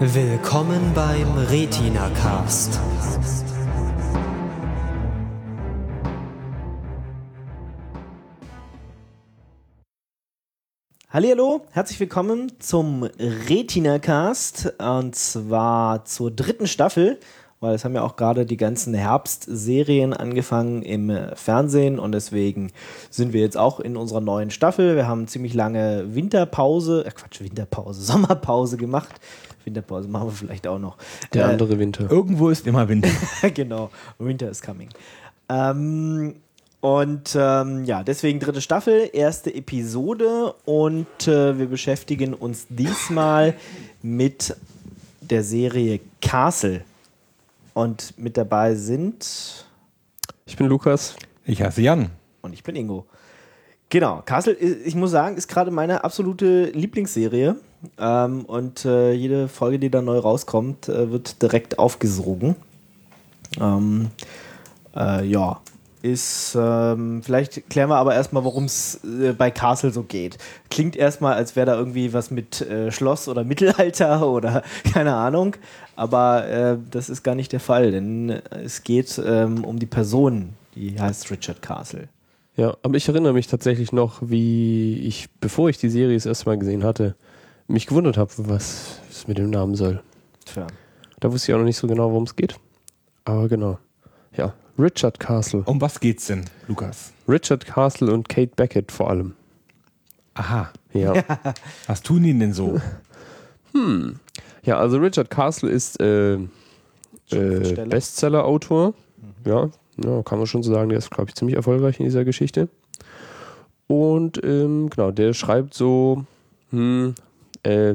Willkommen 0.00 0.94
beim 0.94 1.26
Retina 1.50 2.08
Cast. 2.10 2.78
Hallo, 11.10 11.66
herzlich 11.72 11.98
willkommen 11.98 12.52
zum 12.60 13.02
Retina 13.02 13.98
Cast 13.98 14.72
und 14.78 15.16
zwar 15.16 16.04
zur 16.04 16.30
dritten 16.30 16.68
Staffel, 16.68 17.18
weil 17.60 17.74
es 17.74 17.84
haben 17.84 17.94
ja 17.94 18.02
auch 18.02 18.16
gerade 18.16 18.46
die 18.46 18.56
ganzen 18.56 18.94
Herbstserien 18.94 20.12
angefangen 20.12 20.82
im 20.82 21.12
Fernsehen 21.34 21.98
und 21.98 22.12
deswegen 22.12 22.72
sind 23.10 23.32
wir 23.32 23.40
jetzt 23.40 23.56
auch 23.56 23.80
in 23.80 23.96
unserer 23.96 24.20
neuen 24.20 24.50
Staffel. 24.50 24.96
Wir 24.96 25.08
haben 25.08 25.26
ziemlich 25.26 25.54
lange 25.54 26.14
Winterpause, 26.14 27.04
äh 27.06 27.10
Quatsch, 27.10 27.40
Winterpause, 27.40 28.02
Sommerpause 28.02 28.76
gemacht. 28.76 29.20
Winterpause 29.64 30.08
machen 30.08 30.28
wir 30.28 30.32
vielleicht 30.32 30.66
auch 30.66 30.78
noch. 30.78 30.96
Der 31.32 31.46
Äh, 31.46 31.52
andere 31.52 31.78
Winter. 31.78 32.10
Irgendwo 32.10 32.48
ist 32.48 32.66
immer 32.66 32.88
Winter. 32.88 33.10
genau, 33.54 33.90
Winter 34.18 34.48
is 34.48 34.62
coming. 34.62 34.88
Ähm, 35.48 36.36
und 36.80 37.36
ähm, 37.36 37.84
ja, 37.84 38.04
deswegen 38.04 38.38
dritte 38.38 38.60
Staffel, 38.60 39.10
erste 39.12 39.52
Episode 39.52 40.54
und 40.64 41.06
äh, 41.26 41.58
wir 41.58 41.66
beschäftigen 41.66 42.34
uns 42.34 42.66
diesmal 42.68 43.54
mit 44.00 44.54
der 45.20 45.42
Serie 45.42 45.98
Castle. 46.22 46.82
Und 47.78 48.18
mit 48.18 48.36
dabei 48.36 48.74
sind 48.74 49.64
Ich 50.46 50.56
bin 50.56 50.66
Lukas. 50.66 51.14
Ich 51.44 51.62
heiße 51.62 51.80
Jan. 51.80 52.10
und 52.42 52.52
ich 52.52 52.64
bin 52.64 52.74
Ingo. 52.74 53.06
Genau, 53.88 54.20
Castle, 54.26 54.54
ich 54.54 54.96
muss 54.96 55.12
sagen, 55.12 55.36
ist 55.36 55.46
gerade 55.46 55.70
meine 55.70 56.02
absolute 56.02 56.70
Lieblingsserie. 56.70 57.54
Ähm, 57.96 58.44
und 58.46 58.84
äh, 58.84 59.12
jede 59.12 59.46
Folge, 59.46 59.78
die 59.78 59.90
da 59.90 60.02
neu 60.02 60.18
rauskommt, 60.18 60.88
äh, 60.88 61.12
wird 61.12 61.40
direkt 61.40 61.78
aufgesogen. 61.78 62.56
Ähm, 63.60 64.10
äh, 64.96 65.24
ja, 65.24 65.60
ist, 66.02 66.56
ähm, 66.58 67.22
vielleicht 67.22 67.68
klären 67.70 67.90
wir 67.90 67.96
aber 67.96 68.14
erstmal, 68.14 68.44
worum 68.44 68.64
es 68.64 69.00
äh, 69.04 69.32
bei 69.32 69.50
Castle 69.50 69.90
so 69.90 70.02
geht. 70.02 70.38
Klingt 70.70 70.96
erstmal, 70.96 71.34
als 71.34 71.56
wäre 71.56 71.66
da 71.66 71.76
irgendwie 71.76 72.12
was 72.12 72.30
mit 72.30 72.60
äh, 72.60 72.90
Schloss 72.90 73.28
oder 73.28 73.44
Mittelalter 73.44 74.26
oder 74.28 74.62
keine 74.92 75.14
Ahnung, 75.14 75.56
aber 75.96 76.48
äh, 76.48 76.78
das 76.90 77.08
ist 77.08 77.22
gar 77.22 77.34
nicht 77.34 77.52
der 77.52 77.60
Fall, 77.60 77.90
denn 77.90 78.40
es 78.50 78.84
geht 78.84 79.20
ähm, 79.24 79.64
um 79.64 79.78
die 79.78 79.86
Person, 79.86 80.54
die 80.74 81.00
heißt 81.00 81.30
Richard 81.30 81.62
Castle. 81.62 82.08
Ja, 82.56 82.76
aber 82.82 82.96
ich 82.96 83.08
erinnere 83.08 83.32
mich 83.32 83.46
tatsächlich 83.46 83.92
noch, 83.92 84.18
wie 84.20 84.98
ich, 84.98 85.28
bevor 85.40 85.68
ich 85.68 85.78
die 85.78 85.90
Serie 85.90 86.16
das 86.16 86.26
erste 86.26 86.46
Mal 86.46 86.58
gesehen 86.58 86.82
hatte, 86.82 87.14
mich 87.68 87.86
gewundert 87.86 88.16
habe, 88.16 88.32
was 88.36 88.98
es 89.10 89.28
mit 89.28 89.38
dem 89.38 89.50
Namen 89.50 89.76
soll. 89.76 90.02
Tja. 90.44 90.66
Da 91.20 91.32
wusste 91.32 91.52
ich 91.52 91.54
auch 91.54 91.58
noch 91.58 91.66
nicht 91.66 91.76
so 91.76 91.86
genau, 91.86 92.10
worum 92.10 92.24
es 92.24 92.34
geht. 92.34 92.56
Aber 93.24 93.48
genau. 93.48 93.78
Richard 94.78 95.18
Castle. 95.18 95.62
Um 95.64 95.80
was 95.80 95.98
geht's 95.98 96.26
denn, 96.26 96.44
Lukas? 96.68 97.12
Richard 97.28 97.66
Castle 97.66 98.12
und 98.12 98.28
Kate 98.28 98.52
Beckett 98.54 98.92
vor 98.92 99.10
allem. 99.10 99.34
Aha. 100.34 100.70
Ja. 100.92 101.14
Was 101.86 102.00
tun 102.00 102.22
die 102.22 102.38
denn 102.38 102.52
so? 102.52 102.80
Ja, 104.62 104.78
also 104.78 104.98
Richard 104.98 105.30
Castle 105.30 105.68
ist 105.68 106.00
äh, 106.00 106.34
äh. 106.34 107.86
Bestseller-Autor. 107.88 108.94
Ja, 109.44 109.70
ja, 110.04 110.22
kann 110.22 110.38
man 110.38 110.46
schon 110.46 110.62
so 110.62 110.72
sagen, 110.72 110.88
der 110.90 110.98
ist, 110.98 111.10
glaube 111.10 111.30
ich, 111.30 111.34
ziemlich 111.34 111.56
erfolgreich 111.56 111.98
in 111.98 112.04
dieser 112.04 112.24
Geschichte. 112.24 112.68
Und 113.88 114.42
ähm, 114.44 114.90
genau, 114.90 115.10
der 115.10 115.32
schreibt 115.32 115.74
so 115.74 116.24
hm, 116.70 117.14
äh, 117.62 117.94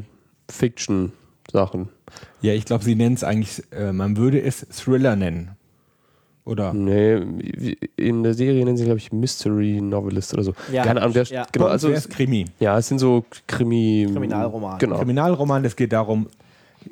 Fiction-Sachen. 0.50 1.90
Ja, 2.42 2.54
ich 2.54 2.66
glaube, 2.66 2.84
sie 2.84 2.96
nennen 2.96 3.16
es 3.16 3.24
eigentlich, 3.24 3.64
äh, 3.72 3.94
man 3.94 4.18
würde 4.18 4.42
es 4.42 4.68
Thriller 4.70 5.16
nennen. 5.16 5.52
Oder? 6.46 6.74
Nee, 6.74 7.22
in 7.96 8.24
der 8.24 8.34
Serie 8.34 8.66
nennen 8.66 8.76
sie, 8.76 8.84
glaube 8.84 8.98
ich, 9.00 9.14
Mystery 9.14 9.80
Novelist 9.82 10.34
oder 10.34 10.44
so. 10.44 10.54
Ja, 10.72 10.84
Keine 10.84 11.02
Ahnung, 11.02 11.14
der, 11.14 11.24
ja. 11.24 11.48
genau, 11.52 11.68
also 11.68 11.90
wär's 11.90 12.10
Krimi. 12.10 12.46
ja, 12.60 12.78
es 12.78 12.90
sind 12.90 13.00
so 13.00 13.24
Krimi 13.48 14.08
Kriminalroman. 14.12 14.78
Genau. 14.80 14.98
Kriminalroman, 14.98 15.64
es 15.64 15.76
geht 15.78 15.94
darum, 15.94 16.28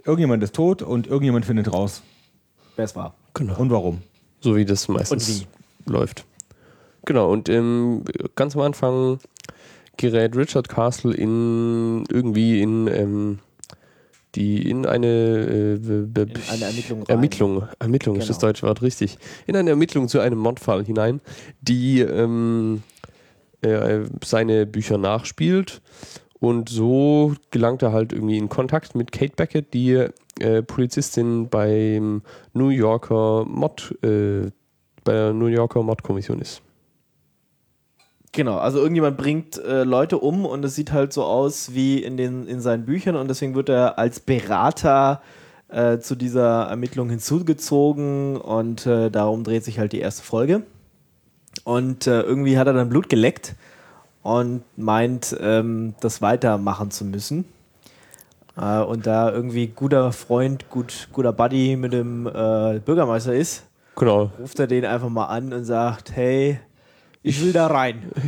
irgendjemand 0.05 0.41
ist 0.43 0.55
tot 0.55 0.81
und 0.81 1.07
irgendjemand 1.07 1.45
findet 1.45 1.73
raus. 1.73 2.01
Wer 2.77 2.85
es 2.85 2.95
war. 2.95 3.13
genau. 3.33 3.57
Und 3.57 3.71
warum? 3.71 4.01
So 4.39 4.55
wie 4.55 4.63
das 4.63 4.87
meistens 4.87 5.45
Und 5.85 5.91
läuft. 5.93 6.25
Genau, 7.05 7.29
und 7.31 7.49
ähm, 7.49 8.03
ganz 8.35 8.55
am 8.55 8.61
Anfang 8.61 9.19
gerät 9.97 10.35
Richard 10.37 10.69
Castle 10.69 11.13
in 11.13 12.05
irgendwie 12.09 12.61
in 12.61 12.87
ähm, 12.87 13.39
die 14.35 14.69
in 14.69 14.85
eine 14.85 15.07
äh, 15.07 15.73
In 15.75 16.13
eine 16.49 16.65
Ermittlung. 16.65 17.05
Ermittlung, 17.07 17.63
Ermittlung 17.79 18.15
ist 18.17 18.29
das 18.29 18.37
Genau. 18.39 18.49
deutsche 18.49 18.67
Wort 18.67 18.81
richtig. 18.81 19.17
In 19.47 19.55
eine 19.55 19.71
Ermittlung 19.71 20.07
zu 20.07 20.19
einem 20.19 20.39
Mordfall 20.39 20.85
hinein, 20.85 21.21
die 21.61 21.99
ähm, 22.01 22.83
äh, 23.61 23.99
seine 24.23 24.65
Bücher 24.65 24.97
nachspielt. 24.97 25.81
Und 26.39 26.69
so 26.69 27.35
gelangt 27.51 27.83
er 27.83 27.91
halt 27.91 28.13
irgendwie 28.13 28.37
in 28.37 28.49
Kontakt 28.49 28.95
mit 28.95 29.11
Kate 29.11 29.33
Beckett, 29.35 29.73
die 29.75 30.07
äh, 30.39 30.63
Polizistin 30.63 31.49
beim 31.49 32.23
New 32.53 32.69
Yorker 32.69 33.45
Mord, 33.45 33.93
äh, 34.03 34.49
bei 35.03 35.13
der 35.13 35.33
New 35.33 35.45
Yorker 35.47 35.83
Mordkommission 35.83 36.41
ist. 36.41 36.63
Genau, 38.33 38.57
also 38.57 38.79
irgendjemand 38.79 39.17
bringt 39.17 39.57
äh, 39.57 39.83
Leute 39.83 40.17
um 40.17 40.45
und 40.45 40.63
es 40.63 40.75
sieht 40.75 40.93
halt 40.93 41.11
so 41.11 41.23
aus 41.25 41.73
wie 41.73 42.01
in, 42.01 42.15
den, 42.15 42.47
in 42.47 42.61
seinen 42.61 42.85
Büchern 42.85 43.17
und 43.17 43.27
deswegen 43.27 43.55
wird 43.55 43.67
er 43.67 43.99
als 43.99 44.21
Berater 44.21 45.21
äh, 45.67 45.99
zu 45.99 46.15
dieser 46.15 46.63
Ermittlung 46.67 47.09
hinzugezogen 47.09 48.37
und 48.37 48.85
äh, 48.85 49.09
darum 49.09 49.43
dreht 49.43 49.65
sich 49.65 49.79
halt 49.79 49.91
die 49.91 49.99
erste 49.99 50.23
Folge. 50.23 50.63
Und 51.65 52.07
äh, 52.07 52.21
irgendwie 52.21 52.57
hat 52.57 52.67
er 52.67 52.73
dann 52.73 52.89
Blut 52.89 53.09
geleckt 53.09 53.55
und 54.23 54.63
meint, 54.77 55.35
ähm, 55.41 55.95
das 55.99 56.21
weitermachen 56.21 56.91
zu 56.91 57.03
müssen. 57.03 57.45
Äh, 58.57 58.79
und 58.79 59.07
da 59.07 59.29
irgendwie 59.31 59.67
guter 59.67 60.13
Freund, 60.13 60.69
gut, 60.69 61.09
guter 61.11 61.33
Buddy 61.33 61.75
mit 61.75 61.91
dem 61.91 62.27
äh, 62.27 62.79
Bürgermeister 62.79 63.33
ist, 63.33 63.63
Genau. 63.97 64.31
ruft 64.39 64.59
er 64.59 64.67
den 64.67 64.85
einfach 64.85 65.09
mal 65.09 65.25
an 65.25 65.51
und 65.51 65.65
sagt, 65.65 66.15
hey, 66.15 66.59
ich 67.23 67.41
will 67.41 67.53
da 67.53 67.67
rein. 67.67 68.03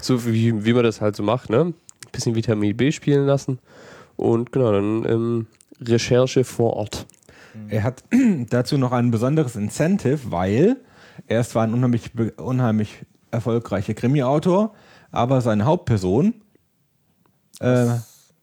So 0.00 0.26
wie, 0.26 0.64
wie 0.64 0.72
man 0.72 0.82
das 0.82 1.00
halt 1.00 1.14
so 1.14 1.22
macht, 1.22 1.48
ne? 1.48 1.74
Bisschen 2.10 2.34
Vitamin 2.34 2.76
B 2.76 2.90
spielen 2.90 3.24
lassen. 3.24 3.60
Und 4.16 4.50
genau, 4.50 4.72
dann 4.72 5.04
ähm, 5.08 5.46
Recherche 5.80 6.42
vor 6.42 6.72
Ort. 6.72 7.06
Er 7.68 7.84
hat 7.84 8.02
dazu 8.50 8.78
noch 8.78 8.90
ein 8.90 9.12
besonderes 9.12 9.54
Incentive, 9.54 10.32
weil 10.32 10.76
er 11.28 11.40
ist 11.40 11.50
zwar 11.50 11.62
ein 11.62 11.72
unheimlich, 11.72 12.10
unheimlich 12.36 13.04
erfolgreicher 13.30 13.94
Krimi-Autor, 13.94 14.74
aber 15.10 15.40
seine 15.40 15.64
Hauptperson 15.64 16.34
äh, 17.60 17.86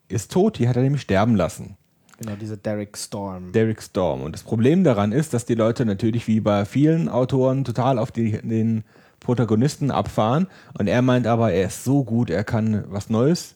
ist 0.08 0.32
tot, 0.32 0.60
die 0.60 0.68
hat 0.70 0.76
er 0.76 0.84
nämlich 0.84 1.02
sterben 1.02 1.36
lassen. 1.36 1.76
Genau, 2.20 2.36
dieser 2.36 2.58
Derek 2.58 2.98
Storm. 2.98 3.52
Derek 3.54 3.82
Storm. 3.82 4.22
Und 4.22 4.34
das 4.34 4.44
Problem 4.44 4.84
daran 4.84 5.12
ist, 5.12 5.34
dass 5.34 5.46
die 5.46 5.56
Leute 5.56 5.86
natürlich 5.86 6.28
wie 6.28 6.42
bei 6.42 6.66
vielen 6.66 7.08
Autoren 7.08 7.64
total 7.64 7.98
auf 7.98 8.12
die, 8.12 8.32
den 8.42 8.84
Protagonisten 9.20 9.92
abfahren. 9.92 10.48
Und 10.78 10.88
er 10.88 11.02
meint 11.02 11.28
aber, 11.28 11.52
er 11.52 11.68
ist 11.68 11.84
so 11.84 12.04
gut, 12.04 12.30
er 12.30 12.44
kann 12.44 12.86
was 12.88 13.10
Neues 13.10 13.56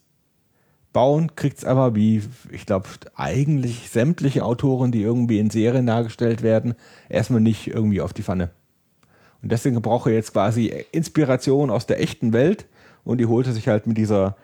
bauen, 0.93 1.35
kriegt 1.35 1.57
es 1.57 1.65
aber 1.65 1.95
wie, 1.95 2.23
ich 2.51 2.65
glaube, 2.65 2.87
eigentlich 3.15 3.89
sämtliche 3.89 4.45
Autoren, 4.45 4.91
die 4.91 5.01
irgendwie 5.01 5.39
in 5.39 5.49
Serien 5.49 5.87
dargestellt 5.87 6.43
werden, 6.43 6.75
erstmal 7.09 7.41
nicht 7.41 7.67
irgendwie 7.67 7.99
auf 7.99 8.13
die 8.13 8.23
Pfanne. 8.23 8.51
Und 9.41 9.51
deswegen 9.51 9.81
braucht 9.81 10.07
er 10.07 10.13
jetzt 10.13 10.31
quasi 10.31 10.85
Inspiration 10.91 11.69
aus 11.69 11.85
der 11.87 11.99
echten 11.99 12.31
Welt 12.31 12.65
und 13.03 13.17
die 13.17 13.25
holt 13.25 13.47
er 13.47 13.53
sich 13.53 13.67
halt 13.67 13.87
mit 13.87 13.97
dieser, 13.97 14.37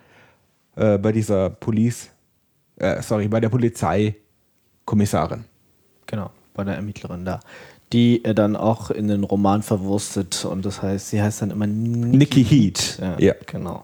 äh, 0.75 0.97
bei 0.97 1.13
dieser 1.13 1.51
Police, 1.51 2.09
äh, 2.77 3.01
sorry, 3.01 3.29
bei 3.29 3.39
der 3.39 3.49
Polizeikommissarin. 3.49 5.45
Genau, 6.07 6.31
bei 6.53 6.63
der 6.65 6.75
Ermittlerin 6.75 7.23
da. 7.23 7.39
Die 7.93 8.23
er 8.23 8.33
dann 8.35 8.55
auch 8.55 8.91
in 8.91 9.07
den 9.07 9.23
Roman 9.23 9.63
verwurstet 9.63 10.45
und 10.45 10.63
das 10.63 10.81
heißt, 10.83 11.09
sie 11.09 11.21
heißt 11.21 11.41
dann 11.41 11.49
immer 11.51 11.65
Nikki 11.67 12.43
Heat. 12.43 12.99
Ja, 13.01 13.17
Ja. 13.19 13.33
genau. 13.45 13.83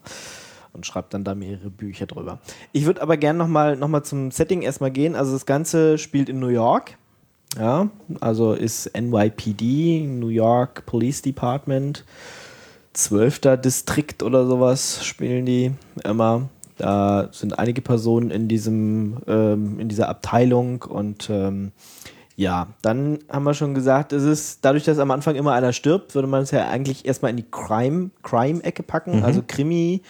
Und 0.74 0.86
schreibt 0.86 1.13
dann 1.13 1.24
da 1.24 1.34
mehrere 1.36 1.69
Bücher 1.69 2.06
drüber. 2.06 2.40
Ich 2.74 2.86
würde 2.86 3.02
aber 3.02 3.18
gerne 3.18 3.40
nochmal 3.40 3.78
noch 3.78 3.88
mal 3.88 4.04
zum 4.04 4.30
Setting 4.30 4.62
erstmal 4.62 4.92
gehen. 4.92 5.16
Also 5.16 5.31
das 5.31 5.46
Ganze 5.46 5.98
spielt 5.98 6.28
in 6.30 6.40
New 6.40 6.50
York. 6.50 6.98
Ja, 7.57 7.90
also 8.19 8.52
ist 8.54 8.92
NYPD, 8.96 10.02
New 10.06 10.28
York 10.28 10.86
Police 10.86 11.22
Department, 11.22 12.04
12. 12.94 13.40
Distrikt 13.63 14.22
oder 14.24 14.46
sowas 14.46 15.04
spielen 15.06 15.46
die 15.46 15.72
immer. 16.04 16.50
Da 16.78 17.30
sind 17.31 17.58
einige 17.58 17.81
Personen 17.81 18.30
in 18.30 18.50
diesem, 18.50 19.18
ähm, 19.28 19.80
in 19.80 19.88
dieser 19.88 20.10
Abteilung 20.10 20.81
und 20.84 21.30
ähm, 21.30 21.72
ja, 22.36 22.68
dann 22.82 23.20
haben 23.30 23.44
wir 23.44 23.54
schon 23.54 23.74
gesagt, 23.74 24.12
es 24.12 24.24
ist 24.24 24.66
dadurch, 24.66 24.84
dass 24.84 25.00
am 25.00 25.12
Anfang 25.12 25.36
immer 25.36 25.54
einer 25.54 25.72
stirbt, 25.72 26.16
würde 26.16 26.28
man 26.28 26.44
es 26.44 26.52
ja 26.52 26.68
eigentlich 26.68 27.06
erstmal 27.06 27.32
in 27.32 27.38
die 27.38 27.50
Crime, 27.50 28.10
Crime-Ecke 28.24 28.84
packen, 28.84 29.24
also 29.24 29.42
Krimi, 29.46 30.02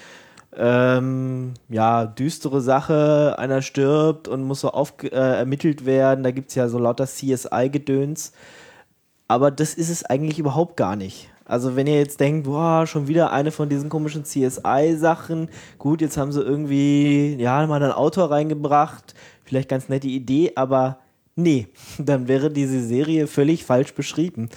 ähm, 0.57 1.53
ja, 1.69 2.05
düstere 2.05 2.61
Sache, 2.61 3.35
einer 3.37 3.61
stirbt 3.61 4.27
und 4.27 4.43
muss 4.43 4.61
so 4.61 4.71
auf, 4.71 4.93
äh, 5.03 5.09
ermittelt 5.09 5.85
werden. 5.85 6.23
Da 6.23 6.31
gibt 6.31 6.49
es 6.49 6.55
ja 6.55 6.67
so 6.67 6.79
lauter 6.79 7.05
CSI-Gedöns. 7.05 8.31
Aber 9.27 9.51
das 9.51 9.73
ist 9.73 9.89
es 9.89 10.03
eigentlich 10.05 10.39
überhaupt 10.39 10.77
gar 10.77 10.95
nicht. 10.95 11.29
Also 11.45 11.75
wenn 11.75 11.85
ihr 11.85 11.99
jetzt 11.99 12.19
denkt, 12.19 12.47
boah, 12.47 12.87
schon 12.87 13.07
wieder 13.07 13.31
eine 13.31 13.51
von 13.51 13.69
diesen 13.69 13.89
komischen 13.89 14.23
CSI-Sachen, 14.23 15.49
gut, 15.77 16.01
jetzt 16.01 16.17
haben 16.17 16.31
sie 16.31 16.41
irgendwie, 16.41 17.35
ja, 17.35 17.65
mal 17.67 17.81
einen 17.83 17.91
Autor 17.91 18.31
reingebracht, 18.31 19.13
vielleicht 19.43 19.69
ganz 19.69 19.89
nette 19.89 20.07
Idee, 20.07 20.53
aber 20.55 20.99
nee, 21.35 21.67
dann 21.97 22.27
wäre 22.27 22.51
diese 22.51 22.83
Serie 22.83 23.27
völlig 23.27 23.65
falsch 23.65 23.93
beschrieben. 23.93 24.49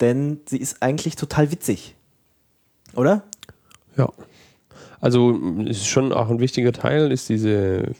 Denn 0.00 0.40
sie 0.46 0.58
ist 0.58 0.82
eigentlich 0.82 1.16
total 1.16 1.52
witzig. 1.52 1.94
Oder? 2.96 3.22
Ja. 3.96 4.12
Also 5.00 5.38
ist 5.66 5.86
schon 5.86 6.12
auch 6.12 6.30
ein 6.30 6.40
wichtiger 6.40 6.72
Teil, 6.72 7.12
ist 7.12 7.28
diese 7.28 7.92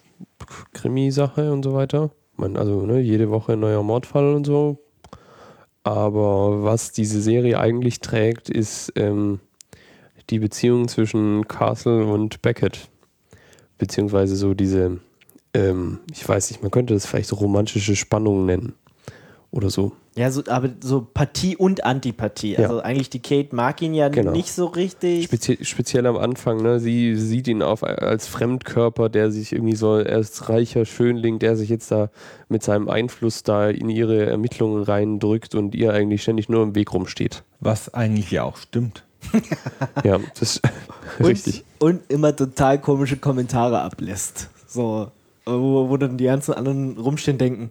Krimi-Sache 0.72 1.52
und 1.52 1.62
so 1.62 1.74
weiter. 1.74 2.10
Man, 2.36 2.56
also 2.56 2.84
ne, 2.86 3.00
jede 3.00 3.30
Woche 3.30 3.52
ein 3.52 3.60
neuer 3.60 3.82
Mordfall 3.82 4.34
und 4.34 4.44
so. 4.44 4.78
Aber 5.82 6.64
was 6.64 6.92
diese 6.92 7.20
Serie 7.20 7.60
eigentlich 7.60 8.00
trägt, 8.00 8.48
ist 8.48 8.92
ähm, 8.96 9.40
die 10.30 10.38
Beziehung 10.38 10.88
zwischen 10.88 11.46
Castle 11.46 12.06
und 12.06 12.40
Beckett. 12.40 12.88
Beziehungsweise 13.76 14.34
so 14.36 14.54
diese, 14.54 14.98
ähm, 15.54 16.00
ich 16.12 16.28
weiß 16.28 16.50
nicht, 16.50 16.62
man 16.62 16.70
könnte 16.70 16.94
das 16.94 17.06
vielleicht 17.06 17.28
so 17.28 17.36
romantische 17.36 17.96
Spannung 17.96 18.44
nennen. 18.46 18.74
Oder 19.50 19.70
so. 19.70 19.92
Ja, 20.16 20.32
so, 20.32 20.42
aber 20.48 20.68
so 20.82 21.06
Partie 21.14 21.56
und 21.56 21.84
Antipathie. 21.84 22.54
Ja. 22.54 22.68
Also 22.68 22.80
eigentlich 22.80 23.08
die 23.10 23.20
Kate 23.20 23.54
mag 23.54 23.80
ihn 23.82 23.94
ja 23.94 24.08
Genau. 24.08 24.32
nicht 24.32 24.52
so 24.52 24.66
richtig. 24.66 25.24
Spezie 25.26 25.58
speziell 25.62 26.06
am 26.08 26.16
Anfang, 26.16 26.60
ne? 26.60 26.80
Sie 26.80 27.14
sieht 27.14 27.46
ihn 27.46 27.62
auf 27.62 27.84
als 27.84 28.26
Fremdkörper, 28.26 29.08
der 29.08 29.30
sich 29.30 29.52
irgendwie 29.52 29.76
so, 29.76 29.96
er 29.96 30.18
ist 30.18 30.48
reicher 30.48 30.84
Schönling, 30.84 31.38
der 31.38 31.56
sich 31.56 31.68
jetzt 31.68 31.92
da 31.92 32.10
mit 32.48 32.64
seinem 32.64 32.88
Einfluss 32.88 33.44
da 33.44 33.70
in 33.70 33.88
ihre 33.90 34.26
Ermittlungen 34.26 34.82
reindrückt 34.82 35.54
und 35.54 35.76
ihr 35.76 35.92
eigentlich 35.92 36.22
ständig 36.22 36.48
nur 36.48 36.64
im 36.64 36.74
Weg 36.74 36.92
rumsteht. 36.92 37.44
Was 37.60 37.94
eigentlich 37.94 38.32
ja 38.32 38.42
auch 38.42 38.56
stimmt. 38.56 39.04
Ja, 40.04 40.18
das 40.38 40.42
ist 40.56 40.62
und, 41.20 41.26
richtig. 41.26 41.64
Und 41.78 42.00
immer 42.10 42.34
total 42.34 42.80
komische 42.80 43.16
Kommentare 43.18 43.80
ablässt. 43.82 44.50
So, 44.66 45.12
wo, 45.46 45.88
wo 45.88 45.96
dann 45.96 46.16
die 46.18 46.24
ganzen 46.24 46.54
anderen 46.54 46.98
rumstehen 46.98 47.38
denken, 47.38 47.70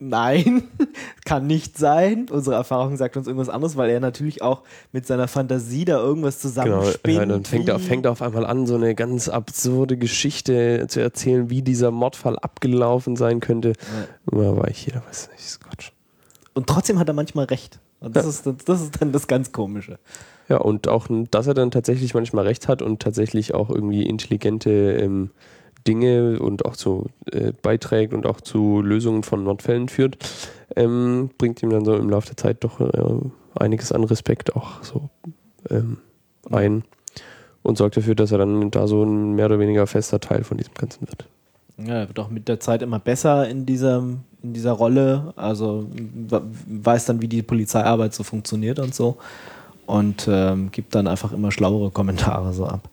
nein, 0.00 0.64
kann 1.24 1.46
nicht 1.46 1.76
sein. 1.78 2.26
Unsere 2.30 2.56
Erfahrung 2.56 2.96
sagt 2.96 3.16
uns 3.16 3.26
irgendwas 3.26 3.48
anderes, 3.48 3.76
weil 3.76 3.90
er 3.90 4.00
natürlich 4.00 4.42
auch 4.42 4.62
mit 4.92 5.06
seiner 5.06 5.28
Fantasie 5.28 5.84
da 5.84 5.98
irgendwas 5.98 6.40
Genau, 6.40 6.50
zusammenspinnt. 6.82 7.16
ja, 7.18 7.26
dann 7.26 7.44
fängt 7.44 7.68
er, 7.68 7.78
fängt 7.78 8.04
er 8.06 8.12
auf 8.12 8.22
einmal 8.22 8.46
an, 8.46 8.66
so 8.66 8.74
eine 8.76 8.94
ganz 8.94 9.28
absurde 9.28 9.96
Geschichte 9.96 10.86
zu 10.88 11.00
erzählen, 11.00 11.50
wie 11.50 11.62
dieser 11.62 11.90
Mordfall 11.90 12.38
abgelaufen 12.38 13.16
sein 13.16 13.40
könnte. 13.40 13.72
Ja. 14.30 14.56
war 14.56 14.68
ich 14.68 14.86
jeder 14.86 15.02
weiß 15.06 15.30
nicht, 15.32 15.60
Quatsch. 15.60 15.90
Und 16.54 16.66
trotzdem 16.68 16.98
hat 16.98 17.08
er 17.08 17.14
manchmal 17.14 17.46
recht. 17.46 17.78
Und 18.00 18.14
das, 18.14 18.24
Ja. 18.44 18.52
ist, 18.52 18.68
das 18.68 18.80
ist 18.82 19.00
dann 19.00 19.10
das 19.12 19.26
ganz 19.26 19.50
Komische. 19.52 19.98
Ja, 20.48 20.58
und 20.58 20.88
auch, 20.88 21.08
dass 21.30 21.46
er 21.46 21.54
dann 21.54 21.70
tatsächlich 21.70 22.14
manchmal 22.14 22.46
recht 22.46 22.68
hat 22.68 22.80
und 22.80 23.00
tatsächlich 23.02 23.54
auch 23.54 23.68
irgendwie 23.70 24.04
intelligente 24.06 24.70
ähm, 24.70 25.30
Dinge 25.86 26.38
und 26.38 26.64
auch 26.64 26.76
zu 26.76 27.06
äh, 27.30 27.52
beiträgt 27.62 28.12
und 28.12 28.26
auch 28.26 28.40
zu 28.40 28.82
Lösungen 28.82 29.22
von 29.22 29.44
Notfällen 29.44 29.88
führt, 29.88 30.18
ähm, 30.76 31.30
bringt 31.38 31.62
ihm 31.62 31.70
dann 31.70 31.84
so 31.84 31.94
im 31.94 32.10
Laufe 32.10 32.28
der 32.28 32.36
Zeit 32.36 32.64
doch 32.64 32.80
äh, 32.80 33.20
einiges 33.54 33.92
an 33.92 34.04
Respekt 34.04 34.54
auch 34.54 34.82
so 34.82 35.08
ähm, 35.70 35.98
ein 36.50 36.84
und 37.62 37.78
sorgt 37.78 37.96
dafür, 37.96 38.14
dass 38.14 38.32
er 38.32 38.38
dann 38.38 38.70
da 38.70 38.86
so 38.86 39.04
ein 39.04 39.34
mehr 39.34 39.46
oder 39.46 39.58
weniger 39.58 39.86
fester 39.86 40.20
Teil 40.20 40.44
von 40.44 40.56
diesem 40.56 40.74
Ganzen 40.74 41.06
wird. 41.06 41.26
Ja, 41.78 41.94
er 41.94 42.08
wird 42.08 42.18
auch 42.18 42.30
mit 42.30 42.48
der 42.48 42.58
Zeit 42.60 42.82
immer 42.82 42.98
besser 42.98 43.48
in 43.48 43.64
dieser, 43.64 43.98
in 44.42 44.52
dieser 44.52 44.72
Rolle. 44.72 45.32
Also 45.36 45.86
weiß 46.66 47.04
dann, 47.06 47.22
wie 47.22 47.28
die 47.28 47.42
Polizeiarbeit 47.42 48.14
so 48.14 48.24
funktioniert 48.24 48.78
und 48.78 48.94
so. 48.94 49.18
Und 49.86 50.28
ähm, 50.30 50.70
gibt 50.70 50.94
dann 50.94 51.06
einfach 51.06 51.32
immer 51.32 51.52
schlauere 51.52 51.90
Kommentare 51.90 52.52
so 52.52 52.66
ab. 52.66 52.88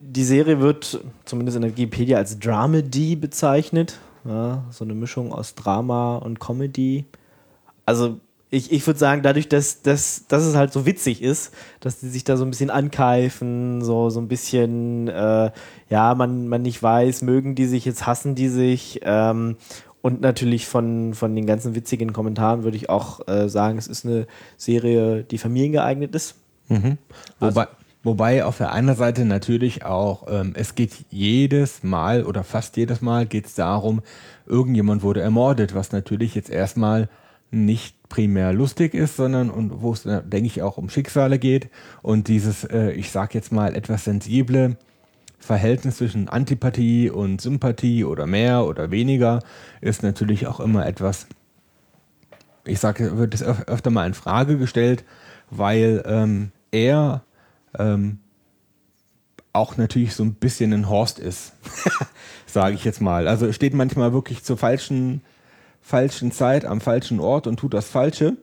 Die 0.00 0.24
Serie 0.24 0.60
wird 0.60 1.00
zumindest 1.26 1.56
in 1.56 1.62
der 1.62 1.70
Wikipedia 1.72 2.16
als 2.16 2.38
Dramedy 2.38 3.16
bezeichnet. 3.16 3.98
Ja, 4.24 4.64
so 4.70 4.84
eine 4.84 4.94
Mischung 4.94 5.32
aus 5.32 5.54
Drama 5.54 6.16
und 6.16 6.40
Comedy. 6.40 7.04
Also 7.86 8.18
ich, 8.50 8.72
ich 8.72 8.86
würde 8.86 8.98
sagen, 8.98 9.22
dadurch, 9.22 9.48
dass, 9.48 9.82
dass, 9.82 10.26
dass 10.26 10.44
es 10.44 10.56
halt 10.56 10.72
so 10.72 10.84
witzig 10.84 11.22
ist, 11.22 11.52
dass 11.78 12.00
die 12.00 12.08
sich 12.08 12.24
da 12.24 12.36
so 12.36 12.44
ein 12.44 12.50
bisschen 12.50 12.70
ankeifen, 12.70 13.82
so, 13.82 14.10
so 14.10 14.20
ein 14.20 14.28
bisschen, 14.28 15.08
äh, 15.08 15.50
ja, 15.88 16.14
man, 16.14 16.48
man 16.48 16.62
nicht 16.62 16.82
weiß, 16.82 17.22
mögen 17.22 17.54
die 17.54 17.66
sich, 17.66 17.84
jetzt 17.84 18.06
hassen 18.06 18.34
die 18.34 18.48
sich. 18.48 19.00
Ähm, 19.04 19.56
und 20.02 20.20
natürlich 20.20 20.66
von, 20.66 21.14
von 21.14 21.34
den 21.36 21.46
ganzen 21.46 21.74
witzigen 21.74 22.12
Kommentaren 22.12 22.64
würde 22.64 22.76
ich 22.76 22.88
auch 22.88 23.26
äh, 23.28 23.48
sagen, 23.48 23.78
es 23.78 23.86
ist 23.86 24.04
eine 24.04 24.26
Serie, 24.56 25.22
die 25.24 25.38
familiengeeignet 25.38 26.14
ist. 26.14 26.36
Wobei, 27.38 27.68
wobei 28.02 28.44
auf 28.44 28.58
der 28.58 28.72
einen 28.72 28.94
Seite 28.96 29.24
natürlich 29.24 29.84
auch, 29.84 30.26
ähm, 30.30 30.52
es 30.54 30.74
geht 30.74 30.92
jedes 31.10 31.82
Mal 31.82 32.24
oder 32.24 32.44
fast 32.44 32.76
jedes 32.76 33.00
Mal 33.00 33.26
geht 33.26 33.46
es 33.46 33.54
darum, 33.54 34.02
irgendjemand 34.46 35.02
wurde 35.02 35.20
ermordet, 35.20 35.74
was 35.74 35.92
natürlich 35.92 36.34
jetzt 36.34 36.50
erstmal 36.50 37.08
nicht 37.50 38.08
primär 38.08 38.52
lustig 38.52 38.94
ist, 38.94 39.16
sondern 39.16 39.50
und 39.50 39.82
wo 39.82 39.92
es, 39.92 40.06
äh, 40.06 40.22
denke 40.22 40.46
ich, 40.46 40.62
auch 40.62 40.76
um 40.76 40.88
Schicksale 40.88 41.38
geht. 41.38 41.68
Und 42.02 42.28
dieses, 42.28 42.64
äh, 42.64 42.92
ich 42.92 43.10
sag 43.10 43.34
jetzt 43.34 43.52
mal, 43.52 43.74
etwas 43.74 44.04
sensible 44.04 44.76
Verhältnis 45.38 45.96
zwischen 45.96 46.28
Antipathie 46.28 47.10
und 47.10 47.40
Sympathie 47.40 48.04
oder 48.04 48.26
mehr 48.26 48.66
oder 48.66 48.90
weniger 48.90 49.40
ist 49.80 50.02
natürlich 50.02 50.46
auch 50.46 50.60
immer 50.60 50.86
etwas, 50.86 51.26
ich 52.66 52.78
sage, 52.78 53.16
wird 53.16 53.34
es 53.34 53.42
öf 53.42 53.62
öfter 53.66 53.90
mal 53.90 54.06
in 54.06 54.14
Frage 54.14 54.58
gestellt, 54.58 55.04
weil 55.50 56.02
ähm, 56.06 56.52
er 56.70 57.22
ähm, 57.78 58.18
auch 59.52 59.76
natürlich 59.76 60.14
so 60.14 60.22
ein 60.22 60.34
bisschen 60.34 60.72
ein 60.72 60.88
Horst 60.88 61.18
ist, 61.18 61.52
sage 62.46 62.74
ich 62.74 62.84
jetzt 62.84 63.00
mal. 63.00 63.26
Also 63.26 63.52
steht 63.52 63.74
manchmal 63.74 64.12
wirklich 64.12 64.44
zur 64.44 64.56
falschen, 64.56 65.22
falschen 65.80 66.30
Zeit 66.32 66.64
am 66.64 66.80
falschen 66.80 67.20
Ort 67.20 67.46
und 67.46 67.58
tut 67.58 67.74
das 67.74 67.88
Falsche, 67.88 68.36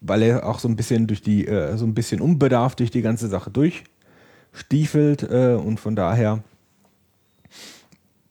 weil 0.00 0.22
er 0.22 0.48
auch 0.48 0.60
so 0.60 0.68
ein 0.68 0.76
bisschen 0.76 1.06
durch 1.06 1.22
die, 1.22 1.46
äh, 1.46 1.76
so 1.76 1.84
ein 1.84 1.94
bisschen 1.94 2.20
unbedarft 2.20 2.78
durch 2.78 2.90
die 2.90 3.02
ganze 3.02 3.28
Sache 3.28 3.50
durchstiefelt 3.50 5.24
äh, 5.24 5.54
und 5.54 5.80
von 5.80 5.96
daher 5.96 6.42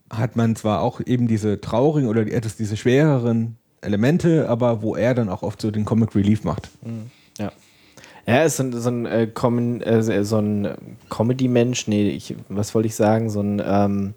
hat 0.10 0.36
man 0.36 0.56
zwar 0.56 0.82
auch 0.82 1.02
eben 1.06 1.28
diese 1.28 1.62
traurigen 1.62 2.10
oder 2.10 2.22
etwas 2.22 2.56
diese 2.56 2.78
schwereren 2.78 3.58
Elemente, 3.82 4.50
aber 4.50 4.82
wo 4.82 4.96
er 4.96 5.14
dann 5.14 5.30
auch 5.30 5.44
oft 5.44 5.62
so 5.62 5.70
den 5.70 5.86
Comic 5.86 6.16
Relief 6.16 6.44
macht. 6.44 6.70
Ja. 8.30 8.36
Er 8.38 8.46
ist 8.46 8.58
so 8.58 8.64
ein, 8.64 8.74
so 8.74 8.90
ein, 8.90 9.06
äh, 9.06 9.28
Com 9.28 9.82
äh, 9.82 10.24
so 10.24 10.38
ein 10.38 10.70
Comedy-Mensch, 11.10 11.88
nee, 11.88 12.10
ich, 12.10 12.36
was 12.48 12.74
wollte 12.76 12.88
ich 12.88 12.96
sagen, 12.96 13.30
so 13.30 13.42
ein 13.42 13.62
ähm, 13.66 14.14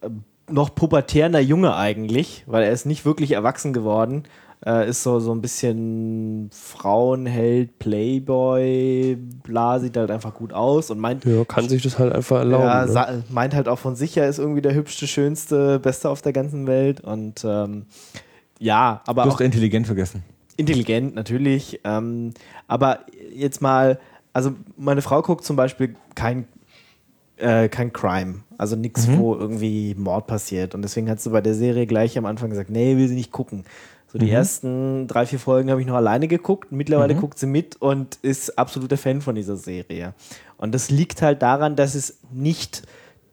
äh, 0.00 0.08
noch 0.50 0.74
pubertärender 0.74 1.40
Junge 1.40 1.76
eigentlich, 1.76 2.44
weil 2.46 2.64
er 2.64 2.72
ist 2.72 2.86
nicht 2.86 3.04
wirklich 3.04 3.32
erwachsen 3.32 3.72
geworden, 3.72 4.24
äh, 4.66 4.88
ist 4.88 5.02
so, 5.02 5.20
so 5.20 5.32
ein 5.32 5.40
bisschen 5.40 6.50
Frauenheld, 6.52 7.78
Playboy, 7.78 9.16
bla, 9.44 9.78
sieht 9.78 9.96
halt 9.96 10.10
einfach 10.10 10.34
gut 10.34 10.52
aus 10.52 10.90
und 10.90 10.98
meint, 10.98 11.24
Ja, 11.24 11.44
kann 11.44 11.68
sich 11.68 11.82
das 11.82 11.98
halt 11.98 12.12
einfach 12.12 12.38
erlauben. 12.38 12.64
ja, 12.64 12.84
ne? 13.10 13.24
meint 13.30 13.54
halt 13.54 13.68
auch 13.68 13.78
von 13.78 13.96
sich, 13.96 14.16
er 14.16 14.28
ist 14.28 14.38
irgendwie 14.38 14.60
der 14.60 14.74
hübschste, 14.74 15.06
schönste, 15.06 15.78
beste 15.78 16.10
auf 16.10 16.20
der 16.22 16.32
ganzen 16.32 16.66
Welt 16.66 17.00
und 17.00 17.44
ähm, 17.44 17.86
ja, 18.58 19.00
aber 19.06 19.22
Du 19.22 19.28
auch 19.30 19.34
hast 19.34 19.40
intelligent 19.40 19.86
vergessen. 19.86 20.22
Intelligent 20.60 21.14
natürlich, 21.14 21.80
ähm, 21.84 22.32
aber 22.68 23.00
jetzt 23.32 23.60
mal, 23.60 23.98
also 24.32 24.52
meine 24.76 25.02
Frau 25.02 25.22
guckt 25.22 25.44
zum 25.44 25.56
Beispiel 25.56 25.96
kein, 26.14 26.46
äh, 27.36 27.68
kein 27.68 27.92
Crime, 27.92 28.40
also 28.58 28.76
nichts, 28.76 29.08
wo 29.08 29.34
irgendwie 29.34 29.94
Mord 29.96 30.26
passiert. 30.26 30.74
Und 30.74 30.82
deswegen 30.82 31.10
hat 31.10 31.20
sie 31.20 31.30
bei 31.30 31.40
der 31.40 31.54
Serie 31.54 31.86
gleich 31.86 32.16
am 32.18 32.26
Anfang 32.26 32.50
gesagt, 32.50 32.70
nee, 32.70 32.96
will 32.96 33.08
sie 33.08 33.14
nicht 33.14 33.32
gucken. 33.32 33.64
So 34.12 34.18
die 34.18 34.30
ersten 34.30 35.06
drei, 35.06 35.24
vier 35.24 35.38
Folgen 35.38 35.70
habe 35.70 35.80
ich 35.80 35.86
noch 35.86 35.94
alleine 35.94 36.26
geguckt, 36.26 36.72
mittlerweile 36.72 37.14
guckt 37.14 37.38
sie 37.38 37.46
mit 37.46 37.80
und 37.80 38.16
ist 38.22 38.58
absoluter 38.58 38.96
Fan 38.96 39.20
von 39.20 39.36
dieser 39.36 39.56
Serie. 39.56 40.14
Und 40.56 40.74
das 40.74 40.90
liegt 40.90 41.22
halt 41.22 41.42
daran, 41.42 41.76
dass 41.76 41.94
es 41.94 42.18
nicht 42.32 42.82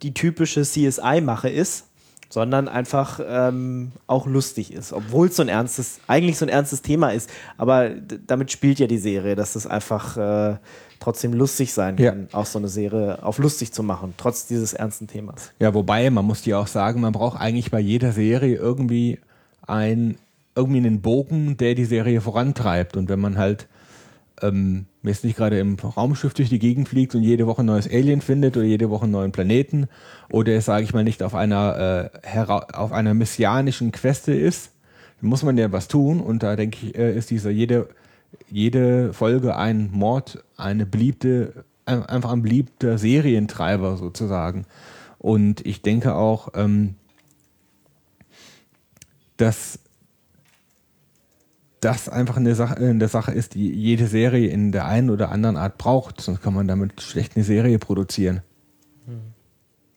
die 0.03 0.13
typische 0.13 0.62
CSI-Mache 0.62 1.50
ist, 1.50 1.88
sondern 2.29 2.67
einfach 2.67 3.19
ähm, 3.25 3.91
auch 4.05 4.27
lustig 4.27 4.74
ist, 4.74 4.93
obwohl 4.93 5.27
es 5.27 5.36
so 5.38 5.43
ein 5.43 5.50
ernstes, 5.50 6.00
eigentlich 6.07 6.38
so 6.38 6.46
ein 6.46 6.50
ernstes 6.50 6.81
Thema 6.81 7.12
ist. 7.12 7.29
Aber 7.57 7.89
damit 7.89 8.51
spielt 8.51 8.79
ja 8.79 8.88
die 8.88 8.98
Serie, 8.98 9.36
dass 9.36 9.55
es 9.55 9.65
einfach 9.65 10.17
äh, 10.17 10.57
trotzdem 11.00 11.34
lustig 11.34 11.74
sein 11.74 11.98
Ja. 11.98 12.12
kann, 12.12 12.27
auch 12.34 12.46
so 12.46 12.60
eine 12.60 12.67
Serie 12.67 13.24
auf 13.24 13.38
lustig 13.38 13.72
zu 13.72 13.84
machen, 13.84 14.13
trotz 14.17 14.48
dieses 14.48 14.74
ernsten 14.74 15.07
Themas. 15.07 15.51
Ja, 15.60 15.74
wobei, 15.74 16.10
man 16.10 16.25
muss 16.25 16.41
dir 16.41 16.60
auch 16.60 16.67
sagen, 16.67 17.01
man 17.01 17.13
braucht 17.13 17.39
eigentlich 17.39 17.72
bei 17.72 17.79
jeder 17.79 18.12
Serie 18.12 18.55
irgendwie 18.57 19.19
ein, 19.65 20.17
irgendwie 20.55 20.79
einen 20.79 21.01
Bogen, 21.01 21.55
der 21.57 21.75
die 21.75 21.86
Serie 21.86 22.19
vorantreibt. 22.19 22.98
Und 22.98 23.10
wenn 23.10 23.19
man 23.19 23.38
halt 23.38 23.67
ähm, 24.41 24.86
jetzt 25.03 25.24
nicht 25.24 25.38
gerade 25.38 25.60
im 25.60 25.75
Raumschiff 25.75 26.34
durch 26.34 26.50
die 26.50 26.60
Gegend 26.60 26.89
fliegt 26.89 27.15
und 27.15 27.24
jede 27.24 27.48
Woche 27.48 27.63
ein 27.63 27.65
neues 27.67 27.88
Alien 27.89 28.22
findet 28.22 28.58
oder 28.58 28.65
jede 28.65 28.89
Woche 28.89 29.03
einen 29.03 29.12
neuen 29.12 29.32
Planeten 29.32 29.88
oder 30.32 30.53
es, 30.53 30.65
sage 30.65 30.84
ich 30.84 30.94
mal, 30.94 31.03
nicht 31.03 31.24
auf 31.24 31.36
einer, 31.36 32.12
äh, 32.13 32.39
auf 32.48 32.91
einer 32.91 33.13
messianischen 33.13 33.91
Queste 33.91 34.34
ist, 34.34 34.72
muss 35.22 35.44
man 35.44 35.58
ja 35.58 35.72
was 35.72 35.88
tun 35.88 36.20
und 36.20 36.44
da 36.44 36.56
denke 36.56 36.77
ich, 36.84 36.96
äh, 36.98 37.15
ist 37.15 37.32
dieser 37.32 37.50
jede, 37.50 37.89
jede 38.50 39.13
Folge 39.13 39.56
ein 39.58 39.89
Mord, 39.91 40.44
eine 40.58 40.86
beliebte, 40.86 41.65
ein- 41.86 42.06
einfach 42.06 42.32
ein 42.32 42.44
beliebter 42.44 42.98
Serientreiber 42.98 43.98
sozusagen. 43.98 44.65
Und 45.17 45.65
ich 45.65 45.82
denke 45.82 46.13
auch, 46.15 46.50
ähm, 46.53 46.96
dass 49.38 49.79
das 51.88 52.10
einfach 52.10 52.36
eine 52.36 52.53
Sache, 52.53 52.75
eine 52.75 53.08
Sache 53.08 53.32
ist, 53.32 53.56
die 53.56 53.74
jede 53.74 54.08
Serie 54.08 54.50
in 54.50 54.74
der 54.74 54.88
einen 54.88 55.10
oder 55.10 55.32
anderen 55.32 55.56
Art 55.56 55.77
braucht. 55.77 56.20
Sonst 56.20 56.41
kann 56.41 56.53
man 56.53 56.67
damit 56.67 57.01
schlecht 57.01 57.38
eine 57.38 57.46
Serie 57.46 57.79
produzieren. 57.79 58.41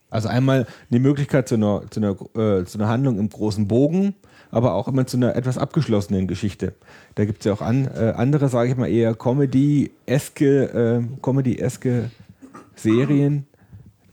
Also 0.08 0.28
einmal 0.28 0.66
die 0.90 1.00
Möglichkeit 1.00 1.48
zu 1.48 1.56
einer, 1.56 1.82
zu, 1.90 2.00
einer, 2.00 2.12
äh, 2.12 2.64
zu 2.64 2.78
einer 2.78 2.86
Handlung 2.86 3.18
im 3.18 3.28
großen 3.28 3.66
Bogen, 3.66 4.14
aber 4.52 4.74
auch 4.74 4.86
immer 4.86 5.04
zu 5.06 5.16
einer 5.16 5.34
etwas 5.34 5.58
abgeschlossenen 5.58 6.28
Geschichte. 6.28 6.74
Da 7.16 7.24
gibt 7.24 7.40
es 7.40 7.46
ja 7.46 7.52
auch 7.52 7.60
an, 7.60 7.86
äh, 7.86 8.12
andere, 8.16 8.48
sage 8.48 8.70
ich 8.70 8.76
mal, 8.76 8.88
eher 8.88 9.14
Comedy-eske 9.14 10.62
äh, 10.62 11.02
Comedy 11.22 11.60
Serien, 12.76 13.46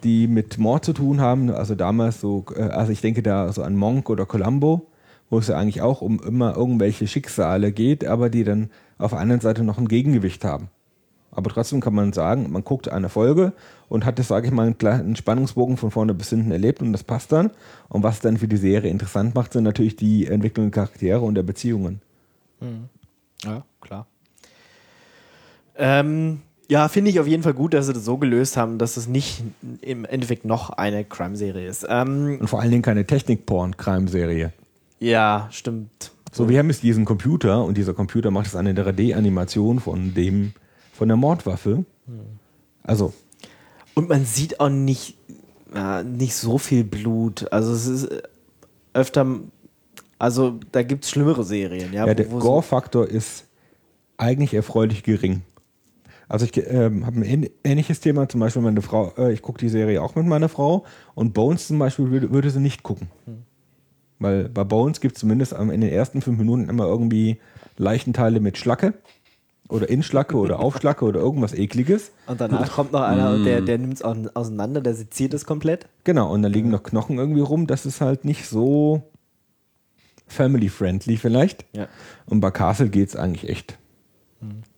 die 0.03 0.27
mit 0.27 0.57
Mord 0.57 0.83
zu 0.83 0.93
tun 0.93 1.21
haben. 1.21 1.51
Also 1.51 1.75
damals 1.75 2.21
so, 2.21 2.43
äh, 2.55 2.61
also 2.61 2.91
ich 2.91 3.01
denke 3.01 3.21
da 3.21 3.53
so 3.53 3.61
an 3.61 3.75
Monk 3.75 4.09
oder 4.09 4.25
Columbo, 4.25 4.87
wo 5.29 5.39
es 5.39 5.47
ja 5.47 5.57
eigentlich 5.57 5.81
auch 5.81 6.01
um 6.01 6.19
immer 6.21 6.55
irgendwelche 6.55 7.07
Schicksale 7.07 7.71
geht, 7.71 8.05
aber 8.05 8.29
die 8.29 8.43
dann 8.43 8.69
auf 8.97 9.11
der 9.11 9.19
anderen 9.19 9.41
Seite 9.41 9.63
noch 9.63 9.77
ein 9.77 9.87
Gegengewicht 9.87 10.43
haben. 10.45 10.69
Aber 11.31 11.51
trotzdem 11.51 11.81
kann 11.81 11.93
man 11.93 12.13
sagen, 12.13 12.51
man 12.51 12.63
guckt 12.63 12.89
eine 12.89 13.09
Folge 13.09 13.53
und 13.89 14.05
hat 14.05 14.17
das, 14.17 14.27
sage 14.29 14.47
ich 14.47 14.53
mal, 14.53 14.73
einen 14.81 15.15
Spannungsbogen 15.15 15.77
von 15.77 15.91
vorne 15.91 16.15
bis 16.15 16.29
hinten 16.29 16.51
erlebt 16.51 16.81
und 16.81 16.93
das 16.93 17.03
passt 17.03 17.31
dann. 17.31 17.51
Und 17.89 18.01
was 18.01 18.21
dann 18.21 18.37
für 18.37 18.47
die 18.47 18.57
Serie 18.57 18.89
interessant 18.89 19.35
macht, 19.35 19.53
sind 19.53 19.63
natürlich 19.63 19.95
die 19.95 20.25
Entwicklung 20.25 20.71
der 20.71 20.83
Charaktere 20.83 21.21
und 21.21 21.35
der 21.35 21.43
Beziehungen. 21.43 22.01
Ja, 23.43 23.63
klar. 23.81 24.07
Ähm, 25.75 26.41
ja, 26.69 26.87
finde 26.87 27.11
ich 27.11 27.19
auf 27.19 27.27
jeden 27.27 27.43
Fall 27.43 27.53
gut, 27.53 27.75
dass 27.75 27.85
sie 27.85 27.93
das 27.93 28.03
so 28.03 28.17
gelöst 28.17 28.57
haben, 28.57 28.79
dass 28.79 28.97
es 28.97 29.07
nicht 29.07 29.43
im 29.81 30.05
Endeffekt 30.05 30.43
noch 30.43 30.71
eine 30.71 31.05
Crime-Serie 31.05 31.67
ist. 31.67 31.85
Ähm, 31.87 32.39
Und 32.41 32.47
vor 32.47 32.61
allen 32.61 32.71
Dingen 32.71 32.81
keine 32.81 33.05
Technik-Porn-Crime-Serie. 33.05 34.53
Ja, 34.99 35.47
stimmt. 35.51 36.11
So, 36.31 36.49
wir 36.49 36.59
haben 36.59 36.69
jetzt 36.69 36.83
diesen 36.83 37.05
Computer 37.05 37.63
und 37.63 37.77
dieser 37.77 37.93
Computer 37.93 38.31
macht 38.31 38.45
jetzt 38.45 38.55
eine 38.55 38.73
3D-Animation 38.73 39.79
von 39.79 40.13
dem, 40.13 40.53
von 40.93 41.07
der 41.07 41.17
Mordwaffe. 41.17 41.85
Also, 42.83 43.13
Und 43.95 44.09
man 44.09 44.25
sieht 44.25 44.59
auch 44.59 44.69
nicht, 44.69 45.17
äh, 45.73 46.03
nicht 46.03 46.35
so 46.35 46.57
viel 46.57 46.83
Blut. 46.83 47.51
Also 47.51 47.71
es 47.73 47.87
ist 47.87 48.05
äh, 48.05 48.21
öfter, 48.93 49.25
also 50.19 50.59
da 50.71 50.83
gibt 50.83 51.05
es 51.05 51.09
schlimmere 51.09 51.43
Serien. 51.43 51.91
Ja, 51.93 52.05
ja, 52.05 52.13
der 52.13 52.25
Gore-Faktor 52.25 53.07
ist 53.07 53.45
eigentlich 54.17 54.53
erfreulich 54.53 55.03
gering. 55.03 55.41
Also 56.29 56.45
ich 56.45 56.55
ähm, 56.57 57.05
habe 57.05 57.17
ein 57.19 57.23
ähn- 57.23 57.51
ähnliches 57.63 57.99
Thema, 58.01 58.27
zum 58.27 58.41
Beispiel 58.41 58.61
meine 58.61 58.81
Frau, 58.81 59.13
äh, 59.17 59.31
ich 59.31 59.41
gucke 59.41 59.59
die 59.59 59.69
Serie 59.69 60.01
auch 60.01 60.15
mit 60.15 60.25
meiner 60.25 60.49
Frau 60.49 60.83
und 61.15 61.33
Bones 61.33 61.67
zum 61.67 61.79
Beispiel 61.79 62.11
würde, 62.11 62.31
würde 62.31 62.49
sie 62.49 62.59
nicht 62.59 62.83
gucken. 62.83 63.07
Weil 64.19 64.49
bei 64.49 64.63
Bones 64.63 65.01
gibt 65.01 65.15
es 65.15 65.21
zumindest 65.21 65.53
in 65.53 65.81
den 65.81 65.91
ersten 65.91 66.21
fünf 66.21 66.37
Minuten 66.37 66.69
immer 66.69 66.85
irgendwie 66.85 67.39
Leichenteile 67.77 68.39
mit 68.39 68.57
Schlacke 68.57 68.93
oder 69.69 69.89
in 69.89 70.01
Schlacke 70.01 70.37
oder 70.37 70.59
auf 70.59 70.77
Schlacke 70.79 71.05
oder 71.05 71.19
irgendwas 71.19 71.53
ekliges. 71.53 72.11
Und 72.25 72.41
danach 72.41 72.71
kommt 72.71 72.93
noch 72.93 73.01
einer 73.01 73.33
und 73.33 73.43
der, 73.43 73.61
der 73.61 73.77
nimmt 73.77 73.95
es 73.95 74.01
auseinander, 74.01 74.81
der 74.81 74.95
seziert 74.95 75.33
es 75.33 75.45
komplett. 75.45 75.87
Genau, 76.03 76.31
und 76.31 76.41
da 76.41 76.47
liegen 76.47 76.69
noch 76.69 76.83
Knochen 76.83 77.17
irgendwie 77.17 77.41
rum. 77.41 77.67
Das 77.67 77.85
ist 77.85 78.01
halt 78.01 78.25
nicht 78.25 78.47
so 78.47 79.03
family-friendly 80.27 81.17
vielleicht. 81.17 81.65
Ja. 81.73 81.87
Und 82.25 82.39
bei 82.39 82.51
Castle 82.51 82.89
geht 82.89 83.09
es 83.09 83.15
eigentlich 83.15 83.49
echt. 83.49 83.77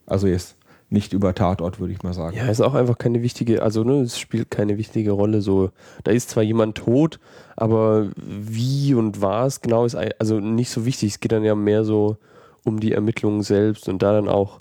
Also 0.06 0.28
jetzt 0.28 0.56
nicht 0.90 1.14
über 1.14 1.36
Tatort, 1.36 1.80
würde 1.80 1.94
ich 1.94 2.04
mal 2.04 2.14
sagen. 2.14 2.36
Ja, 2.36 2.48
ist 2.48 2.62
auch 2.62 2.74
einfach 2.74 2.98
keine 2.98 3.22
wichtige, 3.22 3.62
also 3.62 3.84
ne, 3.84 4.02
es 4.02 4.18
spielt 4.18 4.50
keine 4.50 4.78
wichtige 4.78 5.12
Rolle. 5.12 5.42
So, 5.42 5.70
da 6.04 6.12
ist 6.12 6.30
zwar 6.32 6.44
jemand 6.44 6.78
tot, 6.78 7.20
aber 7.56 8.10
wie 8.16 8.94
und 8.96 9.22
was 9.22 9.62
genau 9.62 9.86
ist 9.86 9.96
also 9.96 10.40
nicht 10.40 10.72
so 10.72 10.86
wichtig. 10.86 11.12
Es 11.12 11.20
geht 11.20 11.32
dann 11.32 11.44
ja 11.44 11.56
mehr 11.56 11.84
so 11.84 12.18
um 12.64 12.80
die 12.80 12.94
Ermittlungen 12.94 13.44
selbst 13.44 13.88
und 13.88 14.02
da 14.02 14.14
dann 14.14 14.28
auch 14.28 14.58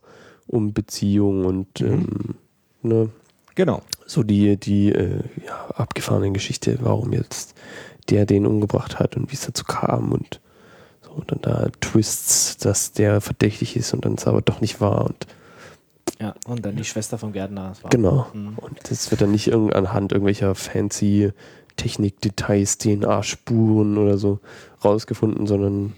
um 0.47 0.73
Beziehungen 0.73 1.44
und 1.44 1.80
ähm, 1.80 2.35
ne, 2.82 3.11
Genau. 3.54 3.82
so 4.06 4.23
die, 4.23 4.56
die 4.56 4.92
äh, 4.92 5.20
ja, 5.44 5.66
abgefahrene 5.75 6.30
Geschichte, 6.30 6.78
warum 6.80 7.12
jetzt 7.12 7.54
der 8.08 8.25
den 8.25 8.47
umgebracht 8.47 8.99
hat 8.99 9.16
und 9.16 9.30
wie 9.30 9.35
es 9.35 9.47
dazu 9.47 9.64
kam 9.64 10.12
und 10.12 10.40
so 11.02 11.11
und 11.11 11.32
dann 11.32 11.40
da 11.42 11.68
Twists, 11.80 12.56
dass 12.58 12.92
der 12.92 13.20
verdächtig 13.20 13.76
ist 13.76 13.92
und 13.94 14.04
dann 14.04 14.14
es 14.14 14.26
aber 14.26 14.42
doch 14.42 14.61
nicht 14.61 14.80
war 14.80 15.04
und 15.04 15.26
Ja, 16.20 16.34
und 16.46 16.66
dann 16.66 16.75
die 16.76 16.84
Schwester 16.84 17.16
vom 17.18 17.32
Gärtner. 17.32 17.68
das 17.68 17.84
war- 17.84 17.90
Genau. 17.90 18.26
Mhm. 18.32 18.58
Und 18.58 18.78
das 18.90 19.10
wird 19.10 19.20
dann 19.20 19.30
nicht 19.30 19.46
irgend 19.48 19.75
anhand 19.75 20.12
irgendwelcher 20.12 20.54
fancy 20.54 21.32
Technikdetails, 21.76 22.78
DNA-Spuren 22.78 23.98
oder 23.98 24.18
so 24.18 24.40
rausgefunden, 24.84 25.46
sondern 25.46 25.92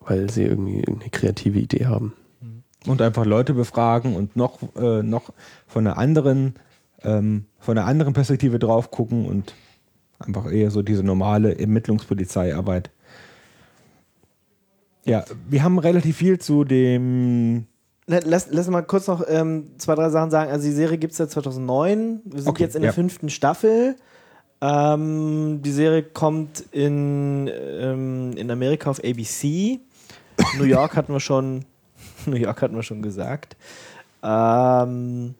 weil 0.00 0.30
sie 0.30 0.44
irgendwie 0.44 0.78
irgendeine 0.78 1.10
kreative 1.10 1.58
Idee 1.58 1.86
haben. 1.86 2.12
Und 2.86 3.02
einfach 3.02 3.26
Leute 3.26 3.52
befragen 3.52 4.14
und 4.16 4.36
noch, 4.36 4.58
äh, 4.76 5.02
noch 5.02 5.32
von 5.66 5.86
einer 5.86 5.98
anderen, 5.98 6.54
ähm, 7.02 7.46
von 7.58 7.76
einer 7.76 7.86
anderen 7.86 8.14
Perspektive 8.14 8.58
drauf 8.60 8.90
gucken 8.92 9.26
und 9.26 9.54
einfach 10.20 10.50
eher 10.50 10.70
so 10.70 10.82
diese 10.82 11.02
normale 11.02 11.58
Ermittlungspolizeiarbeit. 11.58 12.90
Ja, 15.04 15.24
wir 15.48 15.62
haben 15.62 15.78
relativ 15.78 16.16
viel 16.18 16.38
zu 16.38 16.64
dem 16.64 17.66
Lass, 18.10 18.48
lass 18.50 18.68
mal 18.68 18.82
kurz 18.82 19.06
noch 19.06 19.22
ähm, 19.28 19.70
zwei, 19.78 19.94
drei 19.94 20.10
Sachen 20.10 20.30
sagen. 20.30 20.50
Also 20.50 20.66
die 20.66 20.74
Serie 20.74 20.98
gibt 20.98 21.12
es 21.12 21.18
seit 21.18 21.30
2009. 21.30 22.22
Wir 22.24 22.40
sind 22.40 22.48
Okay, 22.48 22.64
jetzt 22.64 22.74
in 22.74 22.82
der 22.82 22.90
ja. 22.90 22.94
fünften 22.94 23.30
Staffel. 23.30 23.96
Ähm, 24.60 25.60
die 25.62 25.70
Serie 25.70 26.02
kommt 26.02 26.64
in, 26.72 27.48
ähm, 27.48 28.32
in 28.36 28.50
Amerika 28.50 28.90
auf 28.90 28.98
ABC. 28.98 29.78
New 30.58 30.64
York 30.64 30.96
hatten 30.96 31.12
wir 31.12 31.20
schon, 31.20 31.64
New 32.26 32.36
York 32.36 32.60
hatten 32.62 32.74
wir 32.74 32.82
schon 32.82 33.00
gesagt. 33.00 33.56
Ähm, 34.22 35.34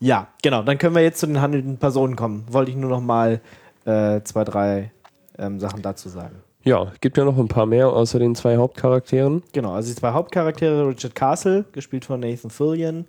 ja, 0.00 0.28
genau. 0.42 0.62
Dann 0.62 0.78
können 0.78 0.94
wir 0.94 1.02
jetzt 1.02 1.20
zu 1.20 1.26
den 1.26 1.40
handelnden 1.40 1.76
Personen 1.76 2.16
kommen. 2.16 2.46
Wollte 2.50 2.70
ich 2.70 2.76
nur 2.76 2.90
noch 2.90 3.02
mal 3.02 3.40
äh, 3.84 4.22
zwei, 4.22 4.44
drei 4.44 4.92
ähm, 5.38 5.60
Sachen 5.60 5.82
dazu 5.82 6.08
sagen. 6.08 6.36
Ja, 6.64 6.92
gibt 7.00 7.16
ja 7.16 7.24
noch 7.24 7.38
ein 7.38 7.48
paar 7.48 7.66
mehr 7.66 7.88
außer 7.88 8.18
den 8.18 8.34
zwei 8.34 8.56
Hauptcharakteren. 8.56 9.42
Genau, 9.52 9.72
also 9.72 9.88
die 9.88 9.94
zwei 9.98 10.10
Hauptcharaktere, 10.12 10.86
Richard 10.88 11.14
Castle, 11.14 11.64
gespielt 11.72 12.04
von 12.04 12.20
Nathan 12.20 12.50
Fillion. 12.50 13.06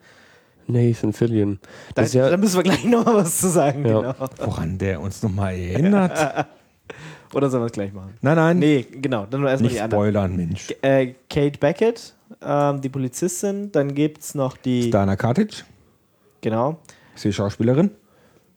Nathan 0.67 1.13
Fillion. 1.13 1.59
Da, 1.95 2.03
ja, 2.03 2.29
da 2.29 2.37
müssen 2.37 2.57
wir 2.57 2.63
gleich 2.63 2.85
noch 2.85 3.03
mal 3.05 3.15
was 3.15 3.39
zu 3.39 3.49
sagen. 3.49 3.85
Ja. 3.85 4.01
Genau. 4.13 4.15
Woran 4.45 4.77
der 4.77 5.01
uns 5.01 5.23
nochmal 5.23 5.55
erinnert. 5.55 6.45
Oder 7.33 7.49
sollen 7.49 7.63
wir 7.63 7.67
es 7.67 7.71
gleich 7.71 7.91
machen? 7.93 8.13
Nein, 8.21 8.35
nein, 8.35 8.59
Nee, 8.59 8.85
genau. 8.89 9.25
Dann 9.29 9.41
nur 9.41 9.49
erstmal 9.49 9.67
nicht 9.69 9.77
die 9.77 9.81
anderen. 9.81 9.99
spoilern, 10.03 10.35
Mensch. 10.35 10.73
Äh, 10.81 11.13
Kate 11.29 11.59
Beckett, 11.59 12.15
ähm, 12.43 12.81
die 12.81 12.89
Polizistin. 12.89 13.71
Dann 13.71 13.93
gibt 13.95 14.21
es 14.23 14.35
noch 14.35 14.57
die. 14.57 14.89
Dana 14.89 15.15
Katic, 15.15 15.63
Genau. 16.41 16.77
ist 17.15 17.25
die 17.25 17.33
Schauspielerin. 17.33 17.91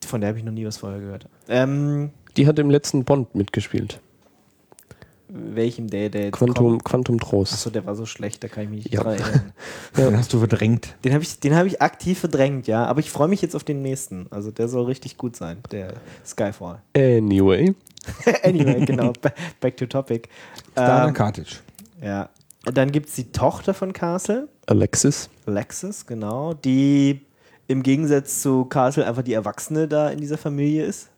Von 0.05 0.21
der 0.21 0.29
habe 0.29 0.39
ich 0.39 0.43
noch 0.45 0.51
nie 0.51 0.65
was 0.65 0.77
vorher 0.77 0.99
gehört. 0.99 1.27
Ähm, 1.49 2.11
die 2.37 2.47
hat 2.47 2.57
im 2.59 2.69
letzten 2.69 3.03
Bond 3.03 3.35
mitgespielt. 3.35 3.99
Welchem 5.35 5.87
der, 5.89 6.09
der 6.09 6.25
jetzt 6.25 6.33
Quantum, 6.33 6.69
kommt? 6.73 6.83
Quantum 6.83 7.19
Trost. 7.19 7.53
Achso, 7.53 7.69
der 7.71 7.85
war 7.85 7.95
so 7.95 8.05
schlecht, 8.05 8.43
da 8.43 8.47
kann 8.47 8.63
ich 8.65 8.69
mich 8.69 8.83
nicht 8.85 8.93
Ja. 8.93 9.01
dran 9.03 9.13
erinnern. 9.19 9.53
Den 9.97 10.17
hast 10.17 10.31
du 10.31 10.39
verdrängt. 10.39 10.95
Den 11.03 11.13
habe 11.13 11.23
ich, 11.23 11.39
den 11.39 11.55
hab 11.55 11.65
ich 11.65 11.81
aktiv 11.81 12.19
verdrängt, 12.19 12.67
ja. 12.67 12.85
Aber 12.85 12.99
ich 12.99 13.09
freue 13.09 13.27
mich 13.27 13.41
jetzt 13.41 13.55
auf 13.55 13.63
den 13.63 13.81
nächsten. 13.81 14.27
Also 14.29 14.51
der 14.51 14.67
soll 14.67 14.85
richtig 14.85 15.17
gut 15.17 15.35
sein, 15.35 15.57
der 15.71 15.95
Skyfall. 16.25 16.81
Anyway. 16.95 17.73
anyway, 18.43 18.85
genau. 18.85 19.13
ba- 19.21 19.33
Back 19.59 19.77
to 19.77 19.85
topic. 19.87 20.29
Dana 20.75 21.07
Ähm, 21.07 21.13
Katic. 21.13 21.61
ja. 22.01 22.29
Dann 22.65 22.91
gibt 22.93 23.09
es 23.09 23.15
die 23.15 23.31
Tochter 23.31 23.73
von 23.73 23.91
Castle. 23.91 24.47
Alexis. 24.67 25.29
Alexis, 25.45 26.05
genau, 26.05 26.53
die 26.53 27.25
im 27.67 27.83
Gegensatz 27.83 28.41
zu 28.41 28.63
Castle 28.65 29.05
einfach 29.05 29.23
die 29.23 29.33
Erwachsene 29.33 29.87
da 29.89 30.09
in 30.09 30.19
dieser 30.19 30.37
Familie 30.37 30.85
ist. 30.85 31.09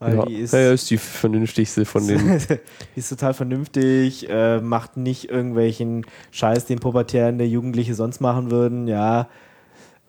Weil 0.00 0.16
Ja. 0.16 0.24
die 0.26 0.34
ist, 0.34 0.52
ja, 0.52 0.60
ja, 0.60 0.72
ist 0.72 0.90
die 0.90 0.98
vernünftigste 0.98 1.84
von 1.84 2.06
den. 2.08 2.38
die 2.38 2.98
ist 2.98 3.08
total 3.08 3.32
vernünftig, 3.34 4.28
äh, 4.28 4.60
macht 4.60 4.96
nicht 4.96 5.30
irgendwelchen 5.30 6.04
Scheiß, 6.30 6.66
den 6.66 6.78
pubertären 6.80 7.38
Jugendliche 7.40 7.94
sonst 7.94 8.20
machen 8.20 8.50
würden, 8.50 8.86
ja. 8.88 9.28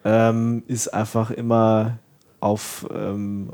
Ähm, 0.03 0.63
ist 0.67 0.89
einfach 0.93 1.31
immer 1.31 1.97
auf, 2.39 2.87
ähm, 2.93 3.49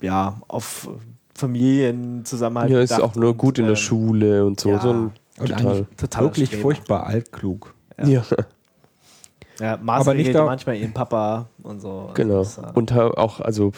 ja, 0.00 0.40
auf 0.48 0.88
Familienzusammenhalt. 1.34 2.70
ja, 2.70 2.80
ist 2.80 3.00
auch 3.00 3.14
nur 3.14 3.34
gut 3.36 3.58
in 3.58 3.64
der 3.64 3.72
und, 3.72 3.78
ähm, 3.78 3.82
Schule 3.84 4.44
und 4.46 4.60
so. 4.60 4.70
ja. 4.70 4.80
so 4.80 4.90
ein 4.90 4.96
Und 5.38 5.48
total. 5.48 5.66
eigentlich 5.66 5.86
totaler 5.96 6.26
wirklich 6.26 6.48
Streber. 6.48 6.62
furchtbar 6.62 7.06
altklug. 7.06 7.74
Ja. 7.98 8.06
Ja, 8.08 8.22
Mars 9.82 10.02
Aber 10.06 10.14
nicht 10.14 10.34
da- 10.34 10.44
manchmal 10.44 10.76
ihren 10.76 10.92
Papa 10.92 11.48
und 11.62 11.80
so. 11.80 12.10
Genau. 12.14 12.38
Also 12.38 12.62
das, 12.62 12.70
äh, 12.72 12.78
Und 12.78 12.92
auch, 12.92 13.40
also, 13.40 13.72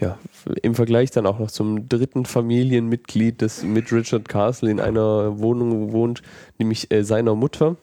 ja, 0.00 0.18
im 0.62 0.74
Vergleich 0.74 1.10
dann 1.10 1.26
auch 1.26 1.38
noch 1.38 1.50
zum 1.50 1.88
dritten 1.88 2.24
Familienmitglied, 2.24 3.40
das 3.42 3.62
mit 3.62 3.92
Richard 3.92 4.28
Castle 4.28 4.70
in 4.70 4.80
einer 4.80 5.38
Wohnung 5.38 5.92
wohnt, 5.92 6.22
nämlich 6.58 6.90
äh, 6.92 7.04
seiner 7.04 7.34
Mutter. 7.34 7.76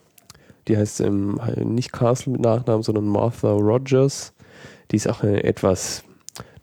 Die 0.68 0.76
heißt 0.76 1.00
ähm, 1.00 1.40
nicht 1.56 1.92
Castle 1.92 2.32
mit 2.32 2.42
Nachnamen, 2.42 2.82
sondern 2.82 3.06
Martha 3.06 3.50
Rogers. 3.50 4.32
Die 4.90 4.96
ist 4.96 5.08
auch 5.08 5.22
eine 5.22 5.42
etwas 5.44 6.04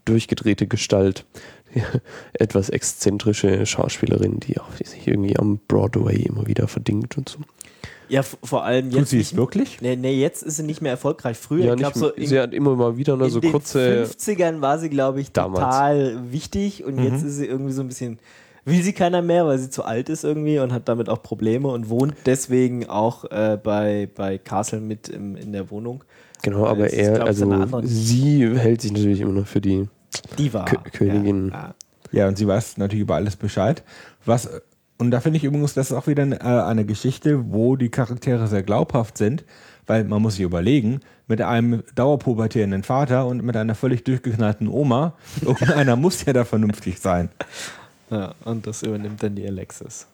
durchgedrehte 0.06 0.68
Gestalt. 0.68 1.26
etwas 2.34 2.70
exzentrische 2.70 3.66
Schauspielerin, 3.66 4.40
die 4.40 4.60
auch 4.60 4.72
sich 4.84 5.06
irgendwie 5.08 5.38
am 5.38 5.60
Broadway 5.68 6.16
immer 6.22 6.48
wieder 6.48 6.68
verdingt 6.68 7.18
und 7.18 7.28
so. 7.30 7.40
Ja, 8.10 8.22
vor 8.24 8.64
allem 8.64 8.90
Tut 8.90 9.00
jetzt. 9.00 9.10
sie 9.10 9.20
es 9.20 9.32
nicht- 9.32 9.38
wirklich? 9.38 9.82
Nee, 9.82 9.96
nee, 9.96 10.14
jetzt 10.20 10.44
ist 10.44 10.58
sie 10.58 10.64
nicht 10.64 10.82
mehr 10.82 10.92
erfolgreich. 10.92 11.38
Früher, 11.38 11.66
Ja, 11.66 11.74
ich 11.74 11.80
glaube, 11.80 11.98
so 12.00 12.10
in, 12.10 12.28
sie 12.28 12.40
hat 12.40 12.54
immer 12.54 12.76
mal 12.76 12.98
wieder 12.98 13.16
nur 13.18 13.28
in 13.28 13.32
so 13.34 13.40
den 13.40 13.52
kurze. 13.52 14.06
50ern 14.06 14.62
war 14.62 14.80
sie, 14.80 14.90
glaube 14.90 15.22
ich, 15.22 15.32
Damals. 15.32 15.64
total 15.64 16.32
wichtig 16.32 16.84
und 16.84 17.00
jetzt 17.04 17.24
ist 17.24 17.36
sie 17.38 17.46
irgendwie 17.46 17.74
so 17.74 17.82
ein 17.82 17.88
bisschen. 17.88 18.20
Will 18.66 18.82
sie 18.84 18.92
keiner 18.92 19.22
mehr, 19.22 19.46
weil 19.46 19.58
sie 19.60 19.70
zu 19.70 19.84
alt 19.86 20.10
ist 20.10 20.26
irgendwie 20.26 20.60
und 20.60 20.74
hat 20.74 20.90
damit 20.90 21.08
auch 21.08 21.24
Probleme 21.24 21.70
und 21.70 21.88
wohnt 21.90 22.16
deswegen 22.26 22.90
auch 22.90 23.24
äh, 23.32 23.58
bei, 23.64 24.10
bei 24.14 24.38
Castle 24.38 24.82
mit 24.82 25.08
im, 25.08 25.38
in 25.38 25.54
der 25.54 25.72
Wohnung. 25.72 26.04
Genau, 26.44 26.66
aber 26.66 26.84
Das 26.84 26.92
ist, 26.92 27.00
er, 27.00 27.16
eine 27.16 27.24
also 27.24 27.50
andere- 27.50 27.88
sie 27.88 28.46
hält 28.58 28.82
sich 28.82 28.92
natürlich 28.92 29.22
immer 29.22 29.32
noch 29.32 29.48
für 29.48 29.62
die 29.62 29.88
Diva. 30.38 30.66
Kö- 30.66 30.84
Königin. 30.92 31.50
Ja, 31.50 31.54
ja. 31.56 31.76
Ja, 32.12 32.28
und 32.28 32.38
sie 32.38 32.46
weiß 32.48 32.78
natürlich 32.78 33.02
über 33.04 33.16
alles 33.16 33.36
Bescheid. 33.38 33.84
Was, 34.26 34.50
und 34.98 35.12
da 35.12 35.20
finde 35.20 35.38
ich 35.38 35.44
übrigens, 35.44 35.74
das 35.74 35.92
ist 35.92 35.98
auch 35.98 36.08
wieder 36.08 36.24
eine, 36.24 36.39
äh, 36.39 36.44
eine 36.44 36.86
Geschichte, 36.86 37.51
wo 37.51 37.75
die 37.75 37.89
Charaktere 37.89 38.48
sehr 38.48 38.63
glaubhaft 38.63 39.18
sind, 39.18 39.44
weil 39.86 40.04
man 40.04 40.22
muss 40.22 40.36
sich 40.36 40.44
überlegen, 40.44 41.00
mit 41.27 41.42
einem 41.42 41.84
dauerpubertierenden 41.96 42.84
Vater 42.84 43.25
und 43.27 43.44
mit 43.44 43.56
einer 43.58 43.75
völlig 43.75 44.04
durchgeknallten 44.06 44.68
Oma, 44.68 45.13
irgendeiner 45.42 45.96
muss 45.96 46.25
ja 46.25 46.34
da 46.34 46.46
vernünftig 46.46 47.00
sein. 47.00 47.30
Ja, 48.10 48.34
und 48.46 48.66
das 48.68 48.84
übernimmt 48.84 49.22
dann 49.22 49.36
die 49.36 49.46
Alexis. 49.46 50.08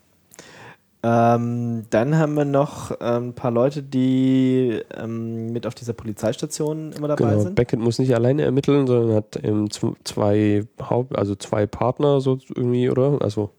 Ähm, 1.06 1.84
dann 1.90 2.18
haben 2.18 2.34
wir 2.36 2.46
noch 2.46 2.92
ähm, 3.02 3.30
ein 3.30 3.34
paar 3.34 3.52
Leute, 3.52 3.84
die 3.84 4.80
ähm, 4.98 5.52
mit 5.52 5.68
auf 5.68 5.76
dieser 5.76 5.92
Polizeistation 5.92 6.94
immer 6.94 7.10
dabei 7.10 7.32
Genau, 7.32 7.42
sind. 7.42 7.56
Beckett 7.56 7.82
muss 7.82 8.00
nicht 8.00 8.16
alleine 8.16 8.44
ermitteln, 8.44 8.88
sondern 8.88 9.18
hat 9.18 9.38
ähm, 9.44 9.66
zw- 9.68 9.96
zwei 10.06 10.64
Haupt, 10.82 11.18
also 11.18 11.36
zwei 11.36 11.66
Partner 11.68 12.22
so 12.22 12.38
irgendwie, 12.56 12.90
oder? 12.90 13.18
Also 13.22 13.50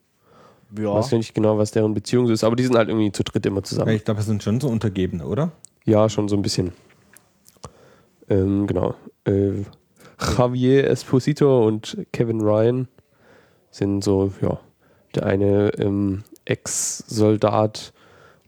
Ja. 0.79 0.95
weiß 0.95 1.11
ja 1.13 1.19
nicht 1.19 1.35
genau, 1.35 1.59
was 1.59 1.71
deren 1.71 1.95
Beziehung 1.95 2.27
so 2.27 2.33
ist, 2.33 2.45
aber 2.45 2.57
die 2.57 2.65
sind 2.65 2.77
halt 2.77 2.89
irgendwie 2.89 3.13
zu 3.13 3.23
dritt 3.23 3.47
immer 3.47 3.59
Ja, 3.59 3.65
zusammen. 3.65 3.91
ich 3.93 4.05
glaube, 4.05 4.21
es 4.21 4.27
sind 4.27 4.43
schon 4.43 4.61
so 4.61 4.69
Untergebene, 4.69 5.27
oder? 5.27 5.53
Ja, 5.85 6.09
schon 6.09 6.29
so 6.29 6.37
ein 6.37 6.43
bisschen. 6.43 6.73
Ähm, 8.29 8.67
genau. 8.67 8.95
Äh, 9.25 9.65
Javier 10.37 10.89
Esposito 10.89 11.67
und 11.67 11.99
Kevin 12.13 12.41
Ryan 12.41 12.89
sind 13.71 14.03
so, 14.05 14.33
ja, 14.41 14.59
der 15.15 15.27
eine 15.27 15.71
ähm, 15.79 16.23
Ex-Soldat 16.45 17.93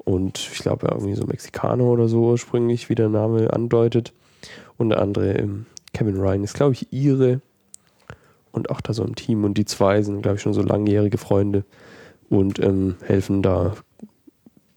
und 0.04 0.38
ich 0.38 0.60
glaube 0.60 0.88
irgendwie 0.90 1.14
so 1.14 1.26
Mexikaner 1.26 1.84
oder 1.84 2.08
so 2.08 2.22
ursprünglich, 2.30 2.88
wie 2.88 2.94
der 2.94 3.08
Name 3.08 3.52
andeutet. 3.52 4.12
Und 4.78 4.90
der 4.90 5.00
andere, 5.02 5.32
ähm, 5.32 5.66
Kevin 5.92 6.16
Ryan, 6.16 6.44
ist 6.44 6.54
glaube 6.54 6.72
ich 6.74 6.92
ihre 6.92 7.40
und 8.52 8.70
auch 8.70 8.80
da 8.80 8.92
so 8.92 9.02
im 9.04 9.16
Team. 9.16 9.44
Und 9.44 9.58
die 9.58 9.64
zwei 9.64 10.00
sind, 10.02 10.22
glaube 10.22 10.36
ich, 10.36 10.42
schon 10.42 10.54
so 10.54 10.62
langjährige 10.62 11.18
Freunde 11.18 11.64
und 12.28 12.58
ähm, 12.58 12.96
helfen 13.04 13.42
da 13.42 13.74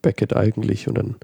Beckett 0.01 0.35
eigentlich 0.35 0.87
und 0.87 0.97
dann 0.97 1.15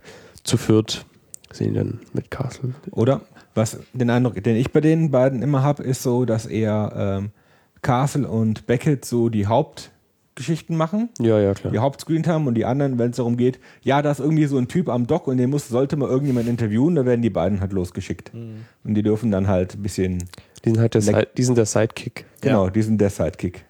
zu 0.44 0.58
viert 0.58 1.06
sind 1.52 1.70
die 1.74 1.78
dann 1.78 2.00
mit 2.14 2.30
Castle. 2.32 2.74
Oder? 2.92 3.22
Was 3.54 3.80
den 3.94 4.10
Eindruck, 4.10 4.44
den 4.44 4.58
ich 4.58 4.72
bei 4.74 4.82
den 4.82 5.12
beiden 5.12 5.42
immer 5.42 5.64
habe, 5.64 5.84
ist 5.84 6.04
so, 6.04 6.26
dass 6.26 6.46
eher 6.46 6.92
ähm, 7.22 7.30
Castle 7.82 8.28
und 8.28 8.66
Beckett 8.68 9.06
so 9.06 9.30
die 9.30 9.46
Hauptgeschichten 9.48 10.76
machen, 10.76 11.08
Ja, 11.22 11.40
ja, 11.40 11.54
klar. 11.54 11.72
die 11.72 11.80
Hauptscreen 11.80 12.28
haben 12.28 12.48
und 12.48 12.56
die 12.56 12.66
anderen, 12.66 13.00
wenn 13.00 13.12
es 13.12 13.16
darum 13.16 13.38
geht, 13.38 13.60
ja, 13.84 14.02
da 14.02 14.12
ist 14.12 14.20
irgendwie 14.20 14.46
so 14.48 14.58
ein 14.58 14.68
Typ 14.68 14.90
am 14.90 15.08
Dock 15.08 15.28
und 15.28 15.38
den 15.38 15.50
muss, 15.50 15.70
sollte 15.70 15.96
mal 15.96 16.10
irgendjemand 16.10 16.50
interviewen, 16.50 16.96
da 16.96 17.06
werden 17.06 17.22
die 17.22 17.30
beiden 17.30 17.62
halt 17.62 17.72
losgeschickt. 17.72 18.32
Und 18.34 18.94
die 18.96 19.04
dürfen 19.04 19.32
dann 19.32 19.48
halt 19.48 19.76
ein 19.76 19.82
bisschen, 19.84 20.18
Die 20.66 20.72
sind 20.72 20.80
halt 20.80 20.94
der, 20.94 21.02
Side, 21.02 21.28
die 21.38 21.44
sind 21.44 21.58
der 21.58 21.66
Sidekick. 21.66 22.26
genau, 22.42 22.70
die 22.70 22.82
sind 22.82 23.00
der 23.00 23.10
Sidekick. 23.12 23.64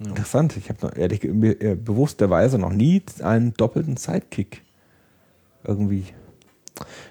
Interessant, 0.00 0.56
ich 0.56 0.68
habe 0.68 0.86
noch 0.86 0.96
ehrlich 0.96 1.24
äh, 1.24 1.76
bewussterweise 1.76 2.58
noch 2.58 2.72
nie 2.72 3.02
einen 3.22 3.54
doppelten 3.54 3.96
Sidekick 3.96 4.62
irgendwie. 5.64 6.04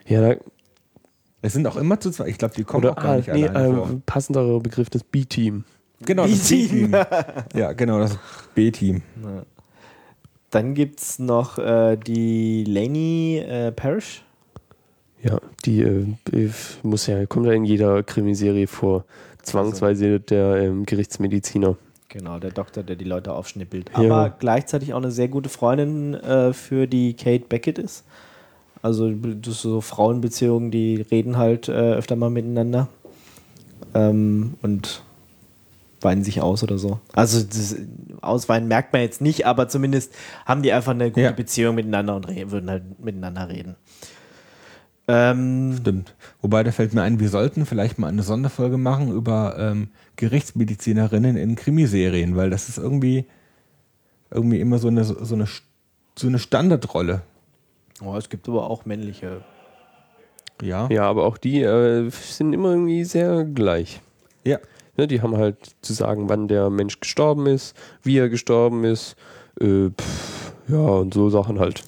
Ja, 0.05 0.21
da, 0.21 0.35
Es 1.41 1.53
sind 1.53 1.65
auch 1.67 1.77
immer 1.77 1.99
zu 1.99 2.11
zweit, 2.11 2.27
ich 2.27 2.37
glaube, 2.37 2.55
die 2.55 2.63
kommen 2.63 2.83
oder 2.85 2.97
auch 2.97 3.01
gar 3.01 3.13
ah, 3.13 3.17
nicht 3.17 3.27
nee, 3.29 3.47
alleine 3.47 3.77
vor. 3.77 3.89
äh, 3.89 4.01
passenderer 4.05 4.59
Begriff 4.59 4.89
das 4.89 5.03
B-Team. 5.03 5.63
Genau, 6.01 6.27
das 6.27 6.49
B-Team. 6.49 6.93
Ja, 7.55 7.71
genau, 7.71 7.99
das 7.99 8.17
B-Team. 8.53 9.01
Dann 10.49 10.73
gibt 10.75 10.99
es 10.99 11.19
noch 11.19 11.57
äh, 11.57 11.95
die 11.95 12.65
Laney 12.65 13.39
äh, 13.39 13.71
Parrish. 13.71 14.23
Ja, 15.23 15.39
die 15.65 15.81
äh, 15.81 16.05
äh, 16.33 16.49
muss 16.83 17.07
ja, 17.07 17.25
kommt 17.25 17.45
ja 17.45 17.53
in 17.53 17.63
jeder 17.63 18.03
Krimiserie 18.03 18.67
vor. 18.67 19.05
Zwangsweise 19.41 20.19
der 20.19 20.57
ähm, 20.57 20.85
Gerichtsmediziner. 20.85 21.77
Genau, 22.13 22.37
der 22.37 22.51
Doktor, 22.51 22.83
der 22.83 22.95
die 22.95 23.05
Leute 23.05 23.33
aufschnippelt. 23.33 23.89
Ja. 23.97 24.03
Aber 24.03 24.35
gleichzeitig 24.37 24.93
auch 24.93 24.97
eine 24.97 25.09
sehr 25.09 25.27
gute 25.27 25.49
Freundin 25.49 26.13
äh, 26.13 26.53
für 26.53 26.85
die 26.85 27.15
Kate 27.15 27.45
Beckett 27.49 27.79
ist. 27.79 28.03
Also 28.83 29.09
das 29.11 29.63
so 29.63 29.81
Frauenbeziehungen, 29.81 30.69
die 30.69 31.01
reden 31.09 31.37
halt 31.37 31.69
äh, 31.69 31.71
öfter 31.71 32.15
mal 32.15 32.29
miteinander. 32.29 32.87
Ähm, 33.95 34.53
und 34.61 35.01
weinen 36.01 36.23
sich 36.23 36.39
aus 36.39 36.61
oder 36.61 36.77
so. 36.77 36.99
Also 37.13 37.41
das 37.41 37.77
Ausweinen 38.21 38.67
merkt 38.67 38.93
man 38.93 39.01
jetzt 39.01 39.19
nicht, 39.19 39.47
aber 39.47 39.67
zumindest 39.67 40.13
haben 40.45 40.61
die 40.61 40.71
einfach 40.71 40.91
eine 40.91 41.09
gute 41.09 41.21
Ja. 41.21 41.31
Beziehung 41.31 41.73
miteinander 41.73 42.15
und 42.15 42.27
würden 42.27 42.69
halt 42.69 42.99
miteinander 43.03 43.49
reden. 43.49 43.75
Ähm, 45.07 45.75
Stimmt. 45.79 46.15
Wobei, 46.41 46.63
da 46.63 46.71
fällt 46.71 46.93
mir 46.93 47.01
ein, 47.01 47.19
wir 47.19 47.29
sollten 47.29 47.65
vielleicht 47.65 47.99
mal 47.99 48.07
eine 48.07 48.23
Sonderfolge 48.23 48.77
machen 48.77 49.11
über 49.11 49.55
ähm, 49.59 49.89
Gerichtsmedizinerinnen 50.15 51.35
in 51.35 51.55
Krimiserien, 51.55 52.35
weil 52.35 52.49
das 52.49 52.69
ist 52.69 52.77
irgendwie, 52.77 53.25
irgendwie 54.31 54.59
immer 54.59 54.77
so 54.77 54.87
eine, 54.87 55.03
so 55.03 55.35
eine, 55.35 55.47
so 56.17 56.27
eine 56.27 56.39
Standardrolle. 56.39 57.21
oh, 58.01 58.15
es 58.15 58.29
gibt 58.29 58.47
aber 58.47 58.69
auch 58.69 58.85
männliche. 58.85 59.41
Ja. 60.61 60.87
Ja, 60.89 61.03
aber 61.03 61.25
auch 61.25 61.37
die 61.37 61.61
äh, 61.61 62.09
sind 62.09 62.53
immer 62.53 62.71
irgendwie 62.71 63.03
sehr 63.03 63.43
gleich. 63.43 64.01
Ja. 64.45 64.59
Ne, 64.95 65.07
die 65.07 65.21
haben 65.21 65.35
halt 65.35 65.57
zu 65.81 65.93
sagen, 65.93 66.29
wann 66.29 66.47
der 66.47 66.69
Mensch 66.69 66.99
gestorben 66.99 67.47
ist, 67.47 67.75
wie 68.03 68.19
er 68.19 68.29
gestorben 68.29 68.83
ist. 68.83 69.15
Äh, 69.59 69.89
pff, 69.89 70.53
ja, 70.67 70.77
und 70.77 71.13
so 71.13 71.29
Sachen 71.29 71.59
halt. 71.59 71.83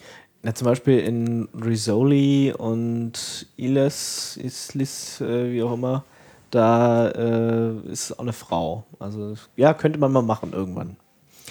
Na, 0.46 0.54
zum 0.54 0.66
Beispiel 0.66 1.00
in 1.00 1.50
Risoli 1.60 2.54
und 2.56 3.48
Iles, 3.58 4.38
Islis, 4.38 5.20
äh, 5.20 5.52
wie 5.52 5.64
auch 5.64 5.74
immer, 5.74 6.04
da 6.52 7.10
äh, 7.10 7.92
ist 7.92 8.12
auch 8.14 8.20
eine 8.20 8.32
Frau. 8.32 8.84
Also 9.00 9.34
ja, 9.56 9.74
könnte 9.74 9.98
man 9.98 10.12
mal 10.12 10.22
machen 10.22 10.54
irgendwann. 10.54 10.98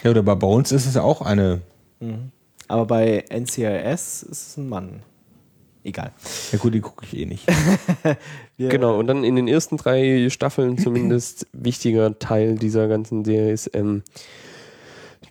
ja. 0.05 0.11
Oder 0.13 0.23
bei 0.23 0.37
Bones 0.37 0.71
ist 0.71 0.87
es 0.87 0.95
ja 0.95 1.03
auch 1.03 1.23
eine. 1.23 1.61
Aber 2.69 2.87
bei 2.87 3.25
NCIS 3.31 4.23
ist 4.23 4.31
es 4.51 4.57
ein 4.59 4.69
Mann. 4.69 5.03
Egal. 5.83 6.13
Ja 6.53 6.59
gut, 6.59 6.73
die 6.73 6.81
gucke 6.81 7.05
ich 7.05 7.17
eh 7.19 7.27
nicht. 7.27 7.47
Wir- 8.57 8.69
Genau, 8.69 8.97
und 8.97 9.09
dann 9.09 9.25
in 9.25 9.35
den 9.35 9.49
ersten 9.49 9.77
drei 9.77 10.29
Staffeln 10.31 10.79
zumindest 10.85 11.49
wichtiger 11.53 12.17
Teil 12.21 12.55
dieser 12.55 12.87
ganzen 12.87 13.25
Serie 13.25 13.53
ist 13.53 13.71
ähm, 13.75 14.05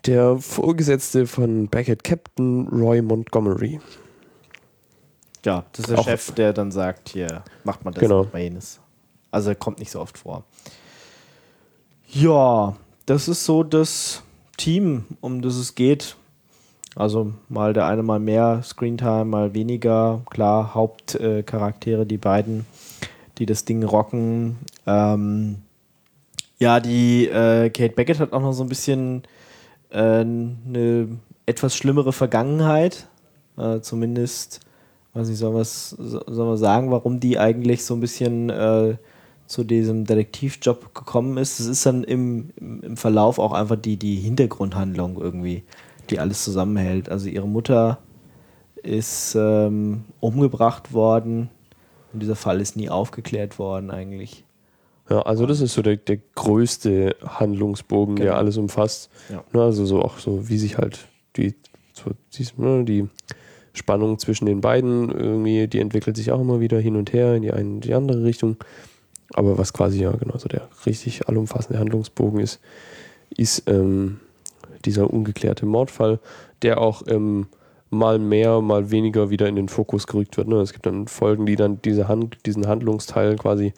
der 0.06 0.38
Vorgesetzte 0.38 1.26
von 1.26 1.68
Beckett, 1.68 2.04
Captain 2.04 2.68
Roy 2.68 3.00
Montgomery. 3.02 3.80
Ja, 5.44 5.64
das 5.72 5.80
ist 5.80 5.90
der 5.90 5.98
Auch- 5.98 6.04
Chef, 6.04 6.32
der 6.32 6.52
dann 6.52 6.70
sagt, 6.70 7.10
hier, 7.10 7.42
macht 7.64 7.84
man 7.84 7.92
das, 7.94 8.00
Genau. 8.02 8.26
man 8.32 8.42
jenes. 8.42 8.80
Also 9.30 9.50
er 9.50 9.56
kommt 9.56 9.78
nicht 9.78 9.90
so 9.90 10.00
oft 10.00 10.16
vor. 10.18 10.44
Ja, 12.08 12.76
das 13.06 13.28
ist 13.28 13.44
so 13.44 13.62
das 13.62 14.22
Team, 14.56 15.04
um 15.20 15.42
das 15.42 15.56
es 15.56 15.74
geht. 15.74 16.16
Also 16.96 17.32
mal 17.48 17.72
der 17.72 17.86
eine 17.86 18.02
mal 18.04 18.20
mehr 18.20 18.62
Screentime, 18.62 19.24
mal 19.24 19.52
weniger. 19.52 20.22
Klar, 20.30 20.74
Hauptcharaktere, 20.74 22.02
äh, 22.02 22.06
die 22.06 22.18
beiden, 22.18 22.66
die 23.38 23.46
das 23.46 23.64
Ding 23.64 23.82
rocken. 23.82 24.58
Ähm, 24.86 25.56
ja, 26.60 26.78
die 26.78 27.26
äh, 27.26 27.68
Kate 27.70 27.94
Beckett 27.94 28.20
hat 28.20 28.32
auch 28.32 28.40
noch 28.40 28.52
so 28.52 28.62
ein 28.62 28.68
bisschen 28.68 29.24
eine 29.98 31.18
etwas 31.46 31.76
schlimmere 31.76 32.12
Vergangenheit. 32.12 33.08
Äh, 33.56 33.80
zumindest, 33.80 34.60
weiß 35.12 35.28
nicht, 35.28 35.38
soll 35.38 35.64
soll 35.64 36.46
man 36.46 36.56
sagen, 36.56 36.90
warum 36.90 37.20
die 37.20 37.38
eigentlich 37.38 37.84
so 37.84 37.94
ein 37.94 38.00
bisschen 38.00 38.50
äh, 38.50 38.96
zu 39.46 39.64
diesem 39.64 40.04
Detektivjob 40.04 40.94
gekommen 40.94 41.36
ist. 41.36 41.60
Es 41.60 41.66
ist 41.66 41.86
dann 41.86 42.04
im, 42.04 42.50
im, 42.56 42.82
im 42.82 42.96
Verlauf 42.96 43.38
auch 43.38 43.52
einfach 43.52 43.76
die, 43.76 43.96
die 43.96 44.16
Hintergrundhandlung 44.16 45.20
irgendwie, 45.20 45.62
die 46.10 46.18
alles 46.18 46.44
zusammenhält. 46.44 47.08
Also 47.08 47.28
ihre 47.28 47.48
Mutter 47.48 47.98
ist 48.82 49.34
ähm, 49.34 50.04
umgebracht 50.20 50.92
worden 50.92 51.50
Und 52.12 52.20
dieser 52.20 52.36
Fall 52.36 52.60
ist 52.60 52.76
nie 52.76 52.90
aufgeklärt 52.90 53.58
worden 53.58 53.90
eigentlich. 53.90 54.44
Ja, 55.10 55.20
also 55.22 55.44
das 55.46 55.60
ist 55.60 55.74
so 55.74 55.82
der, 55.82 55.96
der 55.96 56.18
größte 56.34 57.16
Handlungsbogen, 57.22 58.16
Genau. 58.16 58.24
der 58.26 58.36
alles 58.36 58.56
umfasst. 58.56 59.10
Ja. 59.30 59.44
Ne, 59.52 59.62
also 59.62 59.84
so 59.84 60.00
auch 60.00 60.18
so, 60.18 60.48
wie 60.48 60.58
sich 60.58 60.78
halt 60.78 61.08
die, 61.36 61.54
so, 61.92 62.10
die, 62.32 62.46
ne, 62.56 62.84
die 62.84 63.08
Spannung 63.74 64.18
zwischen 64.18 64.46
den 64.46 64.60
beiden 64.60 65.10
irgendwie, 65.10 65.66
die 65.68 65.80
entwickelt 65.80 66.16
sich 66.16 66.32
auch 66.32 66.40
immer 66.40 66.60
wieder 66.60 66.78
hin 66.78 66.96
und 66.96 67.12
her 67.12 67.34
in 67.34 67.42
die 67.42 67.52
eine 67.52 67.68
und 67.68 67.80
die 67.80 67.92
andere 67.94 68.24
Richtung. 68.24 68.56
Aber 69.34 69.58
was 69.58 69.72
quasi 69.72 70.00
ja 70.02 70.12
genau 70.12 70.38
so 70.38 70.48
der 70.48 70.68
richtig 70.86 71.28
allumfassende 71.28 71.78
Handlungsbogen 71.80 72.40
ist, 72.40 72.60
ist 73.36 73.68
ähm, 73.68 74.20
dieser 74.84 75.12
ungeklärte 75.12 75.66
Mordfall, 75.66 76.20
der 76.62 76.80
auch 76.80 77.02
ähm, 77.08 77.46
mal 77.90 78.18
mehr, 78.18 78.60
mal 78.60 78.90
weniger 78.90 79.30
wieder 79.30 79.48
in 79.48 79.56
den 79.56 79.68
Fokus 79.68 80.06
gerückt 80.06 80.36
wird. 80.36 80.48
Ne? 80.48 80.56
Es 80.56 80.72
gibt 80.72 80.86
dann 80.86 81.08
Folgen, 81.08 81.46
die 81.46 81.56
dann 81.56 81.80
diese 81.82 82.06
Hand, 82.08 82.38
diesen 82.46 82.66
Handlungsteil 82.66 83.36
quasi 83.36 83.72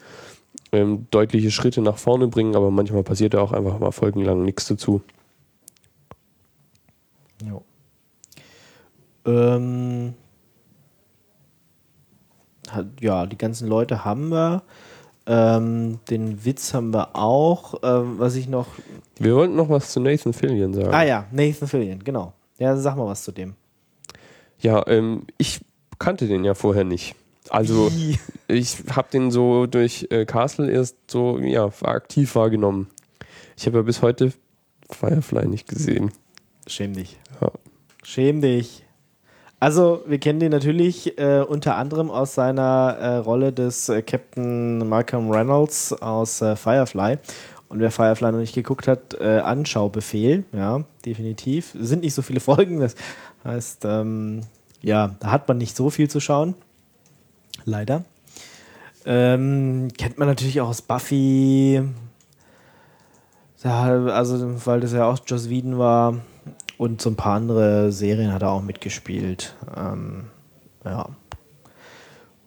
ähm, 0.77 1.07
deutliche 1.11 1.51
Schritte 1.51 1.81
nach 1.81 1.97
vorne 1.97 2.29
bringen, 2.29 2.55
aber 2.55 2.71
manchmal 2.71 3.03
passiert 3.03 3.35
da 3.35 3.41
auch 3.41 3.53
einfach 3.53 3.79
mal 3.79 3.93
folgenlang 3.93 4.45
nichts 4.45 4.67
dazu. 4.67 5.01
Ja. 7.45 7.61
Ähm, 9.25 10.15
ja, 13.01 13.27
die 13.27 13.39
ganzen 13.39 13.69
Leute 13.69 14.05
haben 14.05 14.29
wir. 14.29 14.62
Ähm, 15.29 15.99
den 16.09 16.45
Witz 16.45 16.73
haben 16.75 16.93
wir 16.93 17.17
auch. 17.17 17.75
Ähm, 17.83 18.19
was 18.19 18.37
ich 18.37 18.49
noch. 18.49 18.67
Wir 19.19 19.35
wollten 19.35 19.57
noch 19.57 19.69
was 19.69 19.91
zu 19.91 20.01
Nathan 20.01 20.33
Fillion 20.33 20.73
sagen. 20.73 20.93
Ah 20.93 21.03
ja, 21.03 21.27
Nathan 21.33 21.67
Fillion, 21.67 22.05
genau. 22.05 22.33
Ja, 22.59 22.77
sag 22.77 22.97
mal 22.97 23.07
was 23.07 23.25
zu 23.25 23.33
dem. 23.33 23.55
Ja, 24.61 24.87
ähm, 24.87 25.27
ich 25.39 25.61
kannte 25.99 26.27
den 26.27 26.45
ja 26.45 26.55
vorher 26.55 26.85
nicht. 26.85 27.17
Also 27.51 27.91
ich 28.49 28.77
habe 28.91 29.09
den 29.13 29.31
so 29.31 29.67
durch 29.67 30.07
äh, 30.11 30.25
Castle 30.25 30.71
erst 30.71 30.97
so 31.11 31.39
ja 31.39 31.71
aktiv 31.83 32.35
wahrgenommen. 32.35 32.89
Ich 33.57 33.67
habe 33.67 33.79
ja 33.79 33.83
bis 33.83 34.03
heute 34.03 34.33
Firefly 34.91 35.47
nicht 35.47 35.69
gesehen. 35.69 36.13
Schäm 36.67 36.95
dich. 36.95 37.19
Ja. 37.41 37.51
Schäm 38.03 38.41
dich. 38.41 38.85
Also, 39.59 40.03
wir 40.07 40.19
kennen 40.19 40.39
den 40.39 40.53
natürlich 40.53 41.19
äh, 41.19 41.41
unter 41.41 41.77
anderem 41.77 42.11
aus 42.11 42.35
seiner 42.35 42.97
äh, 43.01 43.17
Rolle 43.17 43.53
des 43.53 43.89
äh, 43.89 44.03
Captain 44.03 44.87
Malcolm 44.87 45.31
Reynolds 45.31 45.95
aus 45.95 46.43
äh, 46.43 46.57
Firefly. 46.57 47.17
Und 47.69 47.81
wer 47.81 47.91
Firefly 47.91 48.33
noch 48.33 48.39
nicht 48.39 48.55
geguckt 48.55 48.87
hat, 48.87 49.15
äh, 49.19 49.39
Anschaubefehl, 49.39 50.45
ja, 50.53 50.85
definitiv. 51.07 51.75
Es 51.75 51.89
sind 51.89 52.03
nicht 52.03 52.15
so 52.15 52.23
viele 52.23 52.41
Folgen, 52.41 52.81
das 52.81 52.97
heißt, 53.45 53.87
ähm, 53.87 54.43
ja, 54.83 55.17
da 55.21 55.31
hat 55.31 55.49
man 55.49 55.57
nicht 55.57 55.75
so 55.75 55.89
viel 55.89 56.09
zu 56.09 56.21
schauen. 56.21 56.55
Leider. 57.66 58.05
Ähm, 59.05 59.88
kennt 59.98 60.18
man 60.18 60.29
natürlich 60.29 60.61
auch 60.61 60.68
aus 60.68 60.83
Buffy. 60.83 61.83
Ja, 63.62 63.83
also, 63.83 64.66
weil 64.66 64.81
das 64.81 64.92
ja 64.92 65.05
auch 65.05 65.18
Joss 65.26 65.50
Whedon 65.50 65.76
war. 65.76 66.20
Und 66.79 67.02
so 67.02 67.11
ein 67.11 67.16
paar 67.16 67.35
andere 67.35 67.90
Serien 67.90 68.33
hat 68.33 68.42
er 68.42 68.50
auch 68.50 68.62
mitgespielt. 68.62 69.57
Ähm, 69.76 70.26
ja. 70.85 71.09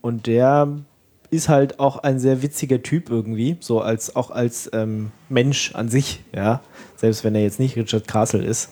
Und 0.02 0.28
der 0.28 0.70
ist 1.30 1.50
halt 1.50 1.80
auch 1.80 1.98
ein 1.98 2.20
sehr 2.20 2.42
witziger 2.42 2.82
Typ 2.82 3.10
irgendwie, 3.10 3.58
so 3.60 3.82
als 3.82 4.16
auch 4.16 4.32
als 4.32 4.70
ähm, 4.74 5.12
Mensch 5.28 5.76
an 5.76 5.90
sich, 5.90 6.24
ja. 6.34 6.62
Selbst 6.96 7.24
wenn 7.24 7.36
er 7.36 7.42
jetzt 7.42 7.60
nicht 7.60 7.76
Richard 7.76 8.08
Castle 8.08 8.44
ist. 8.44 8.70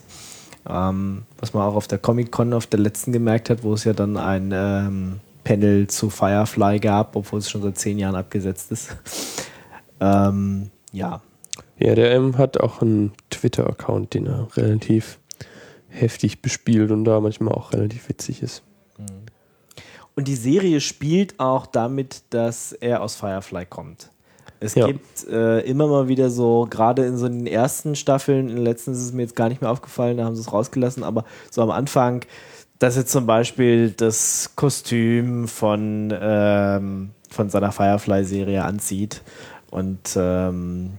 Ähm, 0.68 1.24
was 1.38 1.52
man 1.52 1.64
auch 1.64 1.74
auf 1.74 1.88
der 1.88 1.98
Comic-Con 1.98 2.54
auf 2.54 2.66
der 2.66 2.80
letzten 2.80 3.12
gemerkt 3.12 3.50
hat, 3.50 3.62
wo 3.62 3.74
es 3.74 3.84
ja 3.84 3.92
dann 3.92 4.16
ein 4.16 4.50
ähm, 4.54 5.20
Panel 5.48 5.86
zu 5.86 6.10
Firefly 6.10 6.78
gab, 6.78 7.16
obwohl 7.16 7.38
es 7.38 7.48
schon 7.48 7.62
seit 7.62 7.78
zehn 7.78 7.98
Jahren 7.98 8.16
abgesetzt 8.16 8.70
ist. 8.70 8.94
ähm, 10.00 10.70
ja, 10.92 11.22
Ja, 11.78 11.94
der 11.94 12.10
ähm, 12.12 12.36
hat 12.36 12.60
auch 12.60 12.82
einen 12.82 13.12
Twitter-Account, 13.30 14.12
den 14.12 14.26
er 14.26 14.46
relativ 14.58 15.18
heftig 15.88 16.42
bespielt 16.42 16.90
und 16.90 17.04
da 17.06 17.18
manchmal 17.20 17.54
auch 17.54 17.72
relativ 17.72 18.10
witzig 18.10 18.42
ist. 18.42 18.62
Und 20.14 20.28
die 20.28 20.34
Serie 20.36 20.82
spielt 20.82 21.40
auch 21.40 21.64
damit, 21.64 22.24
dass 22.28 22.72
er 22.72 23.00
aus 23.00 23.14
Firefly 23.16 23.64
kommt. 23.64 24.10
Es 24.60 24.74
Ja. 24.74 24.86
gibt 24.88 25.26
äh, 25.28 25.60
immer 25.60 25.86
mal 25.86 26.08
wieder 26.08 26.28
so, 26.28 26.66
gerade 26.68 27.06
in 27.06 27.16
so 27.16 27.26
den 27.26 27.46
ersten 27.46 27.94
Staffeln, 27.96 28.50
in 28.50 28.56
den 28.56 28.64
letzten 28.64 28.92
ist 28.92 28.98
es 28.98 29.12
mir 29.12 29.22
jetzt 29.22 29.36
gar 29.36 29.48
nicht 29.48 29.62
mehr 29.62 29.70
aufgefallen, 29.70 30.18
da 30.18 30.24
haben 30.24 30.34
sie 30.34 30.42
es 30.42 30.52
rausgelassen, 30.52 31.04
aber 31.04 31.24
so 31.50 31.62
am 31.62 31.70
Anfang, 31.70 32.22
dass 32.78 32.96
er 32.96 33.06
zum 33.06 33.26
Beispiel 33.26 33.90
das 33.90 34.52
Kostüm 34.54 35.48
von, 35.48 36.14
ähm, 36.18 37.10
von 37.30 37.50
seiner 37.50 37.72
Firefly-Serie 37.72 38.64
anzieht. 38.64 39.22
Und 39.70 40.16
ähm, 40.16 40.98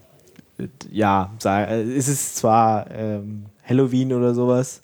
ja, 0.92 1.32
es 1.42 2.08
ist 2.08 2.36
zwar 2.36 2.92
ähm, 2.92 3.46
Halloween 3.64 4.14
oder 4.14 4.34
sowas, 4.34 4.82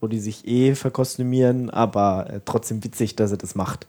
wo 0.00 0.08
die 0.08 0.18
sich 0.18 0.46
eh 0.46 0.74
verkostümieren, 0.74 1.70
aber 1.70 2.28
äh, 2.28 2.40
trotzdem 2.44 2.84
witzig, 2.84 3.16
dass 3.16 3.30
er 3.30 3.38
das 3.38 3.54
macht. 3.54 3.86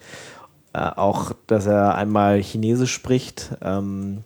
Äh, 0.72 0.80
auch, 0.80 1.34
dass 1.48 1.66
er 1.66 1.96
einmal 1.96 2.40
Chinesisch 2.42 2.94
spricht 2.94 3.52
ähm, 3.62 4.24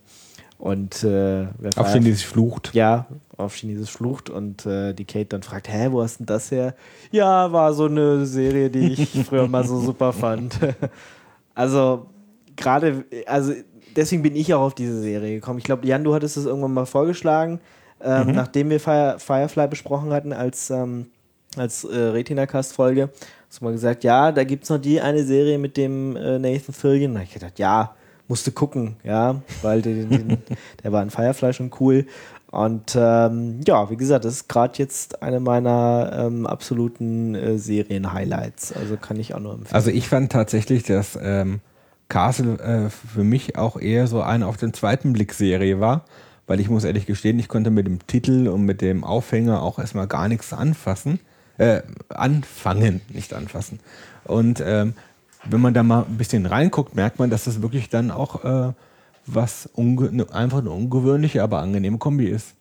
und 0.64 1.04
äh, 1.04 1.46
Auf 1.76 1.92
Chinesisch 1.92 2.24
flucht. 2.26 2.70
ja, 2.72 3.04
auf 3.36 3.54
Chinesisch 3.54 3.90
flucht 3.90 4.30
und 4.30 4.64
äh, 4.64 4.94
die 4.94 5.04
Kate 5.04 5.26
dann 5.26 5.42
fragt, 5.42 5.68
hä, 5.68 5.88
wo 5.90 6.02
hast 6.02 6.20
denn 6.20 6.26
das 6.26 6.50
her? 6.50 6.74
Ja, 7.10 7.52
war 7.52 7.74
so 7.74 7.84
eine 7.84 8.24
Serie, 8.24 8.70
die 8.70 8.94
ich 8.94 9.10
früher 9.26 9.46
mal 9.46 9.66
so 9.66 9.78
super 9.78 10.14
fand. 10.14 10.58
also 11.54 12.06
gerade, 12.56 13.04
also 13.26 13.52
deswegen 13.94 14.22
bin 14.22 14.34
ich 14.36 14.54
auch 14.54 14.62
auf 14.62 14.74
diese 14.74 15.02
Serie 15.02 15.34
gekommen. 15.34 15.58
Ich 15.58 15.64
glaube, 15.64 15.86
Jan, 15.86 16.02
du 16.02 16.14
hattest 16.14 16.38
es 16.38 16.46
irgendwann 16.46 16.72
mal 16.72 16.86
vorgeschlagen, 16.86 17.60
ähm, 18.02 18.32
nachdem 18.32 18.70
wir 18.70 18.80
Fire, 18.80 19.16
Firefly 19.18 19.68
besprochen 19.68 20.14
hatten 20.14 20.32
als, 20.32 20.70
ähm, 20.70 21.08
als 21.58 21.84
äh, 21.84 21.94
Retina-Cast-Folge. 21.94 23.10
Hast 23.50 23.60
du 23.60 23.66
mal 23.66 23.72
gesagt, 23.72 24.02
ja, 24.02 24.32
da 24.32 24.44
gibt 24.44 24.64
es 24.64 24.70
noch 24.70 24.78
die 24.78 24.98
eine 24.98 25.24
Serie 25.24 25.58
mit 25.58 25.76
dem 25.76 26.16
äh, 26.16 26.38
Nathan 26.38 26.74
Fillion. 26.74 27.12
Da 27.12 27.20
hab 27.20 27.26
ich 27.26 27.34
gedacht, 27.34 27.58
ja, 27.58 27.94
musste 28.28 28.52
gucken, 28.52 28.96
ja, 29.04 29.42
weil 29.62 29.82
den, 29.82 30.08
den, 30.08 30.38
der 30.82 30.92
war 30.92 31.02
in 31.02 31.10
Firefly 31.10 31.52
schon 31.52 31.70
cool. 31.80 32.06
Und 32.50 32.96
ähm, 32.96 33.60
ja, 33.66 33.90
wie 33.90 33.96
gesagt, 33.96 34.24
das 34.24 34.34
ist 34.34 34.48
gerade 34.48 34.74
jetzt 34.78 35.22
eine 35.22 35.40
meiner 35.40 36.12
ähm, 36.16 36.46
absoluten 36.46 37.34
äh, 37.34 37.58
Serien-Highlights. 37.58 38.72
Also 38.72 38.96
kann 38.96 39.18
ich 39.18 39.34
auch 39.34 39.40
nur 39.40 39.54
empfehlen. 39.54 39.74
Also 39.74 39.90
ich 39.90 40.08
fand 40.08 40.30
tatsächlich, 40.30 40.84
dass 40.84 41.18
ähm, 41.20 41.60
Castle 42.08 42.58
äh, 42.60 42.90
für 42.90 43.24
mich 43.24 43.58
auch 43.58 43.76
eher 43.76 44.06
so 44.06 44.22
eine 44.22 44.46
auf 44.46 44.56
den 44.56 44.72
zweiten 44.72 45.12
Blick 45.12 45.34
Serie 45.34 45.80
war, 45.80 46.04
weil 46.46 46.60
ich 46.60 46.70
muss 46.70 46.84
ehrlich 46.84 47.06
gestehen, 47.06 47.40
ich 47.40 47.48
konnte 47.48 47.70
mit 47.70 47.88
dem 47.88 48.06
Titel 48.06 48.46
und 48.46 48.64
mit 48.64 48.82
dem 48.82 49.02
Aufhänger 49.02 49.60
auch 49.60 49.80
erstmal 49.80 50.06
gar 50.06 50.28
nichts 50.28 50.52
anfassen, 50.52 51.18
äh, 51.58 51.82
anfangen, 52.08 53.00
nicht 53.08 53.34
anfassen. 53.34 53.80
Und 54.24 54.62
ähm, 54.64 54.94
wenn 55.48 55.60
man 55.60 55.74
da 55.74 55.82
mal 55.82 56.04
ein 56.04 56.16
bisschen 56.16 56.46
reinguckt, 56.46 56.94
merkt 56.94 57.18
man, 57.18 57.30
dass 57.30 57.44
das 57.44 57.62
wirklich 57.62 57.88
dann 57.88 58.10
auch 58.10 58.44
äh, 58.44 58.72
was 59.26 59.68
ne, 59.76 60.26
einfach 60.32 60.58
eine 60.58 60.70
ungewöhnliche, 60.70 61.42
aber 61.42 61.60
angenehme 61.60 61.98
Kombi 61.98 62.26
ist. 62.26 62.54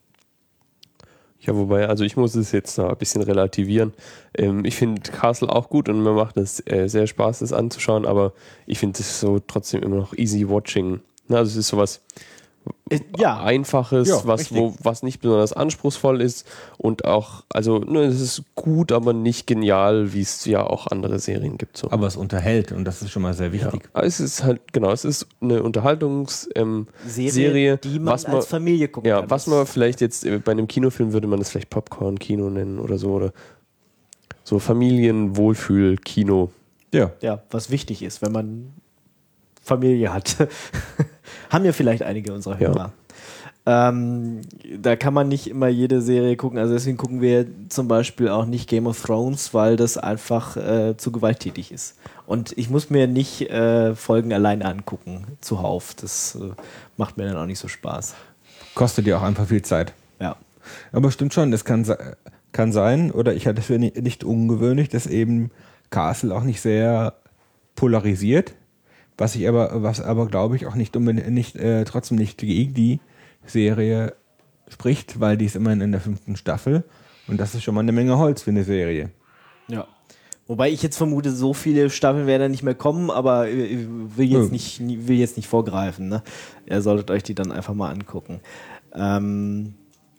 Ja, 1.41 1.53
wobei, 1.55 1.89
also 1.89 2.05
ich 2.05 2.15
muss 2.15 2.35
es 2.35 2.53
jetzt 2.53 2.77
noch 2.77 2.89
ein 2.89 2.95
bisschen 2.97 3.21
relativieren. 3.21 3.93
Ähm, 4.33 4.63
ich 4.63 4.75
finde 4.77 5.01
Castle 5.01 5.49
auch 5.49 5.67
gut 5.69 5.89
und 5.89 6.01
mir 6.01 6.13
macht 6.13 6.37
es 6.37 6.65
äh, 6.65 6.87
sehr 6.87 7.05
Spaß, 7.05 7.39
das 7.39 7.51
anzuschauen, 7.51 8.05
aber 8.05 8.31
ich 8.65 8.79
finde 8.79 8.99
es 9.01 9.19
so 9.19 9.39
trotzdem 9.39 9.83
immer 9.83 9.97
noch 9.97 10.13
easy 10.13 10.47
watching. 10.47 11.01
Na, 11.27 11.39
also 11.39 11.51
es 11.51 11.57
ist 11.57 11.67
sowas 11.67 12.01
Äh, 12.89 13.01
ja, 13.17 13.43
Einfaches, 13.43 14.07
Ja, 14.07 14.21
was, 14.23 14.41
richtig. 14.41 14.57
wo, 14.57 14.73
was 14.81 15.03
nicht 15.03 15.19
besonders 15.19 15.51
anspruchsvoll 15.51 16.21
ist 16.21 16.47
und 16.77 17.03
auch, 17.03 17.43
also 17.49 17.79
ne, 17.79 18.03
es 18.03 18.21
ist 18.21 18.43
gut, 18.63 18.93
aber 18.93 19.11
nicht 19.11 19.45
genial, 19.45 20.13
wie 20.13 20.21
es 20.21 20.45
ja 20.45 20.65
auch 20.65 20.87
andere 20.87 21.19
Serien 21.19 21.57
gibt. 21.57 21.75
So. 21.75 21.91
Aber 21.91 22.07
es 22.07 22.15
unterhält 22.15 22.71
und 22.71 22.85
das 22.85 23.01
ist 23.01 23.11
schon 23.11 23.21
mal 23.21 23.33
sehr 23.33 23.47
ja. 23.47 23.53
wichtig. 23.53 23.89
Aber 23.91 24.05
es 24.05 24.21
ist 24.21 24.41
halt, 24.41 24.71
genau, 24.71 24.89
es 24.93 25.03
ist 25.03 25.27
eine 25.41 25.61
Unterhaltungsserie, 25.61 26.61
ähm, 26.61 26.87
Serie, 27.05 27.31
Serie, 27.31 27.77
die 27.77 27.99
man 27.99 28.13
was 28.13 28.25
man, 28.25 28.37
als 28.37 28.47
Familie 28.47 28.87
gucken 28.87 29.09
ja, 29.09 29.19
kann. 29.19 29.29
was 29.29 29.47
man 29.47 29.65
vielleicht 29.67 29.99
jetzt 29.99 30.25
äh, 30.25 30.39
bei 30.39 30.53
einem 30.53 30.67
Kinofilm 30.67 31.11
würde 31.11 31.27
man 31.27 31.39
das 31.39 31.49
vielleicht 31.49 31.69
Popcorn-Kino 31.69 32.49
nennen 32.49 32.79
oder 32.79 32.97
so 32.97 33.11
oder 33.11 33.33
so 34.45 34.59
Familienwohlfühl-Kino. 34.59 36.49
Ja. 36.93 37.11
ja, 37.19 37.43
was 37.51 37.69
wichtig 37.69 38.01
ist, 38.01 38.21
wenn 38.21 38.31
man 38.31 38.73
Familie 39.61 40.13
hat. 40.13 40.37
Haben 41.49 41.65
ja 41.65 41.73
vielleicht 41.73 42.03
einige 42.03 42.33
unserer 42.33 42.61
Ja. 42.61 42.93
Ähm, 43.65 44.41
da 44.81 44.97
kann 44.97 45.13
man 45.13 45.29
nicht 45.29 45.47
immer 45.47 45.69
jede 45.69 46.01
Serie 46.01 46.35
gucken. 46.35 46.59
Also 46.59 46.73
deswegen 46.73 46.97
gucken 46.97 47.21
wir 47.21 47.45
zum 47.69 47.87
Beispiel 47.87 48.27
auch 48.27 48.45
nicht 48.45 48.67
Game 48.67 48.87
of 48.87 49.01
Thrones, 49.01 49.53
weil 49.53 49.77
das 49.77 49.97
einfach 49.97 50.57
äh, 50.57 50.97
zu 50.97 51.11
gewalttätig 51.13 51.71
ist. 51.71 51.95
Und 52.25 52.57
ich 52.57 52.69
muss 52.69 52.89
mir 52.89 53.07
nicht 53.07 53.49
äh, 53.49 53.95
Folgen 53.95 54.33
alleine 54.33 54.65
angucken, 54.65 55.25
zuhauf. 55.39 55.93
Das 55.93 56.35
äh, 56.35 56.49
macht 56.97 57.17
mir 57.17 57.25
dann 57.25 57.37
auch 57.37 57.45
nicht 57.45 57.59
so 57.59 57.69
Spaß. 57.69 58.15
Kostet 58.75 59.07
ja 59.07 59.17
auch 59.17 59.23
einfach 59.23 59.47
viel 59.47 59.61
Zeit. 59.61 59.93
Ja. 60.19 60.35
Aber 60.91 61.09
stimmt 61.11 61.33
schon, 61.33 61.51
das 61.51 61.63
kann, 61.63 61.85
kann 62.51 62.71
sein, 62.73 63.11
oder 63.11 63.33
ich 63.33 63.47
hatte 63.47 63.61
es 63.61 63.67
für 63.67 63.79
ni- 63.79 63.93
nicht 64.01 64.23
ungewöhnlich, 64.25 64.89
dass 64.89 65.07
eben 65.07 65.51
Castle 65.89 66.35
auch 66.35 66.43
nicht 66.43 66.59
sehr 66.59 67.13
polarisiert, 67.75 68.53
Was 69.17 69.35
ich 69.35 69.47
aber, 69.47 69.83
was 69.83 70.01
aber 70.01 70.27
glaube 70.27 70.55
ich 70.55 70.65
auch 70.65 70.75
nicht 70.75 70.95
unbedingt 70.97 71.29
nicht, 71.29 71.55
äh, 71.55 71.83
trotzdem 71.85 72.17
nicht 72.17 72.39
gegen 72.39 72.73
die 72.73 72.99
Serie 73.45 74.15
spricht, 74.67 75.19
weil 75.19 75.37
die 75.37 75.45
ist 75.45 75.55
immerhin 75.55 75.81
in 75.81 75.91
der 75.91 76.01
fünften 76.01 76.35
Staffel 76.35 76.83
und 77.27 77.39
das 77.39 77.55
ist 77.55 77.63
schon 77.63 77.75
mal 77.75 77.81
eine 77.81 77.91
Menge 77.91 78.17
Holz 78.17 78.41
für 78.41 78.51
eine 78.51 78.63
Serie. 78.63 79.09
Ja. 79.67 79.87
Wobei 80.45 80.69
ich 80.69 80.83
jetzt 80.83 80.97
vermute, 80.97 81.31
so 81.31 81.53
viele 81.53 81.89
Staffeln 81.89 82.27
werden 82.27 82.51
nicht 82.51 82.63
mehr 82.63 82.75
kommen, 82.75 83.09
aber 83.09 83.47
ich 83.47 83.87
will 83.87 84.29
jetzt, 84.29 84.51
nicht, 84.51 84.81
will 84.81 85.17
jetzt 85.17 85.37
nicht 85.37 85.47
vorgreifen. 85.47 86.09
Ne? 86.09 86.21
Ihr 86.65 86.81
solltet 86.81 87.11
euch 87.11 87.23
die 87.23 87.33
dann 87.33 87.53
einfach 87.53 87.73
mal 87.73 87.91
angucken. 87.91 88.41
Ähm, 88.93 89.75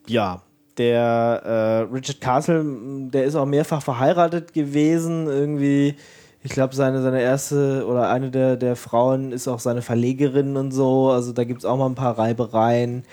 ja, 0.07 0.43
der 0.79 1.43
äh, 1.91 1.95
Richard 1.95 2.23
Castle, 2.23 2.65
der 3.11 3.25
ist 3.25 3.35
auch 3.35 3.45
mehrfach 3.45 3.83
verheiratet 3.83 4.55
gewesen. 4.55 5.27
Irgendwie, 5.27 5.95
ich 6.45 6.53
glaube, 6.53 6.75
seine, 6.75 7.01
seine 7.01 7.23
erste 7.23 7.87
oder 7.87 8.11
eine 8.11 8.31
der, 8.31 8.57
der 8.57 8.77
Frauen 8.77 9.33
ist 9.33 9.49
auch 9.49 9.61
seine 9.61 9.81
Verlegerin 9.81 10.59
und 10.59 10.73
so. 10.73 11.11
Also 11.11 11.33
da 11.33 11.43
gibt 11.45 11.61
es 11.61 11.65
auch 11.65 11.79
mal 11.79 11.87
ein 11.87 11.95
paar 11.95 12.19
Reibereien. 12.19 13.05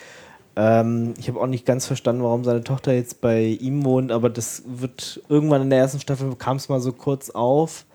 Ähm, 0.58 1.14
ich 1.18 1.30
habe 1.30 1.40
auch 1.40 1.48
nicht 1.48 1.66
ganz 1.66 1.88
verstanden, 1.88 2.24
warum 2.24 2.44
seine 2.44 2.62
Tochter 2.62 2.92
jetzt 2.92 3.22
bei 3.22 3.46
ihm 3.46 3.86
wohnt, 3.86 4.12
aber 4.12 4.30
das 4.30 4.64
wird 4.66 5.22
irgendwann 5.30 5.62
in 5.62 5.70
der 5.70 5.80
ersten 5.80 6.02
Staffel 6.02 6.36
kam 6.36 6.58
es 6.58 6.68
mal 6.68 6.82
so 6.82 6.92
kurz 6.92 7.30
auf. 7.30 7.86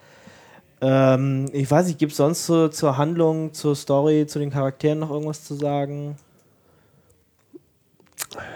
Ähm, 0.80 1.50
ich 1.52 1.70
weiß 1.70 1.86
nicht, 1.88 1.98
gibt 1.98 2.12
es 2.12 2.16
sonst 2.16 2.46
so, 2.46 2.68
zur 2.68 2.96
Handlung, 2.96 3.52
zur 3.52 3.76
Story, 3.76 4.26
zu 4.26 4.38
den 4.38 4.50
Charakteren 4.50 5.00
noch 5.00 5.10
irgendwas 5.10 5.44
zu 5.44 5.54
sagen? 5.54 6.16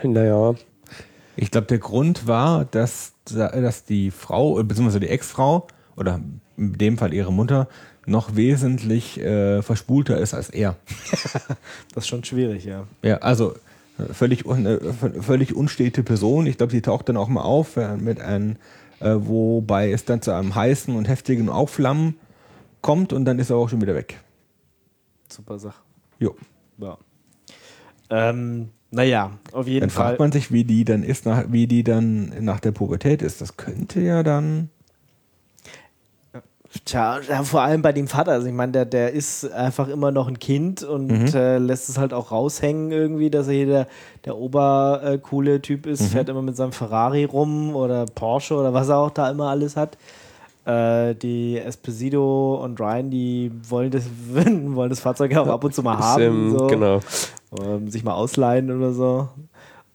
Naja, 0.03 0.55
Ich 1.37 1.51
glaube, 1.51 1.67
der 1.67 1.79
Grund 1.79 2.27
war, 2.27 2.65
dass, 2.65 3.13
dass 3.27 3.85
die 3.85 4.11
Frau, 4.11 4.55
beziehungsweise 4.63 5.01
die 5.01 5.09
Ex-Frau, 5.09 5.67
oder 6.01 6.19
in 6.61 6.79
dem 6.79 6.99
Fall 6.99 7.13
ihre 7.15 7.33
Mutter, 7.33 7.69
noch 8.07 8.37
wesentlich 8.37 9.19
äh, 9.21 9.63
verspulter 9.63 10.19
ist 10.19 10.35
als 10.35 10.51
er. 10.51 10.77
Das 11.95 12.05
ist 12.05 12.09
schon 12.09 12.23
schwierig, 12.25 12.65
ja. 12.65 12.87
Ja, 13.03 13.19
also 13.19 13.55
völlig, 14.13 14.47
un, 14.47 14.67
äh, 14.67 14.79
völlig 15.21 15.55
unstete 15.55 16.03
Person. 16.03 16.47
Ich 16.47 16.57
glaube, 16.57 16.73
die 16.73 16.83
taucht 16.83 17.09
dann 17.09 17.17
auch 17.17 17.29
mal 17.29 17.43
auf 17.43 17.77
äh, 17.77 17.97
mit 17.97 18.21
einem, 18.21 18.57
äh, 19.01 19.15
wobei 19.17 19.91
es 19.91 20.05
dann 20.05 20.23
zu 20.23 20.33
einem 20.33 20.55
heißen 20.55 20.95
und 20.95 21.09
heftigen 21.09 21.49
Aufflammen 21.49 22.15
kommt 22.81 23.13
und 23.13 23.25
dann 23.25 23.39
ist 23.39 23.51
er 23.51 23.57
auch 23.57 23.69
schon 23.69 23.81
wieder 23.81 23.95
weg. 23.95 24.19
Super 25.29 25.59
Sache. 25.59 25.81
Jo. 26.19 26.35
Ja. 26.79 26.99
Ähm, 28.11 28.71
naja, 28.91 29.39
auf 29.53 29.69
jeden 29.69 29.81
Dann 29.81 29.91
Fall. 29.91 30.07
fragt 30.09 30.19
man 30.19 30.33
sich, 30.33 30.51
wie 30.51 30.65
die 30.65 30.85
dann 30.85 31.05
ist, 31.05 31.25
nach, 31.25 31.45
wie 31.49 31.67
die 31.67 31.85
dann 31.85 32.33
nach 32.41 32.59
der 32.59 32.73
Pubertät 32.73 33.23
ist. 33.23 33.41
Das 33.41 33.57
könnte 33.57 34.01
ja 34.01 34.23
dann. 34.23 34.71
Tja, 36.85 37.19
ja, 37.29 37.43
vor 37.43 37.63
allem 37.63 37.83
bei 37.83 37.93
dem 37.93 38.07
Vater. 38.07 38.31
Also 38.33 38.47
ich 38.47 38.53
meine, 38.53 38.71
der, 38.71 38.85
der 38.85 39.13
ist 39.13 39.51
einfach 39.53 39.89
immer 39.89 40.13
noch 40.13 40.29
ein 40.29 40.39
Kind 40.39 40.85
und 40.85 41.35
äh, 41.35 41.59
lässt 41.59 41.89
es 41.89 41.99
halt 41.99 42.15
auch 42.15 42.31
raushängen 42.31 42.93
irgendwie, 42.93 43.29
dass 43.29 43.49
er 43.49 43.55
hier 43.55 43.67
der, 43.67 43.87
der 44.25 44.37
obercoole 44.37 45.61
Typ 45.63 45.87
ist, 45.87 46.07
fährt 46.07 46.29
immer 46.29 46.43
mit 46.43 46.57
seinem 46.57 46.73
Ferrari 46.73 47.25
rum 47.25 47.75
oder 47.75 48.07
Porsche 48.07 48.55
oder 48.55 48.73
was 48.73 48.89
er 48.89 48.99
auch 48.99 49.11
da 49.11 49.31
immer 49.31 49.49
alles 49.49 49.77
hat. 49.77 49.99
Äh, 50.65 51.17
die 51.17 51.59
Esposito 51.59 52.63
und 52.63 52.79
Ryan, 52.79 53.11
die 53.11 53.51
wollen 53.69 53.91
das, 53.91 54.05
wollen 54.33 54.91
das 54.91 55.01
Fahrzeug 55.01 55.37
auch 55.37 55.49
ab 55.49 55.65
und 55.65 55.75
zu 55.75 55.83
mal 55.83 55.99
haben. 55.99 56.57
so. 56.57 56.67
genau. 56.69 57.01
ähm, 57.61 57.91
sich 57.91 58.05
mal 58.05 58.15
ausleihen 58.15 58.71
oder 58.71 58.93
so. 58.93 59.29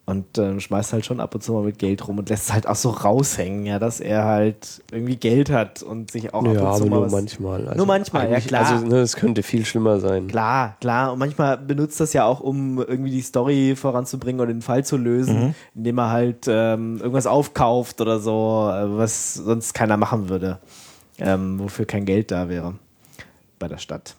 Und 0.08 0.38
ähm, 0.38 0.60
schmeißt 0.60 0.94
halt 0.94 1.04
schon 1.04 1.20
ab 1.20 1.34
und 1.34 1.42
zu 1.42 1.52
mal 1.54 1.64
mit 1.64 1.80
Geld 1.80 2.08
rum 2.08 2.20
und 2.20 2.30
lässt 2.30 2.50
es 2.50 2.54
halt 2.54 2.68
auch 2.68 2.76
so 2.76 2.92
raushängen, 2.92 3.66
ja, 3.66 3.80
dass 3.80 4.00
er 4.00 4.24
halt 4.26 4.84
irgendwie 4.92 5.16
Geld 5.16 5.50
hat 5.50 5.82
und 5.82 6.12
sich 6.12 6.32
auch 6.32 6.46
ab 6.46 6.54
Ja, 6.54 6.70
und 6.74 6.78
zu 6.78 6.84
aber 6.84 6.90
mal 6.92 6.96
nur 6.98 7.06
was 7.08 7.12
manchmal. 7.12 7.62
Also 7.68 7.78
Nur 7.78 7.88
manchmal, 7.88 8.26
ja, 8.30 8.36
eigentlich- 8.36 8.46
klar. 8.48 8.68
Also 8.70 8.86
ne, 8.86 8.98
es 9.00 9.16
könnte 9.16 9.42
viel 9.42 9.66
schlimmer 9.66 10.00
sein. 10.00 10.28
Klar, 10.28 10.78
klar. 10.80 11.12
Und 11.14 11.18
manchmal 11.18 11.58
benutzt 11.58 12.00
das 12.00 12.14
ja 12.14 12.24
auch, 12.24 12.40
um 12.40 12.78
irgendwie 12.78 13.10
die 13.10 13.22
Story 13.22 13.76
voranzubringen 13.76 14.40
oder 14.42 14.54
den 14.54 14.62
Fall 14.62 14.86
zu 14.86 14.96
lösen, 14.98 15.56
indem 15.74 15.98
er 15.98 16.12
halt 16.12 16.46
ähm, 16.48 16.98
irgendwas 17.00 17.26
aufkauft 17.26 18.00
oder 18.00 18.20
so, 18.20 18.70
äh, 18.72 18.98
was 19.00 19.34
sonst 19.34 19.74
keiner 19.74 19.98
machen 19.98 20.30
würde. 20.30 20.60
Ähm, 21.18 21.58
wofür 21.60 21.86
kein 21.86 22.06
Geld 22.06 22.30
da 22.30 22.48
wäre 22.48 22.76
bei 23.58 23.68
der 23.68 23.78
Stadt. 23.80 24.16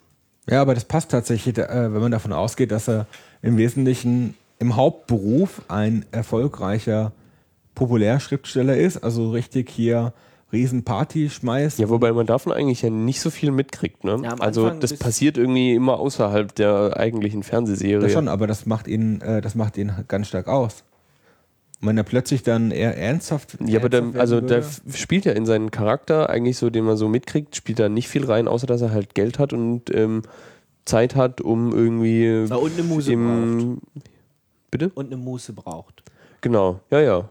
Ja, 0.50 0.62
aber 0.62 0.74
das 0.74 0.84
passt 0.84 1.12
tatsächlich, 1.12 1.56
äh, 1.58 1.68
wenn 1.92 2.00
man 2.00 2.10
davon 2.10 2.32
ausgeht, 2.32 2.72
dass 2.72 2.88
er 2.88 3.06
im 3.40 3.56
Wesentlichen 3.56 4.34
im 4.58 4.76
Hauptberuf 4.76 5.62
ein 5.68 6.04
erfolgreicher 6.12 7.12
Populärschriftsteller 7.74 8.76
ist, 8.76 8.98
also 8.98 9.30
richtig 9.30 9.70
hier 9.70 10.12
Riesenparty 10.52 11.28
schmeißt. 11.28 11.78
Ja, 11.78 11.88
wobei 11.88 12.12
man 12.12 12.24
davon 12.26 12.52
eigentlich 12.52 12.82
ja 12.82 12.88
nicht 12.90 13.20
so 13.20 13.30
viel 13.30 13.50
mitkriegt. 13.50 14.04
Ne? 14.04 14.20
Ja, 14.22 14.34
also 14.38 14.64
Anfang 14.64 14.80
das 14.80 14.94
passiert 14.94 15.36
irgendwie 15.36 15.74
immer 15.74 15.98
außerhalb 15.98 16.54
der 16.54 16.96
eigentlichen 16.96 17.42
Fernsehserie. 17.42 17.98
Das 18.00 18.12
schon, 18.12 18.28
aber 18.28 18.46
das 18.46 18.64
macht 18.64 18.88
ihn, 18.88 19.20
äh, 19.20 19.40
das 19.42 19.54
macht 19.54 19.76
ihn 19.76 19.92
ganz 20.08 20.28
stark 20.28 20.48
aus. 20.48 20.84
Und 21.82 21.88
wenn 21.88 21.98
er 21.98 22.04
plötzlich 22.04 22.42
dann 22.42 22.70
eher 22.70 22.96
ernsthaft. 22.96 23.58
Ja, 23.66 23.80
aber 23.80 23.90
der, 23.90 24.04
also 24.16 24.40
der 24.40 24.62
würde- 24.64 24.66
f- 24.88 24.96
spielt 24.96 25.26
ja 25.26 25.32
in 25.32 25.44
seinen 25.44 25.70
Charakter 25.70 26.30
eigentlich 26.30 26.56
so, 26.56 26.70
den 26.70 26.84
man 26.84 26.96
so 26.96 27.08
mitkriegt, 27.08 27.54
spielt 27.54 27.78
da 27.78 27.90
nicht 27.90 28.08
viel 28.08 28.24
rein, 28.24 28.48
außer 28.48 28.66
dass 28.66 28.80
er 28.80 28.92
halt 28.92 29.14
Geld 29.14 29.38
hat 29.38 29.52
und 29.52 29.94
ähm, 29.94 30.22
Zeit 30.86 31.16
hat, 31.16 31.42
um 31.42 31.72
irgendwie 31.74 32.46
Na, 32.48 32.56
und 32.56 32.72
eine 32.74 32.84
Muse 32.84 33.14
braucht. 33.16 33.82
Bitte? 34.70 34.90
Und 34.94 35.06
eine 35.06 35.16
Muße 35.16 35.52
braucht. 35.52 36.02
Genau, 36.40 36.80
ja, 36.90 37.00
ja. 37.00 37.28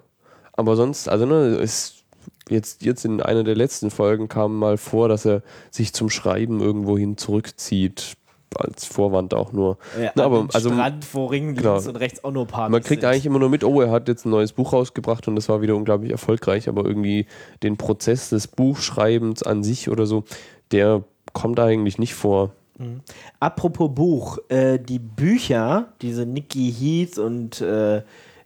Aber 0.53 0.75
sonst, 0.75 1.09
also 1.09 1.25
ne, 1.25 1.55
ist 1.55 2.03
jetzt, 2.49 2.83
jetzt 2.83 3.05
in 3.05 3.21
einer 3.21 3.43
der 3.43 3.55
letzten 3.55 3.91
Folgen 3.91 4.27
kam 4.27 4.57
mal 4.57 4.77
vor, 4.77 5.09
dass 5.09 5.25
er 5.25 5.41
sich 5.71 5.93
zum 5.93 6.09
Schreiben 6.09 6.61
irgendwohin 6.61 7.17
zurückzieht, 7.17 8.17
als 8.55 8.85
Vorwand 8.85 9.33
auch 9.33 9.51
nur. 9.51 9.77
Ja, 10.01 10.11
Na, 10.15 10.23
aber 10.23 10.47
also 10.53 10.69
Strand 10.69 11.03
vor 11.03 11.31
Ringen 11.31 11.55
genau. 11.55 11.73
links 11.73 11.87
und 11.87 11.95
rechts 11.97 12.23
auch 12.23 12.31
nur 12.31 12.47
man 12.51 12.81
kriegt 12.81 13.01
sind. 13.01 13.05
eigentlich 13.05 13.25
immer 13.25 13.39
nur 13.39 13.49
mit, 13.49 13.63
oh, 13.63 13.81
er 13.81 13.91
hat 13.91 14.07
jetzt 14.07 14.25
ein 14.25 14.29
neues 14.29 14.53
Buch 14.53 14.73
rausgebracht 14.73 15.27
und 15.27 15.35
das 15.35 15.49
war 15.49 15.61
wieder 15.61 15.75
unglaublich 15.75 16.11
erfolgreich, 16.11 16.69
aber 16.69 16.85
irgendwie 16.85 17.27
den 17.63 17.77
Prozess 17.77 18.29
des 18.29 18.47
Buchschreibens 18.47 19.43
an 19.43 19.63
sich 19.63 19.89
oder 19.89 20.05
so, 20.05 20.23
der 20.71 21.03
kommt 21.33 21.59
eigentlich 21.59 21.97
nicht 21.97 22.13
vor. 22.13 22.53
Apropos 23.39 23.89
Buch, 23.93 24.38
äh, 24.49 24.77
die 24.79 24.99
Bücher, 24.99 25.89
diese 26.01 26.25
Nikki 26.25 26.71
Heath 26.71 27.17
und 27.17 27.61
äh, 27.61 28.01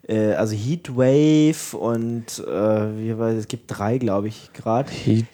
äh, 0.08 0.34
also 0.34 0.56
Heatwave 0.56 1.76
und 1.78 2.40
äh, 2.40 2.98
wie 2.98 3.18
war 3.18 3.30
das? 3.30 3.40
es 3.42 3.48
gibt 3.48 3.66
drei, 3.68 3.98
glaube 3.98 4.28
ich, 4.28 4.52
gerade. 4.54 4.90
Heat, 4.92 5.26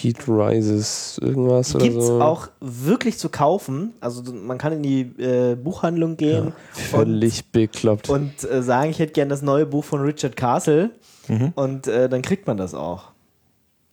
Heat 0.00 0.28
Rises, 0.28 1.18
irgendwas 1.22 1.74
oder 1.74 1.84
Gibt 1.84 1.98
es 1.98 2.06
so. 2.06 2.20
auch 2.20 2.48
wirklich 2.60 3.18
zu 3.18 3.28
kaufen. 3.28 3.92
Also 4.00 4.22
man 4.32 4.58
kann 4.58 4.72
in 4.72 4.82
die 4.82 5.00
äh, 5.22 5.54
Buchhandlung 5.54 6.16
gehen 6.16 6.46
und, 6.48 6.54
Völlig 6.72 7.44
bekloppt. 7.52 8.08
und 8.08 8.32
sagen, 8.40 8.90
ich 8.90 8.98
hätte 8.98 9.12
gern 9.12 9.28
das 9.28 9.42
neue 9.42 9.66
Buch 9.66 9.84
von 9.84 10.00
Richard 10.00 10.36
Castle 10.36 10.90
Mhm. 11.28 11.52
und 11.54 11.86
dann 11.86 12.20
kriegt 12.20 12.48
man 12.48 12.56
das 12.56 12.74
auch. 12.74 13.11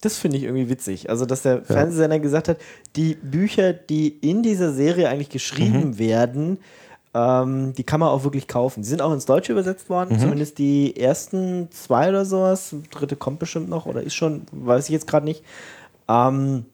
Das 0.02 0.16
finde 0.16 0.38
ich 0.38 0.44
irgendwie 0.44 0.68
witzig. 0.70 1.10
Also, 1.10 1.26
dass 1.26 1.42
der 1.42 1.62
Fernsehsender 1.62 2.18
gesagt 2.20 2.48
hat, 2.48 2.56
die 2.96 3.14
Bücher, 3.16 3.72
die 3.74 4.08
in 4.08 4.42
dieser 4.42 4.72
Serie 4.72 5.08
eigentlich 5.08 5.28
geschrieben 5.28 5.88
Mhm. 5.90 5.98
werden, 5.98 6.58
ähm, 7.12 7.74
die 7.76 7.82
kann 7.84 8.00
man 8.00 8.08
auch 8.08 8.24
wirklich 8.24 8.46
kaufen. 8.48 8.82
Die 8.82 8.88
sind 8.88 9.02
auch 9.02 9.12
ins 9.12 9.26
Deutsche 9.26 9.52
übersetzt 9.52 9.90
worden, 9.90 10.14
Mhm. 10.14 10.20
zumindest 10.20 10.58
die 10.58 10.96
ersten 10.96 11.68
zwei 11.70 12.08
oder 12.08 12.24
sowas. 12.24 12.74
Dritte 12.90 13.16
kommt 13.16 13.40
bestimmt 13.40 13.68
noch 13.68 13.84
oder 13.86 14.02
ist 14.02 14.14
schon, 14.14 14.42
weiß 14.52 14.84
ich 14.86 14.90
jetzt 14.92 15.06
gerade 15.06 15.26
nicht. 15.26 15.42
Ähm, 16.08 16.64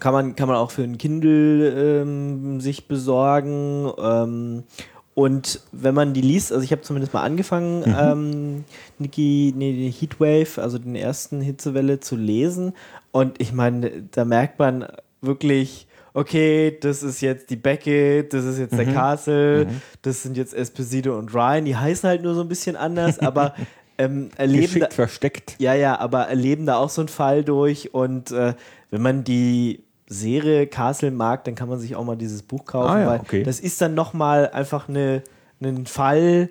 kann 0.00 0.12
man, 0.12 0.34
kann 0.34 0.48
man 0.48 0.56
auch 0.56 0.72
für 0.72 0.82
ein 0.82 0.98
Kindle 0.98 2.00
ähm, 2.02 2.60
sich 2.60 2.88
besorgen. 2.88 3.92
Ähm, 3.98 4.64
und 5.14 5.60
wenn 5.70 5.94
man 5.94 6.12
die 6.12 6.20
liest, 6.20 6.52
also 6.52 6.64
ich 6.64 6.72
habe 6.72 6.82
zumindest 6.82 7.14
mal 7.14 7.22
angefangen, 7.22 7.84
ähm, 7.86 8.64
Niki, 8.98 9.54
nee, 9.56 9.72
die 9.72 9.90
Heatwave, 9.90 10.60
also 10.60 10.78
den 10.78 10.96
ersten 10.96 11.40
Hitzewelle 11.40 12.00
zu 12.00 12.16
lesen. 12.16 12.72
Und 13.12 13.40
ich 13.40 13.52
meine, 13.52 14.02
da 14.10 14.24
merkt 14.24 14.58
man 14.58 14.86
wirklich, 15.20 15.86
okay, 16.14 16.76
das 16.80 17.04
ist 17.04 17.20
jetzt 17.20 17.50
die 17.50 17.56
Beckett, 17.56 18.32
das 18.32 18.44
ist 18.44 18.58
jetzt 18.58 18.76
der 18.76 18.86
Castle, 18.92 19.68
das 20.02 20.22
sind 20.22 20.36
jetzt 20.36 20.52
Esposito 20.52 21.16
und 21.16 21.32
Ryan. 21.32 21.64
Die 21.64 21.76
heißen 21.76 22.08
halt 22.08 22.22
nur 22.22 22.34
so 22.34 22.40
ein 22.40 22.48
bisschen 22.48 22.74
anders, 22.74 23.20
aber 23.20 23.54
ähm, 23.98 24.30
erleben 24.36 24.80
da, 24.80 24.86
geschickt 24.86 24.94
versteckt. 24.94 25.56
ja, 25.60 25.74
ja, 25.74 25.96
aber 25.96 26.22
erleben 26.24 26.66
da 26.66 26.76
auch 26.76 26.90
so 26.90 27.02
einen 27.02 27.08
Fall 27.08 27.44
durch 27.44 27.94
und 27.94 28.32
äh, 28.32 28.54
wenn 28.90 29.02
man 29.02 29.22
die 29.22 29.83
Serie 30.06 30.66
Castle 30.66 31.10
mag, 31.10 31.44
dann 31.44 31.54
kann 31.54 31.68
man 31.68 31.78
sich 31.78 31.96
auch 31.96 32.04
mal 32.04 32.16
dieses 32.16 32.42
Buch 32.42 32.64
kaufen, 32.66 32.90
Ah 32.90 33.00
ja, 33.00 33.06
weil 33.06 33.20
okay. 33.20 33.42
das 33.42 33.60
ist 33.60 33.80
dann 33.80 33.94
nochmal 33.94 34.50
einfach 34.50 34.88
eine, 34.88 35.22
ein 35.62 35.86
Fall. 35.86 36.50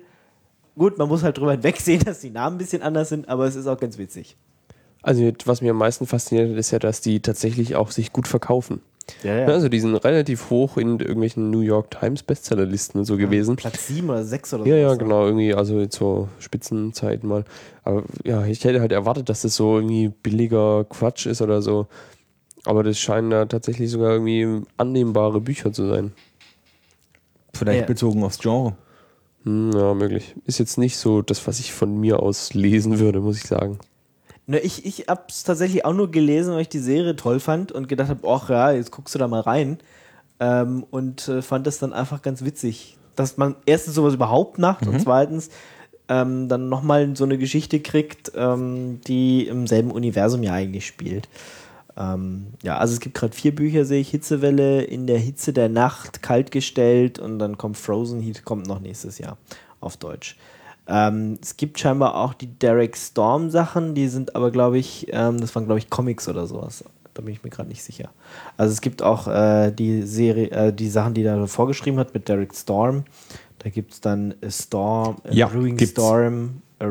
Gut, 0.76 0.98
man 0.98 1.08
muss 1.08 1.22
halt 1.22 1.38
drüber 1.38 1.52
hinwegsehen, 1.52 2.00
dass 2.04 2.20
die 2.20 2.30
Namen 2.30 2.56
ein 2.56 2.58
bisschen 2.58 2.82
anders 2.82 3.08
sind, 3.10 3.28
aber 3.28 3.46
es 3.46 3.54
ist 3.54 3.66
auch 3.66 3.78
ganz 3.78 3.96
witzig. 3.98 4.36
Also 5.02 5.30
was 5.44 5.60
mich 5.60 5.70
am 5.70 5.76
meisten 5.76 6.06
fasziniert, 6.06 6.56
ist 6.56 6.70
ja, 6.70 6.78
dass 6.78 7.00
die 7.00 7.20
tatsächlich 7.20 7.76
auch 7.76 7.90
sich 7.90 8.12
gut 8.12 8.26
verkaufen. 8.26 8.80
Ja, 9.22 9.40
Ja, 9.40 9.46
Also 9.48 9.68
die 9.68 9.78
sind 9.80 9.94
relativ 9.96 10.48
hoch 10.48 10.78
in 10.78 10.98
irgendwelchen 10.98 11.50
New 11.50 11.60
York 11.60 11.90
Times 11.90 12.22
Bestsellerlisten 12.22 13.00
und 13.00 13.04
so 13.04 13.18
gewesen. 13.18 13.54
Platz 13.56 13.86
7 13.86 14.08
oder 14.08 14.24
6 14.24 14.54
oder 14.54 14.66
Ja, 14.66 14.74
so. 14.76 14.80
ja, 14.80 14.94
genau, 14.94 15.26
irgendwie, 15.26 15.54
also 15.54 15.84
zur 15.86 16.28
Spitzenzeit 16.38 17.22
mal. 17.22 17.44
Aber 17.82 18.02
ja, 18.24 18.46
ich 18.46 18.64
hätte 18.64 18.80
halt 18.80 18.92
erwartet, 18.92 19.28
dass 19.28 19.42
das 19.42 19.54
so 19.56 19.76
irgendwie 19.76 20.08
billiger 20.08 20.84
Quatsch 20.84 21.26
ist 21.26 21.42
oder 21.42 21.60
so. 21.60 21.86
Aber 22.66 22.82
das 22.82 22.98
scheinen 22.98 23.30
ja 23.30 23.44
tatsächlich 23.44 23.90
sogar 23.90 24.12
irgendwie 24.12 24.62
annehmbare 24.76 25.40
Bücher 25.40 25.72
zu 25.72 25.86
sein. 25.88 26.12
Vielleicht 27.52 27.80
Ja. 27.80 27.86
bezogen 27.86 28.24
aufs 28.24 28.38
Genre. 28.38 28.76
Hm, 29.44 29.72
ja, 29.72 29.94
möglich. 29.94 30.34
Ist 30.46 30.58
jetzt 30.58 30.78
nicht 30.78 30.96
so 30.96 31.22
das, 31.22 31.46
was 31.46 31.60
ich 31.60 31.72
von 31.72 31.98
mir 32.00 32.20
aus 32.20 32.54
lesen 32.54 32.98
würde, 32.98 33.20
muss 33.20 33.36
ich 33.36 33.44
sagen. 33.44 33.78
Ne, 34.46 34.58
ich 34.60 34.84
ich 34.84 35.06
habe 35.08 35.22
es 35.28 35.44
tatsächlich 35.44 35.84
auch 35.84 35.94
nur 35.94 36.10
gelesen, 36.10 36.54
weil 36.54 36.62
ich 36.62 36.68
die 36.68 36.78
Serie 36.78 37.16
toll 37.16 37.40
fand 37.40 37.72
und 37.72 37.88
gedacht 37.88 38.08
habe, 38.10 38.28
ach 38.28 38.50
ja, 38.50 38.72
jetzt 38.72 38.90
guckst 38.90 39.14
du 39.14 39.18
da 39.18 39.28
mal 39.28 39.40
rein. 39.40 39.78
Ähm, 40.40 40.84
und 40.90 41.28
äh, 41.28 41.42
fand 41.42 41.66
das 41.66 41.78
dann 41.78 41.92
einfach 41.92 42.20
ganz 42.22 42.44
witzig, 42.44 42.96
dass 43.14 43.36
man 43.36 43.56
erstens 43.66 43.94
sowas 43.94 44.14
überhaupt 44.14 44.58
macht 44.58 44.86
und 44.86 45.00
zweitens 45.00 45.48
ähm, 46.08 46.48
dann 46.48 46.68
nochmal 46.68 47.14
so 47.16 47.24
eine 47.24 47.38
Geschichte 47.38 47.80
kriegt, 47.80 48.32
ähm, 48.34 49.00
die 49.06 49.46
im 49.46 49.66
selben 49.66 49.90
Universum 49.90 50.42
ja 50.42 50.52
eigentlich 50.52 50.86
spielt. 50.86 51.28
Ähm, 51.96 52.48
ja, 52.62 52.78
also 52.78 52.94
es 52.94 53.00
gibt 53.00 53.14
gerade 53.14 53.34
vier 53.34 53.54
Bücher, 53.54 53.84
sehe 53.84 54.00
ich. 54.00 54.10
Hitzewelle, 54.10 54.82
In 54.82 55.06
der 55.06 55.18
Hitze 55.18 55.52
der 55.52 55.68
Nacht, 55.68 56.22
Kaltgestellt 56.22 57.18
und 57.18 57.38
dann 57.38 57.56
kommt 57.58 57.76
Frozen 57.76 58.20
Heat, 58.20 58.44
kommt 58.44 58.66
noch 58.66 58.80
nächstes 58.80 59.18
Jahr 59.18 59.36
auf 59.80 59.96
Deutsch. 59.96 60.36
Ähm, 60.86 61.38
es 61.40 61.56
gibt 61.56 61.78
scheinbar 61.78 62.16
auch 62.16 62.34
die 62.34 62.46
Derek 62.58 62.96
Storm 62.96 63.50
Sachen, 63.50 63.94
die 63.94 64.08
sind 64.08 64.36
aber, 64.36 64.50
glaube 64.50 64.78
ich, 64.78 65.06
ähm, 65.10 65.40
das 65.40 65.54
waren, 65.54 65.64
glaube 65.64 65.78
ich, 65.78 65.88
Comics 65.88 66.28
oder 66.28 66.46
sowas. 66.46 66.84
Da 67.14 67.22
bin 67.22 67.32
ich 67.32 67.44
mir 67.44 67.50
gerade 67.50 67.68
nicht 67.68 67.82
sicher. 67.82 68.10
Also 68.56 68.72
es 68.72 68.80
gibt 68.80 69.00
auch 69.00 69.28
äh, 69.28 69.70
die 69.70 70.02
Serie, 70.02 70.50
äh, 70.50 70.72
die 70.72 70.88
Sachen, 70.88 71.14
die 71.14 71.22
da 71.22 71.46
vorgeschrieben 71.46 71.98
hat 72.00 72.12
mit 72.12 72.28
Derek 72.28 72.54
Storm. 72.54 73.04
Da 73.60 73.70
gibt 73.70 73.92
es 73.92 74.00
dann 74.00 74.34
a 74.44 74.50
Storm, 74.50 75.16
a 75.24 75.32
Ja, 75.32 75.46
Brewing 75.46 75.76
gibt's. 75.76 75.92
Storm, 75.92 76.60
a 76.80 76.86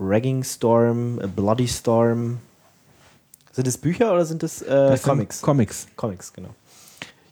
Ragging 0.00 0.42
Storm, 0.42 1.20
a 1.22 1.26
Bloody 1.26 1.68
Storm. 1.68 2.38
Sind 3.54 3.68
das 3.68 3.78
Bücher 3.78 4.12
oder 4.12 4.24
sind 4.24 4.42
das, 4.42 4.62
äh, 4.62 4.66
Das 4.66 5.02
sind 5.02 5.10
Comics? 5.10 5.40
Comics. 5.40 5.86
Comics, 5.94 6.32
genau. 6.32 6.50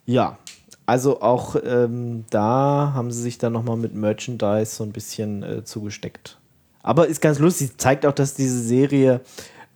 Ja, 0.07 0.39
also 0.87 1.21
auch 1.21 1.57
ähm, 1.65 2.25
da 2.31 2.93
haben 2.95 3.11
sie 3.11 3.21
sich 3.23 3.39
dann 3.39 3.53
nochmal 3.53 3.77
mit 3.77 3.93
Merchandise 3.95 4.67
so 4.77 4.85
ein 4.85 4.93
bisschen 4.93 5.43
äh, 5.43 5.65
zugesteckt. 5.65 6.39
Aber 6.83 7.09
ist 7.09 7.21
ganz 7.21 7.41
lustig, 7.41 7.77
zeigt 7.77 8.07
auch, 8.07 8.13
dass 8.13 8.35
diese 8.35 8.61
Serie 8.61 9.21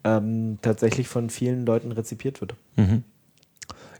ähm, 0.04 0.59
tatsächlich 0.62 1.09
von 1.09 1.30
vielen 1.30 1.66
Leuten 1.66 1.90
rezipiert 1.90 2.40
wird. 2.40 2.54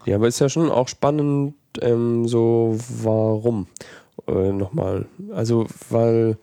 Ja, 0.05 0.15
aber 0.15 0.29
ist 0.29 0.39
ja 0.39 0.47
schon 0.47 0.71
auch 0.71 0.87
spannend, 0.87 1.55
ähm, 1.81 2.27
so 2.29 2.77
warum. 3.03 3.67
Äh, 4.25 4.53
Nochmal. 4.53 5.05
Also, 5.33 5.67
weil. 5.89 6.37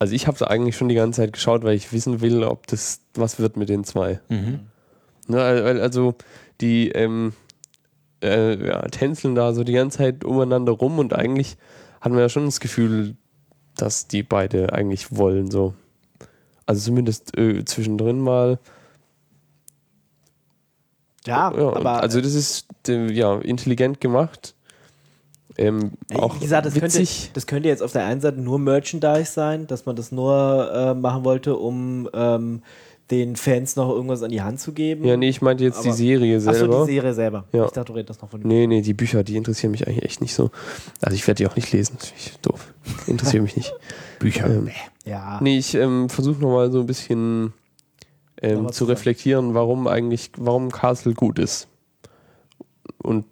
Also, 0.00 0.12
ich 0.12 0.26
habe 0.26 0.34
es 0.34 0.42
eigentlich 0.42 0.76
schon 0.76 0.88
die 0.88 0.96
ganze 0.96 1.18
Zeit 1.22 1.32
geschaut, 1.32 1.62
weil 1.62 1.76
ich 1.76 1.92
wissen 1.92 2.20
will, 2.20 2.42
ob 2.42 2.66
das 2.66 3.00
was 3.14 3.38
wird 3.38 3.56
mit 3.56 3.68
den 3.68 3.84
zwei. 3.84 4.20
Ne, 5.28 5.36
weil- 5.38 5.80
also, 5.80 6.14
die 6.60 6.90
ähm, 6.90 7.32
äh, 8.22 8.66
ja, 8.68 8.82
tänzeln 8.88 9.34
da 9.34 9.52
so 9.52 9.64
die 9.64 9.72
ganze 9.72 9.98
Zeit 9.98 10.24
umeinander 10.24 10.72
rum 10.72 10.98
und 10.98 11.12
eigentlich 11.14 11.56
hatten 12.00 12.14
wir 12.14 12.22
ja 12.22 12.28
schon 12.28 12.44
das 12.46 12.60
Gefühl, 12.60 13.16
dass 13.76 14.06
die 14.06 14.22
beide 14.22 14.72
eigentlich 14.72 15.16
wollen, 15.16 15.50
so. 15.50 15.74
Also, 16.66 16.82
zumindest 16.86 17.36
äh, 17.36 17.64
zwischendrin 17.64 18.20
mal. 18.20 18.58
Ja, 21.26 21.52
Ja, 21.56 21.72
aber 21.74 22.02
also 22.02 22.20
das 22.20 22.34
ist 22.34 22.66
äh, 22.88 23.10
ja 23.12 23.38
intelligent 23.38 24.00
gemacht. 24.00 24.54
Ähm, 25.56 25.92
auch 26.14 26.34
wie 26.36 26.40
gesagt, 26.40 26.66
das 26.66 26.74
könnte, 26.74 27.04
das 27.32 27.46
könnte 27.46 27.68
jetzt 27.68 27.82
auf 27.82 27.92
der 27.92 28.04
einen 28.04 28.20
Seite 28.20 28.40
nur 28.40 28.58
Merchandise 28.58 29.30
sein, 29.32 29.66
dass 29.68 29.86
man 29.86 29.94
das 29.96 30.10
nur 30.10 30.70
äh, 30.74 30.94
machen 30.94 31.24
wollte, 31.24 31.56
um 31.56 32.08
ähm, 32.12 32.62
den 33.10 33.36
Fans 33.36 33.76
noch 33.76 33.90
irgendwas 33.90 34.22
an 34.22 34.30
die 34.30 34.40
Hand 34.40 34.60
zu 34.60 34.72
geben. 34.72 35.04
Ja, 35.04 35.16
nee, 35.16 35.28
ich 35.28 35.42
meinte 35.42 35.62
jetzt 35.64 35.84
die 35.84 35.88
Aber- 35.88 35.96
Serie 35.96 36.36
Achso, 36.38 36.52
selber. 36.52 36.86
die 36.86 36.92
Serie 36.92 37.12
selber. 37.14 37.44
Ja. 37.52 37.66
Ich 37.66 37.72
dachte, 37.72 37.92
du 37.92 37.92
redest 37.98 38.10
das 38.10 38.22
noch 38.22 38.30
von 38.30 38.40
dem 38.40 38.48
nee, 38.48 38.66
nee, 38.66 38.80
die 38.80 38.94
Bücher, 38.94 39.22
die 39.22 39.36
interessieren 39.36 39.72
mich 39.72 39.86
eigentlich 39.86 40.04
echt 40.04 40.20
nicht 40.22 40.34
so. 40.34 40.50
Also 41.02 41.14
ich 41.14 41.26
werde 41.26 41.38
die 41.42 41.46
auch 41.46 41.56
nicht 41.56 41.70
lesen. 41.72 41.96
Das 41.98 42.08
finde 42.08 42.22
ich 42.24 42.36
doof. 42.40 42.72
Interessiert 43.06 43.42
mich 43.42 43.56
nicht. 43.56 43.74
Bücher. 44.20 44.46
Ähm, 44.46 44.70
Ja. 45.04 45.38
nee, 45.42 45.58
ich 45.58 45.74
ähm, 45.74 46.08
versuche 46.08 46.40
nochmal 46.40 46.72
so 46.72 46.80
ein 46.80 46.86
bisschen 46.86 47.52
ähm, 48.40 48.72
zu 48.72 48.86
reflektieren, 48.86 49.52
warum 49.54 49.86
eigentlich, 49.86 50.30
warum 50.38 50.70
Castle 50.70 51.12
gut 51.12 51.38
ist. 51.38 51.68
Und 53.02 53.26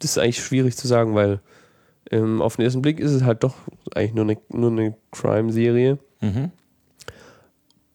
das 0.00 0.12
ist 0.12 0.18
eigentlich 0.18 0.42
schwierig 0.42 0.76
zu 0.76 0.86
sagen, 0.88 1.14
weil 1.14 1.40
ähm, 2.10 2.40
auf 2.42 2.56
den 2.56 2.64
ersten 2.64 2.80
Blick 2.82 3.00
ist 3.00 3.12
es 3.12 3.22
halt 3.22 3.44
doch 3.44 3.54
eigentlich 3.94 4.14
nur 4.14 4.24
eine, 4.24 4.38
nur 4.50 4.70
eine 4.70 4.96
Crime-Serie. 5.12 5.98
Mhm. 6.20 6.50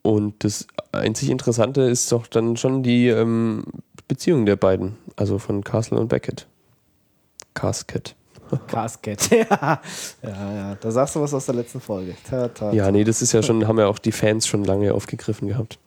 Und 0.09 0.43
das 0.43 0.65
einzig 0.91 1.29
Interessante 1.29 1.81
ist 1.81 2.11
doch 2.11 2.25
dann 2.25 2.57
schon 2.57 2.81
die 2.81 3.09
ähm, 3.09 3.63
Beziehung 4.07 4.47
der 4.47 4.55
beiden, 4.55 4.97
also 5.15 5.37
von 5.37 5.63
Castle 5.63 5.99
und 5.99 6.07
Beckett. 6.07 6.47
Casket. 7.53 8.15
Casket. 8.67 9.29
ja. 9.31 9.79
ja, 10.23 10.53
ja. 10.55 10.75
Da 10.81 10.89
sagst 10.89 11.15
du 11.15 11.21
was 11.21 11.31
aus 11.35 11.45
der 11.45 11.53
letzten 11.53 11.79
Folge. 11.79 12.15
Ta, 12.27 12.47
ta, 12.47 12.71
Ja, 12.71 12.85
ta. 12.85 12.91
nee, 12.91 13.03
das 13.03 13.21
ist 13.21 13.33
ja 13.33 13.43
schon, 13.43 13.67
haben 13.67 13.77
ja 13.77 13.85
auch 13.85 13.99
die 13.99 14.11
Fans 14.11 14.47
schon 14.47 14.63
lange 14.63 14.95
aufgegriffen 14.95 15.47
gehabt. 15.47 15.77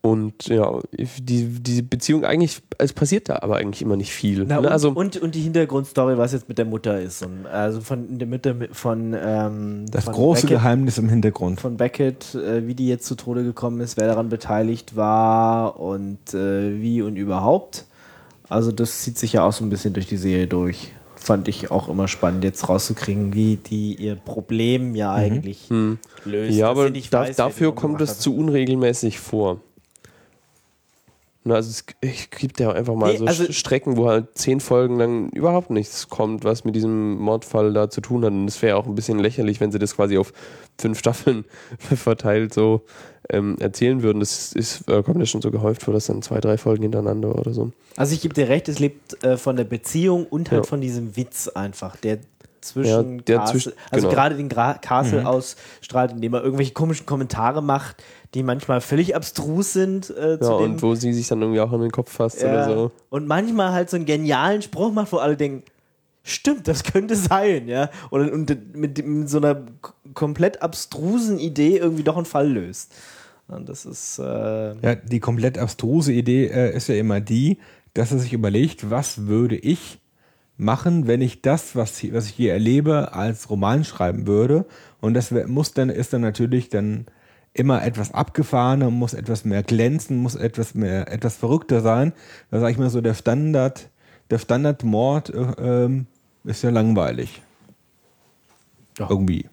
Und 0.00 0.46
ja, 0.46 0.78
die, 0.96 1.44
die 1.46 1.82
Beziehung 1.82 2.24
eigentlich, 2.24 2.62
es 2.78 2.92
passiert 2.92 3.28
da 3.28 3.40
aber 3.42 3.56
eigentlich 3.56 3.82
immer 3.82 3.96
nicht 3.96 4.12
viel. 4.12 4.44
Na, 4.46 4.54
ne? 4.54 4.60
und, 4.60 4.66
Also, 4.72 4.90
und, 4.90 5.16
und 5.16 5.34
die 5.34 5.40
Hintergrundstory, 5.40 6.16
was 6.16 6.32
jetzt 6.32 6.48
mit 6.48 6.56
der 6.56 6.66
Mutter 6.66 7.00
ist. 7.00 7.24
Und, 7.24 7.46
also 7.46 7.80
von 7.80 8.16
der 8.16 8.28
Mutter 8.28 8.54
mit- 8.54 8.76
von 8.76 9.14
ähm, 9.20 9.86
Das 9.90 10.04
von 10.04 10.14
große 10.14 10.42
Beckett, 10.42 10.58
Geheimnis 10.58 10.98
im 10.98 11.08
Hintergrund. 11.08 11.60
von 11.60 11.76
Beckett, 11.76 12.34
äh, 12.36 12.66
wie 12.66 12.74
die 12.74 12.86
jetzt 12.86 13.06
zu 13.06 13.16
Tode 13.16 13.42
gekommen 13.42 13.80
ist, 13.80 13.96
wer 13.96 14.06
daran 14.06 14.28
beteiligt 14.28 14.94
war 14.94 15.80
und 15.80 16.32
äh, 16.32 16.80
wie 16.80 17.02
und 17.02 17.16
überhaupt. 17.16 17.84
Also 18.48 18.70
das 18.70 19.02
zieht 19.02 19.18
sich 19.18 19.32
ja 19.34 19.44
auch 19.44 19.52
so 19.52 19.64
ein 19.64 19.68
bisschen 19.68 19.94
durch 19.94 20.06
die 20.06 20.16
Serie 20.16 20.46
durch. 20.46 20.92
Fand 21.16 21.48
ich 21.48 21.70
auch 21.72 21.88
immer 21.88 22.06
spannend, 22.06 22.44
jetzt 22.44 22.68
rauszukriegen, 22.68 23.34
wie 23.34 23.56
die 23.56 23.96
ihr 23.96 24.14
Problem 24.14 24.94
ja 24.94 25.12
eigentlich 25.12 25.68
löst. 26.24 26.52
Mhm. 26.52 26.56
ja, 26.56 26.68
dass 26.72 26.78
aber 26.78 26.90
da, 26.90 27.20
weiß, 27.20 27.36
dafür 27.36 27.74
kommt 27.74 28.00
es 28.00 28.20
zu 28.20 28.36
unregelmäßig 28.36 29.18
vor. 29.18 29.60
Na, 31.48 31.54
also 31.56 31.70
es 31.70 31.84
es 32.00 32.30
gibt 32.30 32.60
ja 32.60 32.70
auch 32.70 32.74
einfach 32.74 32.94
mal 32.94 33.12
Nee, 33.12 33.18
so 33.18 33.24
also- 33.26 33.44
St- 33.44 33.52
Strecken, 33.52 33.96
wo 33.96 34.08
halt 34.08 34.36
zehn 34.38 34.60
Folgen 34.60 34.98
lang 34.98 35.28
überhaupt 35.30 35.70
nichts 35.70 36.08
kommt, 36.08 36.44
was 36.44 36.64
mit 36.64 36.76
diesem 36.76 37.16
Mordfall 37.18 37.72
da 37.72 37.90
zu 37.90 38.00
tun 38.00 38.24
hat. 38.24 38.32
Und 38.32 38.46
es 38.46 38.60
wäre 38.62 38.76
auch 38.76 38.86
ein 38.86 38.94
bisschen 38.94 39.18
lächerlich, 39.18 39.60
wenn 39.60 39.72
sie 39.72 39.78
das 39.78 39.96
quasi 39.96 40.18
auf 40.18 40.32
fünf 40.80 40.98
Staffeln 40.98 41.44
verteilt 41.78 42.54
so 42.54 42.82
ähm, 43.30 43.56
erzählen 43.60 44.02
würden. 44.02 44.20
Das 44.20 44.52
ist, 44.52 44.88
äh, 44.88 45.02
kommt 45.02 45.18
ja 45.18 45.26
schon 45.26 45.42
so 45.42 45.50
gehäuft 45.50 45.82
vor, 45.82 45.92
dass 45.94 46.06
dann 46.06 46.22
zwei, 46.22 46.40
drei 46.40 46.56
Folgen 46.58 46.82
hintereinander 46.82 47.34
oder 47.38 47.52
so. 47.52 47.72
Also 47.96 48.14
ich 48.14 48.20
gebe 48.20 48.34
dir 48.34 48.48
recht, 48.48 48.68
es 48.68 48.78
lebt 48.78 49.22
äh, 49.24 49.36
von 49.36 49.56
der 49.56 49.64
Beziehung 49.64 50.26
und 50.26 50.50
halt 50.50 50.64
Ja. 50.64 50.68
von 50.68 50.80
diesem 50.80 51.16
Witz 51.16 51.48
einfach, 51.48 51.96
der 51.96 52.18
zwischen 52.60 53.16
Ja, 53.18 53.22
der 53.24 53.38
Castle, 53.38 53.60
zwischen- 53.60 53.72
also 53.90 54.08
genau. 54.08 54.14
gerade 54.20 54.36
den 54.36 54.48
Gra 54.48 54.74
Castle 54.74 55.26
ausstrahlt, 55.26 56.12
indem 56.12 56.34
er 56.34 56.42
irgendwelche 56.42 56.72
komischen 56.72 57.06
Kommentare 57.06 57.62
macht, 57.62 58.02
die 58.34 58.42
manchmal 58.42 58.80
völlig 58.80 59.14
abstrus 59.16 59.72
sind 59.72 60.10
äh, 60.10 60.32
Ja, 60.32 60.40
zu 60.40 60.58
dem 60.58 60.72
und 60.72 60.82
wo 60.82 60.94
sie 60.94 61.12
sich 61.12 61.28
dann 61.28 61.40
irgendwie 61.40 61.60
auch 61.60 61.72
an 61.72 61.80
den 61.80 61.90
Kopf 61.90 62.12
fasst 62.12 62.42
Ja. 62.42 62.48
oder 62.48 62.64
so. 62.64 62.92
Und 63.10 63.26
manchmal 63.26 63.72
halt 63.72 63.88
so 63.90 63.96
einen 63.96 64.06
genialen 64.06 64.60
Spruch 64.62 64.92
macht, 64.92 65.12
wo 65.12 65.16
alle 65.16 65.36
denken, 65.36 65.62
stimmt, 66.22 66.68
das 66.68 66.84
könnte 66.84 67.16
sein, 67.16 67.68
ja. 67.68 67.88
Oder 68.10 68.30
und 68.32 68.74
mit, 68.76 69.06
mit 69.06 69.30
so 69.30 69.38
einer 69.38 69.62
komplett 70.14 70.60
abstrusen 70.62 71.38
Idee 71.38 71.78
irgendwie 71.78 72.02
doch 72.02 72.16
einen 72.16 72.26
Fall 72.26 72.48
löst. 72.50 72.94
Und 73.46 73.66
das 73.68 73.86
ist 73.86 74.18
äh, 74.18 74.22
Ja, 74.82 74.94
die 74.94 75.20
komplett 75.20 75.56
abstruse 75.56 76.12
Idee 76.12 76.48
äh, 76.48 76.76
ist 76.76 76.88
ja 76.88 76.96
immer 76.96 77.20
die, 77.20 77.56
dass 77.94 78.12
er 78.12 78.18
sich 78.18 78.34
überlegt, 78.34 78.90
was 78.90 79.26
würde 79.26 79.56
ich 79.56 79.98
machen, 80.58 81.06
wenn 81.06 81.22
ich 81.22 81.40
das, 81.40 81.74
was, 81.76 82.02
was 82.12 82.26
ich 82.26 82.34
hier 82.34 82.52
erlebe, 82.52 83.14
als 83.14 83.48
Roman 83.48 83.84
schreiben 83.84 84.26
würde. 84.26 84.66
Und 85.00 85.14
das 85.14 85.30
muss 85.30 85.72
dann, 85.72 85.88
ist 85.88 86.12
dann 86.12 86.20
natürlich 86.20 86.68
dann 86.68 87.06
immer 87.54 87.82
etwas 87.82 88.12
abgefahrener, 88.12 88.90
muss 88.90 89.14
etwas 89.14 89.44
mehr 89.44 89.62
glänzen, 89.62 90.18
muss 90.18 90.34
etwas 90.34 90.74
mehr, 90.74 91.10
etwas 91.10 91.36
verrückter 91.36 91.80
sein. 91.80 92.12
Da 92.50 92.60
sage 92.60 92.72
ich 92.72 92.78
mal 92.78 92.90
so, 92.90 93.00
der 93.00 93.14
Standard, 93.14 93.88
der 94.30 94.38
Standardmord 94.38 95.30
äh, 95.30 95.84
ähm, 95.84 96.06
ist 96.44 96.62
ja 96.62 96.70
langweilig. 96.70 97.40
Ja. 98.98 99.06
Irgendwie. 99.08 99.48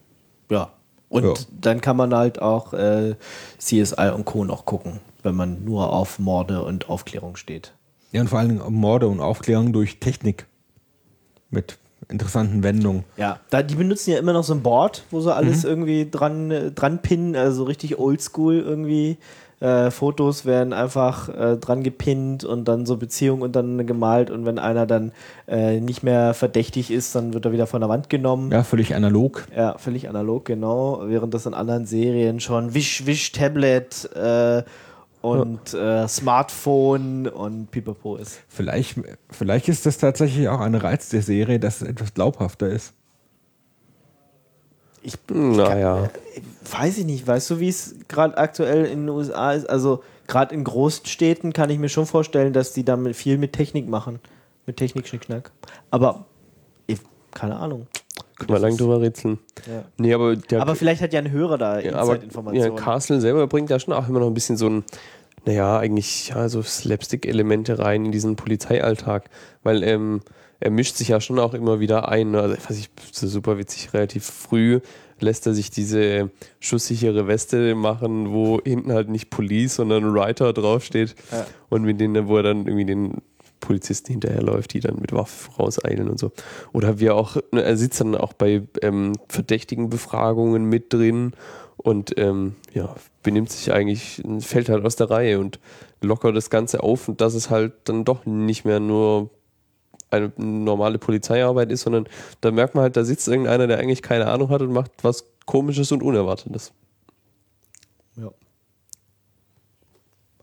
Ja. 0.50 0.72
Und 1.08 1.24
Ja. 1.24 1.34
dann 1.62 1.82
kann 1.82 1.98
man 1.98 2.14
halt 2.16 2.42
auch 2.42 2.74
äh, 2.74 3.16
CSI 3.60 4.12
und 4.14 4.26
Co. 4.26 4.44
noch 4.44 4.66
gucken, 4.66 5.00
wenn 5.24 5.36
man 5.36 5.64
nur 5.64 5.94
auf 5.94 6.18
Morde 6.20 6.64
und 6.64 6.90
Aufklärung 6.90 7.36
steht. 7.36 7.74
Ja, 8.12 8.22
und 8.22 8.30
vor 8.30 8.40
allem 8.40 8.62
Morde 8.74 9.08
und 9.08 9.20
Aufklärung 9.20 9.72
durch 9.72 10.00
Technik. 10.00 10.48
Mit 11.56 11.78
interessanten 12.10 12.62
Wendungen. 12.62 13.04
Ja, 13.18 13.40
da, 13.50 13.64
die 13.64 13.76
benutzen 13.76 14.12
ja 14.12 14.20
immer 14.20 14.34
noch 14.34 14.44
so 14.44 14.54
ein 14.54 14.62
Board, 14.62 15.04
wo 15.10 15.22
sie 15.22 15.34
alles 15.34 15.64
irgendwie 15.64 16.08
dran, 16.10 16.72
dran 16.76 17.00
pinnen, 17.00 17.36
also 17.36 17.64
richtig 17.64 17.98
oldschool 17.98 18.60
irgendwie. 18.60 19.18
Äh, 19.62 19.90
Fotos 19.90 20.46
werden 20.46 20.74
einfach 20.74 21.30
äh, 21.30 21.56
dran 21.56 21.82
gepinnt 21.82 22.44
und 22.44 22.68
dann 22.68 22.86
so 22.86 22.98
Beziehungen 22.98 23.42
untereinander 23.42 23.86
gemalt 23.86 24.30
und 24.30 24.46
wenn 24.46 24.60
einer 24.60 24.86
dann 24.86 25.14
äh, 25.48 25.80
nicht 25.80 26.04
mehr 26.04 26.34
verdächtig 26.34 26.92
ist, 26.92 27.16
dann 27.16 27.34
wird 27.34 27.46
er 27.46 27.54
wieder 27.54 27.66
von 27.66 27.80
der 27.80 27.90
Wand 27.90 28.10
genommen. 28.10 28.52
Ja, 28.52 28.64
völlig 28.64 28.94
analog. 28.94 29.48
Ja, 29.56 29.78
völlig 29.78 30.10
analog, 30.10 30.44
genau. 30.44 31.04
Während 31.06 31.34
das 31.34 31.46
in 31.46 31.54
anderen 31.54 31.86
Serien 31.86 32.42
schon 32.42 32.74
Wisch, 32.74 33.06
Wisch, 33.06 33.32
Tablet 33.32 34.10
äh, 34.14 34.64
und 35.32 35.74
äh, 35.74 36.08
Smartphone 36.08 37.28
und 37.28 37.72
Pipapo 37.72 38.18
ist. 38.18 38.42
Vielleicht, 38.48 39.00
vielleicht 39.30 39.68
ist 39.70 39.86
das 39.86 39.98
tatsächlich 39.98 40.48
auch 40.50 40.60
ein 40.60 40.76
Reiz 40.76 41.10
der 41.10 41.22
Serie, 41.22 41.60
dass 41.60 41.82
es 41.82 41.88
etwas 41.88 42.14
glaubhafter 42.14 42.68
ist. 42.68 42.94
Ich, 45.02 45.18
Naja. 45.30 46.10
weiß 46.72 46.98
ich 46.98 47.06
nicht, 47.06 47.28
weißt 47.28 47.52
du, 47.52 47.60
wie 47.60 47.70
es 47.70 47.96
gerade 48.08 48.38
aktuell 48.38 48.86
in 48.86 49.02
den 49.02 49.10
USA 49.10 49.52
ist? 49.52 49.70
Also 49.70 50.04
gerade 50.28 50.56
in 50.56 50.64
Großstädten 50.64 51.54
kann 51.54 51.70
ich 51.70 51.78
mir 51.78 51.90
schon 51.90 52.08
vorstellen, 52.08 52.54
dass 52.54 52.74
die 52.74 52.84
damit 52.84 53.16
viel 53.16 53.38
mit 53.38 53.54
Technik 53.54 53.88
machen. 53.88 54.20
Mit 54.66 54.78
Technik, 54.78 55.08
Schnickschnack. 55.08 55.52
Aber 55.92 56.26
ich, 56.88 57.00
keine 57.32 57.58
Ahnung. 57.58 57.86
Können 58.38 58.50
wir 58.50 58.60
lang 58.60 58.76
drüber 58.78 59.02
rätseln. 59.02 59.40
Ja. 59.68 59.84
Nee, 59.98 60.14
aber 60.14 60.36
der 60.36 60.62
Aber 60.62 60.76
vielleicht 60.76 61.02
hat 61.02 61.14
ja 61.14 61.20
ein 61.20 61.32
Hörer 61.32 61.58
da 61.58 61.80
Ja, 61.80 61.94
aber 61.96 62.16
ja, 62.16 62.22
Inside-Informationen. 62.22 62.76
Castle 62.76 63.22
selber 63.22 63.48
bringt 63.48 63.70
ja 63.70 63.80
schon 63.80 63.94
auch 63.94 64.08
immer 64.10 64.20
noch 64.20 64.28
ein 64.28 64.34
bisschen 64.34 64.58
so 64.58 64.68
ein, 64.70 64.84
naja, 65.46 65.78
eigentlich 65.80 66.30
ja, 66.30 66.50
so 66.50 66.62
Slapstick-Elemente 66.62 67.80
rein 67.80 68.06
in 68.06 68.12
diesen 68.12 68.36
Polizeialltag, 68.36 69.30
weil 69.64 69.84
ähm, 69.84 70.22
er 70.60 70.72
mischt 70.72 70.96
sich 70.96 71.10
ja 71.10 71.22
schon 71.22 71.40
auch 71.40 71.54
immer 71.54 71.80
wieder 71.80 72.10
ein. 72.10 72.32
ne? 72.32 72.42
Also, 72.42 72.56
weiß 72.56 72.78
ich, 72.78 72.90
so 73.12 73.28
super 73.28 73.58
witzig, 73.58 73.94
relativ 73.94 74.26
früh 74.26 74.80
lässt 75.22 75.48
er 75.48 75.54
sich 75.54 75.70
diese 75.72 76.30
schusssichere 76.60 77.28
Weste 77.28 77.74
machen, 77.76 78.34
wo 78.34 78.60
hinten 78.62 78.92
halt 78.92 79.08
nicht 79.08 79.30
Police, 79.30 79.76
sondern 79.76 80.14
Writer 80.14 80.52
draufsteht 80.52 81.16
Ja. 81.32 81.46
und 81.70 81.84
mit 81.84 82.02
denen, 82.02 82.28
wo 82.28 82.36
er 82.36 82.44
dann 82.44 82.66
irgendwie 82.68 82.84
den 82.86 83.22
Polizisten 83.60 84.12
hinterherläuft, 84.12 84.74
die 84.74 84.80
dann 84.80 85.00
mit 85.00 85.12
Waffen 85.12 85.54
rauseilen 85.56 86.10
und 86.10 86.20
so. 86.20 86.32
Oder 86.74 87.00
wie 87.00 87.08
er 87.08 87.16
auch, 87.16 87.38
ne, 87.52 87.64
er 87.64 87.78
sitzt 87.78 88.02
dann 88.02 88.16
auch 88.16 88.34
bei 88.34 88.64
ähm, 88.82 89.14
verdächtigen 89.28 89.90
Befragungen 89.90 90.66
mit 90.66 90.94
drin 90.94 91.34
und 91.78 92.18
ähm, 92.18 92.56
ja, 92.74 92.96
benimmt 93.24 93.50
sich 93.50 93.72
eigentlich, 93.72 94.22
fällt 94.40 94.70
halt 94.70 94.86
aus 94.86 94.96
der 94.96 95.10
Reihe 95.10 95.40
und 95.40 95.60
lockert 96.02 96.36
das 96.36 96.50
Ganze 96.50 96.84
auf 96.84 97.08
und 97.08 97.22
dass 97.22 97.34
es 97.34 97.50
halt 97.50 97.74
dann 97.86 98.06
doch 98.06 98.26
nicht 98.26 98.66
mehr 98.66 98.80
nur 98.80 99.30
eine 100.12 100.32
normale 100.38 100.98
Polizeiarbeit 100.98 101.72
ist, 101.72 101.82
sondern 101.82 102.08
da 102.42 102.52
merkt 102.52 102.76
man 102.76 102.84
halt, 102.84 102.96
da 102.96 103.04
sitzt 103.04 103.28
irgendeiner, 103.28 103.68
der 103.68 103.80
eigentlich 103.80 104.02
keine 104.02 104.28
Ahnung 104.28 104.50
hat 104.50 104.62
und 104.62 104.72
macht 104.72 104.92
was 105.02 105.26
Komisches 105.46 105.92
und 105.92 106.02
Unerwartetes. 106.02 106.74
Ja. 108.16 108.32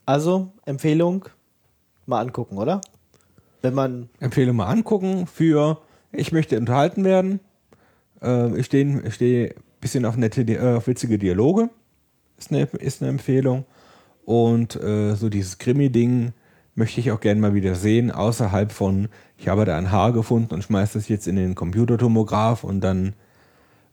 Also, 0.05 0.53
Empfehlung, 0.65 1.29
mal 2.07 2.21
angucken, 2.21 2.59
oder? 2.59 2.81
Wenn 3.63 3.75
man. 3.75 4.11
Empfehle 4.21 4.53
mal 4.53 4.67
angucken 4.67 5.27
für 5.27 5.79
ich 6.13 6.33
möchte 6.33 6.59
unterhalten 6.59 7.05
werden. 7.05 7.41
Äh, 8.23 8.59
ich 8.59 8.67
stehe 8.67 9.03
ich 9.05 9.15
steh 9.15 9.51
ein 9.51 9.55
bisschen 9.81 10.05
auf 10.05 10.17
nette, 10.17 10.43
äh, 10.43 10.77
auf 10.77 10.87
witzige 10.87 11.19
Dialoge. 11.19 11.71
Ist 12.39 12.51
eine, 12.51 12.65
ist 12.65 13.03
eine 13.03 13.11
Empfehlung. 13.11 13.65
Und 14.25 14.77
äh, 14.77 15.15
so 15.15 15.29
dieses 15.29 15.59
Krimi-Ding 15.59 16.33
möchte 16.75 17.01
ich 17.01 17.11
auch 17.11 17.21
gerne 17.21 17.41
mal 17.41 17.55
wieder 17.55 17.75
sehen, 17.75 18.11
außerhalb 18.11 18.73
von, 18.73 19.09
ich 19.37 19.49
habe 19.49 19.65
da 19.65 19.77
ein 19.77 19.91
Haar 19.91 20.13
gefunden 20.13 20.55
und 20.55 20.63
schmeiße 20.65 20.99
das 20.99 21.09
jetzt 21.09 21.27
in 21.27 21.37
den 21.37 21.55
Computertomograph 21.55 22.65
und 22.65 22.81
dann 22.81 23.15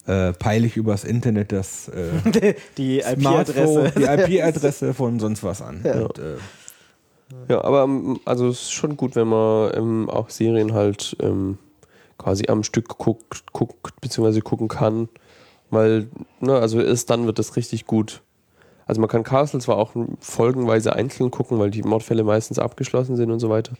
äh, 0.05 0.33
peile 0.33 0.65
ich 0.65 0.77
übers 0.77 1.03
Internet 1.03 1.51
das 1.51 1.89
äh, 1.89 2.53
Die 2.77 2.99
IP-Adresse. 2.99 3.93
IP-Adresse 3.95 4.93
von 4.93 5.19
sonst 5.19 5.43
was 5.43 5.61
an. 5.61 5.81
Und, 5.81 6.19
äh, 6.19 6.35
Ja, 7.47 7.63
aber 7.63 7.83
ähm, 7.83 8.19
also 8.25 8.47
es 8.47 8.61
ist 8.63 8.71
schon 8.71 8.97
gut, 8.97 9.15
wenn 9.15 9.27
man 9.27 9.71
ähm, 9.75 10.09
auch 10.09 10.29
Serien 10.29 10.73
halt 10.73 11.15
ähm, 11.19 11.57
quasi 12.17 12.47
am 12.47 12.63
Stück 12.63 12.97
guckt, 12.97 13.43
guckt 13.53 14.01
beziehungsweise 14.01 14.41
gucken 14.41 14.67
kann, 14.67 15.09
weil, 15.69 16.09
ne, 16.39 16.55
also 16.55 16.81
erst 16.81 17.09
dann 17.09 17.25
wird 17.25 17.39
das 17.39 17.55
richtig 17.55 17.85
gut. 17.85 18.21
Also 18.85 19.01
man 19.01 19.09
kann 19.09 19.23
Castle 19.23 19.59
zwar 19.59 19.77
auch 19.77 19.93
folgenweise 20.19 20.93
einzeln 20.93 21.29
gucken, 21.29 21.59
weil 21.59 21.69
die 21.69 21.83
Mordfälle 21.83 22.23
meistens 22.23 22.57
abgeschlossen 22.57 23.15
sind 23.15 23.29
und 23.29 23.39
so 23.39 23.49
weiter, 23.49 23.73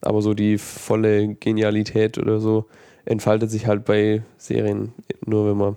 aber 0.00 0.22
so 0.22 0.32
die 0.32 0.56
volle 0.56 1.34
Genialität 1.34 2.16
oder 2.16 2.40
so 2.40 2.64
entfaltet 3.04 3.50
sich 3.50 3.66
halt 3.66 3.84
bei 3.84 4.22
Serien 4.38 4.94
nur, 5.26 5.46
wenn 5.46 5.58
man 5.58 5.76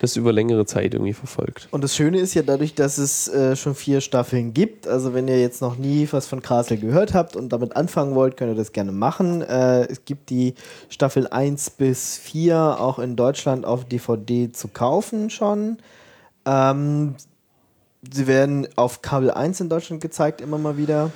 das 0.00 0.16
über 0.16 0.32
längere 0.32 0.64
Zeit 0.66 0.94
irgendwie 0.94 1.12
verfolgt. 1.12 1.68
Und 1.70 1.84
das 1.84 1.94
Schöne 1.94 2.18
ist 2.18 2.34
ja 2.34 2.42
dadurch, 2.42 2.74
dass 2.74 2.98
es 2.98 3.28
äh, 3.28 3.54
schon 3.54 3.74
vier 3.74 4.00
Staffeln 4.00 4.54
gibt. 4.54 4.88
Also 4.88 5.12
wenn 5.14 5.28
ihr 5.28 5.38
jetzt 5.38 5.60
noch 5.60 5.76
nie 5.76 6.08
was 6.10 6.26
von 6.26 6.40
Castle 6.42 6.78
gehört 6.78 7.12
habt 7.14 7.36
und 7.36 7.50
damit 7.52 7.76
anfangen 7.76 8.14
wollt, 8.14 8.36
könnt 8.38 8.50
ihr 8.52 8.56
das 8.56 8.72
gerne 8.72 8.92
machen. 8.92 9.42
Äh, 9.42 9.84
es 9.84 10.04
gibt 10.06 10.30
die 10.30 10.54
Staffel 10.88 11.28
1 11.28 11.70
bis 11.70 12.16
4 12.16 12.78
auch 12.80 12.98
in 12.98 13.14
Deutschland 13.14 13.66
auf 13.66 13.84
DVD 13.84 14.50
zu 14.50 14.68
kaufen 14.68 15.28
schon. 15.28 15.76
Ähm, 16.46 17.16
sie 18.10 18.26
werden 18.26 18.66
auf 18.76 19.02
Kabel 19.02 19.30
1 19.30 19.60
in 19.60 19.68
Deutschland 19.68 20.00
gezeigt, 20.00 20.40
immer 20.40 20.56
mal 20.56 20.78
wieder. 20.78 21.10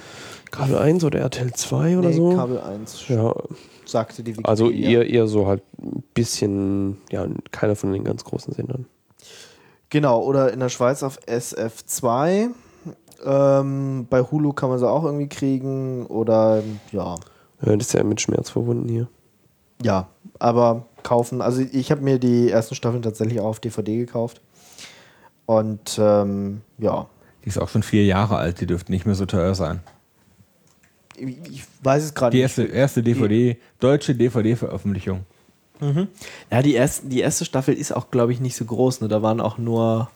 Kabel 0.50 0.76
1 0.76 1.02
oder 1.04 1.20
RTL 1.20 1.52
2 1.54 1.98
oder 1.98 2.10
Nee, 2.10 2.16
so? 2.16 2.36
Kabel 2.36 2.60
1 2.60 3.08
Ja, 3.08 3.34
sagte 3.86 4.22
die 4.22 4.32
Wikipedia. 4.32 4.50
Also 4.50 4.70
eher, 4.70 5.08
eher 5.08 5.26
so 5.26 5.46
halt 5.46 5.62
ein 5.80 6.02
bisschen, 6.14 6.98
ja, 7.10 7.26
keiner 7.50 7.76
von 7.76 7.92
den 7.92 8.04
ganz 8.04 8.24
großen 8.24 8.52
Sendern. 8.52 8.86
Genau, 9.90 10.22
oder 10.22 10.52
in 10.52 10.60
der 10.60 10.68
Schweiz 10.70 11.02
auf 11.02 11.18
SF2. 11.26 12.48
Ähm, 13.24 14.06
bei 14.10 14.20
Hulu 14.22 14.52
kann 14.52 14.68
man 14.68 14.78
sie 14.78 14.88
auch 14.88 15.04
irgendwie 15.04 15.28
kriegen. 15.28 16.06
Oder 16.06 16.62
ja, 16.92 17.14
Ja, 17.64 17.76
das 17.76 17.86
ist 17.88 17.92
ja 17.94 18.02
mit 18.04 18.20
Schmerz 18.20 18.50
verbunden 18.50 18.88
hier. 18.88 19.08
ja, 19.82 20.08
aber 20.38 20.86
kaufen. 21.02 21.40
Also 21.40 21.60
ich 21.60 21.90
habe 21.90 22.00
mir 22.02 22.18
die 22.18 22.50
ersten 22.50 22.74
Staffeln 22.74 23.02
tatsächlich 23.02 23.40
auch 23.40 23.46
auf 23.46 23.60
DVD 23.60 23.98
gekauft. 23.98 24.40
Und 25.46 25.98
ähm, 26.00 26.62
ja, 26.78 27.06
die 27.44 27.48
ist 27.50 27.58
auch 27.58 27.68
schon 27.68 27.82
vier 27.82 28.04
Jahre 28.04 28.36
alt, 28.36 28.60
die 28.60 28.66
dürfte 28.66 28.90
nicht 28.90 29.04
mehr 29.06 29.14
so 29.14 29.26
teuer 29.26 29.54
sein. 29.54 29.80
Ich, 31.16 31.64
weiß 31.82 32.04
es 32.04 32.14
gerade 32.14 32.32
Die 32.32 32.42
nicht. 32.42 32.58
erste, 32.58 32.64
erste 32.64 33.02
DVD, 33.02 33.56
deutsche 33.80 34.14
DVD-Veröffentlichung. 34.14 35.20
Ja, 36.50 36.62
die, 36.62 36.76
ersten, 36.76 37.10
die 37.10 37.20
erste 37.20 37.44
Staffel 37.44 37.74
ist 37.74 37.92
auch, 37.92 38.10
glaube 38.10 38.32
ich, 38.32 38.40
nicht 38.40 38.56
so 38.56 38.64
groß. 38.64 39.02
Ne? 39.02 39.08
Da 39.08 39.22
waren 39.22 39.40
auch 39.40 39.58
nur, 39.58 40.10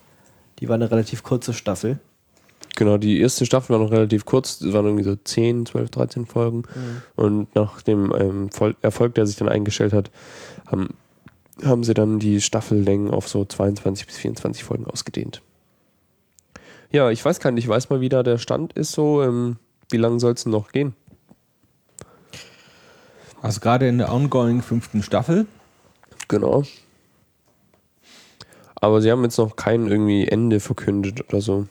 die 0.60 0.68
war 0.68 0.76
eine 0.76 0.90
relativ 0.90 1.22
kurze 1.22 1.52
Staffel. 1.52 1.98
Genau, 2.76 2.96
die 2.96 3.20
erste 3.20 3.44
Staffel 3.44 3.74
war 3.76 3.84
noch 3.84 3.90
relativ 3.90 4.24
kurz, 4.24 4.60
es 4.60 4.72
waren 4.72 4.86
irgendwie 4.86 5.04
so 5.04 5.16
10, 5.16 5.66
12, 5.66 5.90
13 5.90 6.26
Folgen. 6.26 6.62
Und 7.16 7.52
nach 7.54 7.82
dem 7.82 8.12
ähm, 8.16 8.50
Erfolg, 8.82 9.14
der 9.14 9.26
sich 9.26 9.36
dann 9.36 9.48
eingestellt 9.48 9.92
hat, 9.92 10.10
haben, 10.66 10.94
haben 11.64 11.82
sie 11.82 11.92
dann 11.92 12.20
die 12.20 12.40
Staffellängen 12.40 13.10
auf 13.10 13.28
so 13.28 13.44
22 13.44 14.06
bis 14.06 14.16
24 14.16 14.62
Folgen 14.62 14.86
ausgedehnt. 14.86 15.42
Ja, 16.90 17.10
ich 17.10 17.22
weiß 17.24 17.40
gar 17.40 17.50
nicht, 17.50 17.64
ich 17.64 17.68
weiß 17.68 17.90
mal, 17.90 18.00
wie 18.00 18.08
da 18.08 18.22
der 18.22 18.38
Stand 18.38 18.72
ist 18.74 18.92
so. 18.92 19.22
Ähm, 19.22 19.56
wie 19.90 19.96
lange 19.96 20.20
soll 20.20 20.32
es 20.34 20.44
denn 20.44 20.52
noch 20.52 20.72
gehen? 20.72 20.94
Also 23.42 23.60
gerade 23.60 23.88
in 23.88 23.98
der 23.98 24.12
ongoing 24.12 24.62
fünften 24.62 25.02
Staffel. 25.02 25.46
Genau. 26.28 26.64
Aber 28.80 29.00
sie 29.00 29.10
haben 29.10 29.22
jetzt 29.24 29.38
noch 29.38 29.56
kein 29.56 29.86
irgendwie 29.86 30.26
Ende 30.28 30.60
verkündet 30.60 31.28
oder 31.28 31.40
so. 31.40 31.66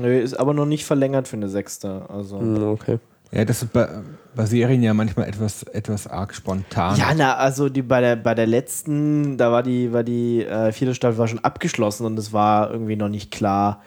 Nö, 0.00 0.18
ist 0.18 0.34
aber 0.34 0.52
noch 0.54 0.66
nicht 0.66 0.84
verlängert 0.84 1.28
für 1.28 1.36
eine 1.36 1.48
sechste. 1.48 2.06
Also. 2.08 2.38
Hm, 2.38 2.62
Okay. 2.64 2.98
Ja, 3.32 3.44
das 3.44 3.62
ist 3.64 3.72
bei, 3.72 3.88
bei 4.36 4.46
Serien 4.46 4.84
ja 4.84 4.94
manchmal 4.94 5.28
etwas, 5.28 5.64
etwas 5.64 6.06
arg 6.06 6.32
spontan. 6.32 6.96
Ja, 6.96 7.12
na, 7.14 7.34
also 7.36 7.68
die 7.68 7.82
bei 7.82 8.00
der 8.00 8.14
bei 8.14 8.34
der 8.36 8.46
letzten, 8.46 9.36
da 9.36 9.50
war 9.50 9.64
die 9.64 9.92
war 9.92 10.04
die 10.04 10.44
äh, 10.44 10.70
vierte 10.70 10.94
Staffel 10.94 11.18
war 11.18 11.26
schon 11.26 11.40
abgeschlossen 11.40 12.06
und 12.06 12.16
es 12.20 12.32
war 12.32 12.70
irgendwie 12.70 12.94
noch 12.94 13.08
nicht 13.08 13.32
klar, 13.32 13.82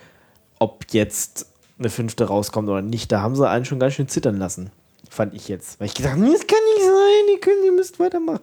ob 0.60 0.84
jetzt 0.92 1.48
eine 1.80 1.90
fünfte 1.90 2.26
rauskommt 2.26 2.70
oder 2.70 2.82
nicht. 2.82 3.12
Da 3.12 3.22
haben 3.22 3.36
sie 3.36 3.48
einen 3.50 3.66
schon 3.66 3.80
ganz 3.80 3.94
schön 3.94 4.08
zittern 4.08 4.38
lassen, 4.38 4.70
fand 5.10 5.34
ich 5.34 5.48
jetzt, 5.48 5.80
weil 5.80 5.88
ich 5.88 5.94
gedacht, 5.96 6.18
"Nee, 6.18 6.32
das 6.32 6.46
kann 6.46 6.60
nicht 6.76 6.86
sein, 6.86 7.36
die 7.36 7.40
können, 7.40 7.64
ihr 7.66 7.72
müsst 7.72 8.00
weitermachen. 8.00 8.42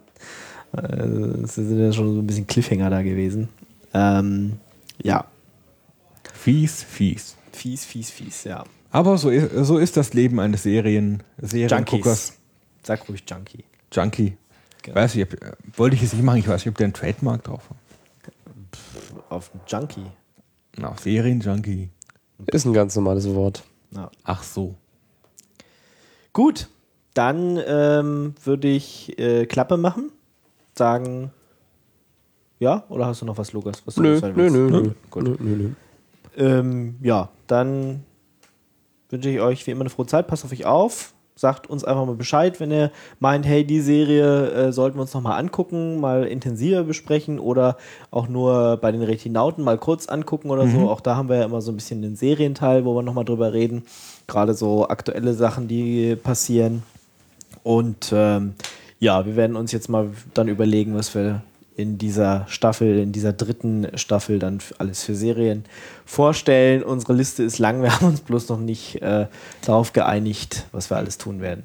Also, 0.72 1.46
sind 1.46 1.78
ja 1.78 1.92
schon 1.92 2.14
so 2.14 2.20
ein 2.20 2.26
bisschen 2.26 2.46
Cliffhanger 2.46 2.90
da 2.90 3.02
gewesen. 3.02 3.48
Ähm, 3.94 4.54
ja, 5.02 5.26
Fies, 6.34 6.82
fies. 6.84 7.34
fies, 7.52 7.84
fies, 7.84 8.10
fies, 8.10 8.44
ja. 8.44 8.64
Aber 8.90 9.18
so 9.18 9.30
ist, 9.30 9.50
so 9.66 9.78
ist 9.78 9.96
das 9.96 10.14
Leben 10.14 10.38
eines 10.38 10.62
Serien, 10.62 11.22
Serienguckers. 11.38 12.34
Sag 12.82 13.08
ruhig 13.08 13.24
Junkie. 13.28 13.64
Junkie. 13.92 14.36
Genau. 14.82 14.96
Weiß 14.96 15.16
ich, 15.16 15.22
ob, 15.24 15.36
wollte 15.76 15.96
ich 15.96 16.02
es 16.02 16.12
nicht 16.12 16.22
machen, 16.22 16.38
ich 16.38 16.46
weiß 16.46 16.60
nicht, 16.64 16.68
ob 16.68 16.76
der 16.78 16.84
einen 16.84 16.94
Trademark 16.94 17.42
drauf 17.42 17.62
hat. 17.68 17.76
Auf 19.28 19.50
Junkie. 19.66 20.06
Na, 20.76 20.94
Serienjunkie. 20.96 21.88
Ist 22.46 22.64
ein 22.66 22.72
ganz 22.72 22.94
normales 22.96 23.32
Wort. 23.34 23.64
Ja. 23.92 24.10
Ach 24.24 24.42
so. 24.42 24.74
Gut, 26.32 26.68
dann 27.14 27.58
ähm, 27.66 28.34
würde 28.44 28.68
ich 28.68 29.18
äh, 29.18 29.46
Klappe 29.46 29.76
machen. 29.76 30.10
Sagen, 30.74 31.30
ja, 32.58 32.84
oder 32.88 33.06
hast 33.06 33.22
du 33.22 33.26
noch 33.26 33.38
was, 33.38 33.52
Lukas? 33.52 33.82
Was 33.86 33.94
du 33.94 34.02
Nö, 34.02 34.14
loswerden 34.14 34.36
nö, 34.36 34.42
willst? 34.42 34.56
nö, 34.56 34.82
nö. 34.82 34.90
Gut. 35.10 35.24
nö, 35.24 35.36
nö, 35.40 35.56
nö. 35.56 35.70
Ähm, 36.36 36.96
ja, 37.02 37.30
dann 37.46 38.04
wünsche 39.08 39.30
ich 39.30 39.40
euch 39.40 39.66
wie 39.66 39.70
immer 39.70 39.82
eine 39.82 39.90
frohe 39.90 40.06
Zeit. 40.06 40.26
Passt 40.26 40.44
auf 40.44 40.52
euch 40.52 40.66
auf. 40.66 41.14
Sagt 41.36 41.68
uns 41.68 41.84
einfach 41.84 42.06
mal 42.06 42.14
Bescheid, 42.14 42.58
wenn 42.60 42.72
ihr 42.72 42.90
meint, 43.20 43.46
hey, 43.46 43.62
die 43.62 43.80
Serie 43.80 44.50
äh, 44.50 44.72
sollten 44.72 44.96
wir 44.96 45.02
uns 45.02 45.12
nochmal 45.12 45.38
angucken, 45.38 46.00
mal 46.00 46.24
intensiver 46.24 46.82
besprechen 46.82 47.38
oder 47.38 47.76
auch 48.10 48.26
nur 48.26 48.78
bei 48.78 48.90
den 48.90 49.02
Retinauten 49.02 49.62
mal 49.62 49.76
kurz 49.76 50.06
angucken 50.06 50.50
oder 50.50 50.66
so. 50.66 50.88
Auch 50.90 51.02
da 51.02 51.14
haben 51.14 51.28
wir 51.28 51.36
ja 51.36 51.44
immer 51.44 51.60
so 51.60 51.70
ein 51.72 51.76
bisschen 51.76 52.00
den 52.00 52.16
Serienteil, 52.16 52.86
wo 52.86 52.94
wir 52.94 53.02
nochmal 53.02 53.26
drüber 53.26 53.52
reden. 53.52 53.84
Gerade 54.26 54.54
so 54.54 54.88
aktuelle 54.88 55.34
Sachen, 55.34 55.68
die 55.68 56.16
passieren. 56.16 56.82
Und 57.62 58.12
ähm, 58.12 58.54
ja, 58.98 59.26
wir 59.26 59.36
werden 59.36 59.56
uns 59.56 59.72
jetzt 59.72 59.90
mal 59.90 60.08
dann 60.32 60.48
überlegen, 60.48 60.94
was 60.94 61.14
wir 61.14 61.42
in 61.76 61.98
dieser 61.98 62.46
Staffel, 62.48 62.98
in 62.98 63.12
dieser 63.12 63.34
dritten 63.34 63.86
Staffel 63.96 64.38
dann 64.38 64.60
alles 64.78 65.04
für 65.04 65.14
Serien 65.14 65.64
vorstellen. 66.06 66.82
Unsere 66.82 67.12
Liste 67.12 67.42
ist 67.42 67.58
lang, 67.58 67.82
wir 67.82 67.92
haben 67.94 68.06
uns 68.06 68.22
bloß 68.22 68.48
noch 68.48 68.58
nicht 68.58 69.02
äh, 69.02 69.26
darauf 69.64 69.92
geeinigt, 69.92 70.66
was 70.72 70.90
wir 70.90 70.96
alles 70.96 71.18
tun 71.18 71.40
werden. 71.40 71.64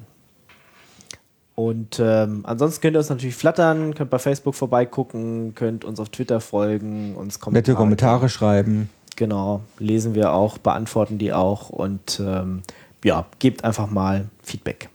Und 1.54 1.98
ähm, 2.02 2.42
ansonsten 2.44 2.80
könnt 2.80 2.96
ihr 2.96 2.98
uns 2.98 3.08
natürlich 3.08 3.36
flattern, 3.36 3.94
könnt 3.94 4.10
bei 4.10 4.18
Facebook 4.18 4.54
vorbeigucken, 4.54 5.54
könnt 5.54 5.84
uns 5.84 5.98
auf 5.98 6.08
Twitter 6.10 6.40
folgen, 6.40 7.14
uns 7.14 7.40
Kommentare 7.40 7.72
Nette 7.72 7.74
Kommentare 7.74 8.28
schreiben. 8.28 8.90
Genau, 9.16 9.60
lesen 9.78 10.14
wir 10.14 10.32
auch, 10.32 10.58
beantworten 10.58 11.18
die 11.18 11.32
auch 11.32 11.68
und 11.70 12.20
ähm, 12.20 12.62
ja, 13.04 13.26
gebt 13.38 13.64
einfach 13.64 13.90
mal 13.90 14.28
Feedback. 14.42 14.88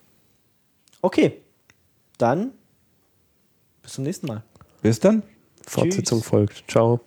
Okay, 1.01 1.33
dann 2.17 2.51
bis 3.87 3.93
zum 3.93 4.03
nächsten 4.03 4.27
Mal. 4.27 4.43
Bis 4.87 5.01
dann. 5.01 5.23
Fortsetzung 5.65 6.23
folgt. 6.23 6.63
Ciao. 6.69 7.01